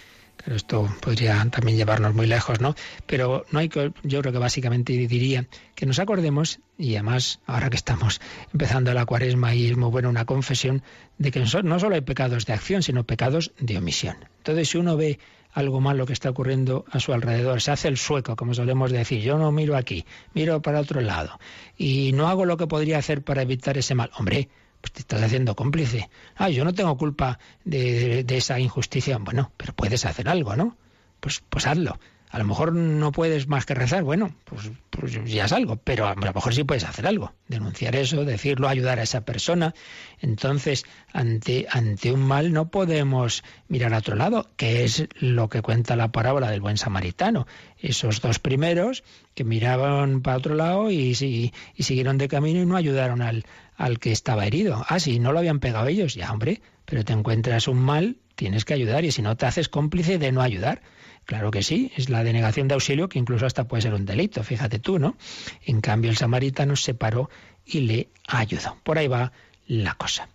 pero 0.48 0.56
esto 0.56 0.88
podría 1.02 1.46
también 1.52 1.78
llevarnos 1.78 2.16
muy 2.16 2.26
lejos, 2.26 2.62
¿no? 2.62 2.74
Pero 3.06 3.46
no 3.52 3.60
hay 3.60 3.68
que, 3.68 3.92
yo 4.04 4.22
creo 4.22 4.32
que 4.32 4.40
básicamente 4.40 4.94
diría 4.94 5.46
que 5.76 5.86
nos 5.86 6.00
acordemos, 6.00 6.62
y 6.78 6.96
además 6.96 7.42
ahora 7.48 7.70
que 7.70 7.76
estamos 7.76 8.22
empezando 8.54 8.94
la 8.94 9.06
cuaresma 9.06 9.54
y 9.54 9.68
es 9.68 9.76
muy 9.76 9.90
buena 9.90 10.08
una 10.08 10.24
confesión, 10.24 10.84
de 11.18 11.32
que 11.32 11.42
no 11.42 11.80
solo 11.80 11.96
hay 11.96 12.00
pecados 12.00 12.46
de 12.46 12.54
acción, 12.54 12.82
sino 12.82 13.04
pecados 13.04 13.52
de 13.60 13.78
omisión. 13.78 14.16
Entonces, 14.38 14.70
si 14.70 14.78
uno 14.78 14.96
ve 14.96 15.20
algo 15.52 15.82
malo 15.82 16.06
que 16.06 16.14
está 16.14 16.30
ocurriendo 16.30 16.86
a 16.92 17.02
su 17.02 17.12
alrededor, 17.12 17.62
se 17.62 17.72
hace 17.72 17.90
el 17.90 17.98
sueco, 17.98 18.38
como 18.38 18.54
solemos 18.54 18.94
decir, 18.94 19.20
yo 19.20 19.38
no 19.38 19.52
miro 19.52 19.76
aquí, 19.76 20.06
miro 20.34 20.62
para 20.62 20.80
otro 20.80 21.02
lado, 21.02 21.42
y 21.78 22.14
no 22.14 22.30
hago 22.30 22.46
lo 22.46 22.56
que 22.56 22.68
podría 22.68 23.00
hacer 23.00 23.22
para 23.22 23.42
evitar 23.42 23.78
ese 23.78 23.96
mal. 23.96 24.12
Hombre, 24.18 24.48
te 24.92 25.02
estás 25.02 25.22
haciendo 25.22 25.56
cómplice. 25.56 26.10
Ah, 26.36 26.50
yo 26.50 26.64
no 26.64 26.74
tengo 26.74 26.98
culpa 26.98 27.40
de, 27.64 28.24
de, 28.24 28.38
esa 28.38 28.60
injusticia. 28.60 29.18
Bueno, 29.18 29.52
pero 29.58 29.74
puedes 29.74 30.06
hacer 30.06 30.30
algo, 30.30 30.56
¿no? 30.56 30.78
Pues, 31.20 31.42
pues 31.50 31.68
hazlo. 31.68 32.00
A 32.30 32.40
lo 32.40 32.46
mejor 32.46 32.74
no 32.74 33.14
puedes 33.14 33.48
más 33.48 33.66
que 33.66 33.74
rezar, 33.74 34.04
bueno, 34.04 34.36
pues, 34.44 34.70
pues, 34.90 35.14
ya 35.26 35.46
es 35.46 35.54
algo, 35.54 35.78
pero 35.78 36.08
a 36.08 36.16
lo 36.16 36.34
mejor 36.34 36.54
sí 36.54 36.66
puedes 36.66 36.84
hacer 36.84 37.08
algo, 37.08 37.32
denunciar 37.48 37.96
eso, 37.96 38.26
decirlo, 38.26 38.68
ayudar 38.68 39.00
a 39.00 39.04
esa 39.04 39.22
persona. 39.22 39.74
Entonces, 40.20 40.84
ante, 41.14 41.68
ante 41.72 42.12
un 42.12 42.20
mal 42.20 42.52
no 42.52 42.70
podemos 42.70 43.44
mirar 43.70 43.94
a 43.94 44.00
otro 44.00 44.18
lado, 44.18 44.50
que 44.58 44.84
es 44.84 45.08
lo 45.16 45.48
que 45.48 45.62
cuenta 45.62 45.96
la 45.96 46.12
parábola 46.12 46.52
del 46.52 46.60
buen 46.60 46.78
samaritano. 46.78 47.48
Esos 47.80 48.20
dos 48.20 48.40
primeros 48.40 49.06
que 49.34 49.46
miraban 49.46 50.22
para 50.22 50.38
otro 50.38 50.56
lado 50.56 50.92
y, 50.92 51.16
y, 51.22 51.54
y 51.76 51.84
siguieron 51.84 52.18
de 52.18 52.28
camino 52.28 52.62
y 52.62 52.66
no 52.66 52.76
ayudaron 52.76 53.22
al, 53.22 53.46
al 53.78 54.00
que 54.00 54.12
estaba 54.12 54.46
herido. 54.46 54.84
Ah, 54.90 55.00
sí, 55.00 55.20
no 55.20 55.32
lo 55.32 55.40
habían 55.40 55.60
pegado 55.60 55.88
ellos, 55.88 56.16
ya 56.16 56.32
hombre, 56.32 56.62
pero 56.86 57.06
te 57.06 57.14
encuentras 57.14 57.68
un 57.68 57.78
mal, 57.78 58.18
tienes 58.36 58.66
que 58.66 58.74
ayudar 58.74 59.06
y 59.06 59.12
si 59.12 59.22
no 59.22 59.38
te 59.38 59.46
haces 59.46 59.70
cómplice 59.70 60.18
de 60.18 60.32
no 60.32 60.42
ayudar. 60.42 60.82
Claro 61.26 61.52
que 61.52 61.62
sí, 61.62 61.92
es 61.96 62.10
la 62.10 62.24
denegación 62.24 62.68
de 62.68 62.74
auxilio 62.74 63.10
que 63.10 63.20
incluso 63.20 63.46
hasta 63.46 63.68
puede 63.68 63.84
ser 63.84 63.94
un 63.94 64.06
delito, 64.06 64.44
fíjate 64.44 64.80
tú, 64.80 64.98
¿no? 64.98 65.18
En 65.66 65.82
cambio 65.82 66.10
el 66.10 66.18
samaritano 66.18 66.76
se 66.76 66.94
paró 66.94 67.30
y 67.66 67.82
le 67.82 68.10
ayudó. 68.28 68.78
Por 68.84 68.98
ahí 68.98 69.08
va 69.08 69.32
la 69.68 69.94
cosa. 69.96 70.30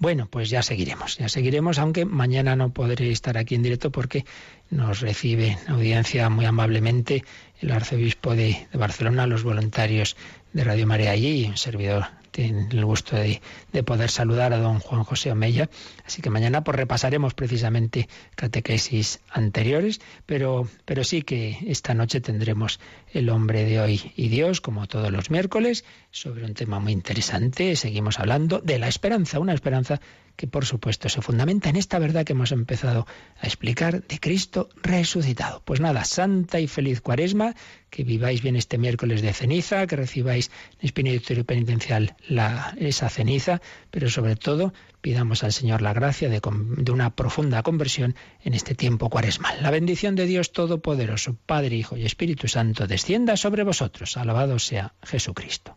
Bueno, 0.00 0.28
pues 0.30 0.48
ya 0.48 0.62
seguiremos, 0.62 1.18
ya 1.18 1.28
seguiremos, 1.28 1.80
aunque 1.80 2.04
mañana 2.04 2.54
no 2.54 2.72
podré 2.72 3.10
estar 3.10 3.36
aquí 3.36 3.56
en 3.56 3.64
directo 3.64 3.90
porque 3.90 4.24
nos 4.70 5.00
recibe 5.00 5.58
audiencia 5.66 6.28
muy 6.30 6.44
amablemente 6.44 7.24
el 7.60 7.72
arzobispo 7.72 8.36
de, 8.36 8.68
de 8.70 8.78
Barcelona, 8.78 9.26
los 9.26 9.42
voluntarios 9.42 10.16
de 10.52 10.64
Radio 10.64 10.86
María 10.86 11.10
allí, 11.10 11.46
un 11.46 11.56
servidor 11.56 12.06
tiene 12.30 12.68
el 12.70 12.84
gusto 12.84 13.16
de, 13.16 13.40
poder 13.82 14.10
saludar 14.10 14.52
a 14.52 14.58
don 14.58 14.78
Juan 14.78 15.02
José 15.02 15.32
Omeya. 15.32 15.68
Así 16.04 16.22
que 16.22 16.30
mañana 16.30 16.62
pues 16.62 16.76
repasaremos 16.76 17.34
precisamente 17.34 18.08
catequesis 18.36 19.20
anteriores, 19.30 20.00
pero, 20.26 20.68
pero 20.84 21.02
sí 21.02 21.22
que 21.22 21.58
esta 21.66 21.94
noche 21.94 22.20
tendremos 22.20 22.78
el 23.12 23.28
hombre 23.30 23.64
de 23.64 23.80
hoy 23.80 24.12
y 24.14 24.28
Dios, 24.28 24.60
como 24.60 24.86
todos 24.86 25.10
los 25.10 25.30
miércoles, 25.30 25.84
sobre 26.12 26.44
un 26.44 26.54
tema 26.54 26.78
muy 26.78 26.92
interesante. 26.92 27.74
Seguimos 27.74 28.20
hablando 28.20 28.60
de 28.60 28.78
la 28.78 28.88
esperanza, 28.88 29.40
una 29.40 29.54
esperanza 29.54 30.00
que 30.38 30.46
por 30.46 30.64
supuesto 30.64 31.08
se 31.08 31.20
fundamenta 31.20 31.68
en 31.68 31.74
esta 31.74 31.98
verdad 31.98 32.24
que 32.24 32.32
hemos 32.32 32.52
empezado 32.52 33.08
a 33.40 33.46
explicar 33.48 34.06
de 34.06 34.20
Cristo 34.20 34.68
resucitado. 34.76 35.62
Pues 35.64 35.80
nada, 35.80 36.04
santa 36.04 36.60
y 36.60 36.68
feliz 36.68 37.00
cuaresma, 37.00 37.56
que 37.90 38.04
viváis 38.04 38.40
bien 38.40 38.54
este 38.54 38.78
miércoles 38.78 39.20
de 39.20 39.32
ceniza, 39.32 39.84
que 39.88 39.96
recibáis 39.96 40.52
en 40.80 40.86
espíritu 40.86 41.44
penitencial 41.44 42.14
la, 42.28 42.72
esa 42.78 43.08
ceniza, 43.08 43.60
pero 43.90 44.08
sobre 44.08 44.36
todo 44.36 44.72
pidamos 45.00 45.42
al 45.42 45.52
Señor 45.52 45.82
la 45.82 45.92
gracia 45.92 46.28
de, 46.28 46.40
de 46.40 46.92
una 46.92 47.16
profunda 47.16 47.64
conversión 47.64 48.14
en 48.44 48.54
este 48.54 48.76
tiempo 48.76 49.10
cuaresmal. 49.10 49.60
La 49.60 49.72
bendición 49.72 50.14
de 50.14 50.26
Dios 50.26 50.52
Todopoderoso, 50.52 51.36
Padre, 51.46 51.74
Hijo 51.74 51.96
y 51.96 52.06
Espíritu 52.06 52.46
Santo, 52.46 52.86
descienda 52.86 53.36
sobre 53.36 53.64
vosotros. 53.64 54.16
Alabado 54.16 54.60
sea 54.60 54.94
Jesucristo. 55.02 55.76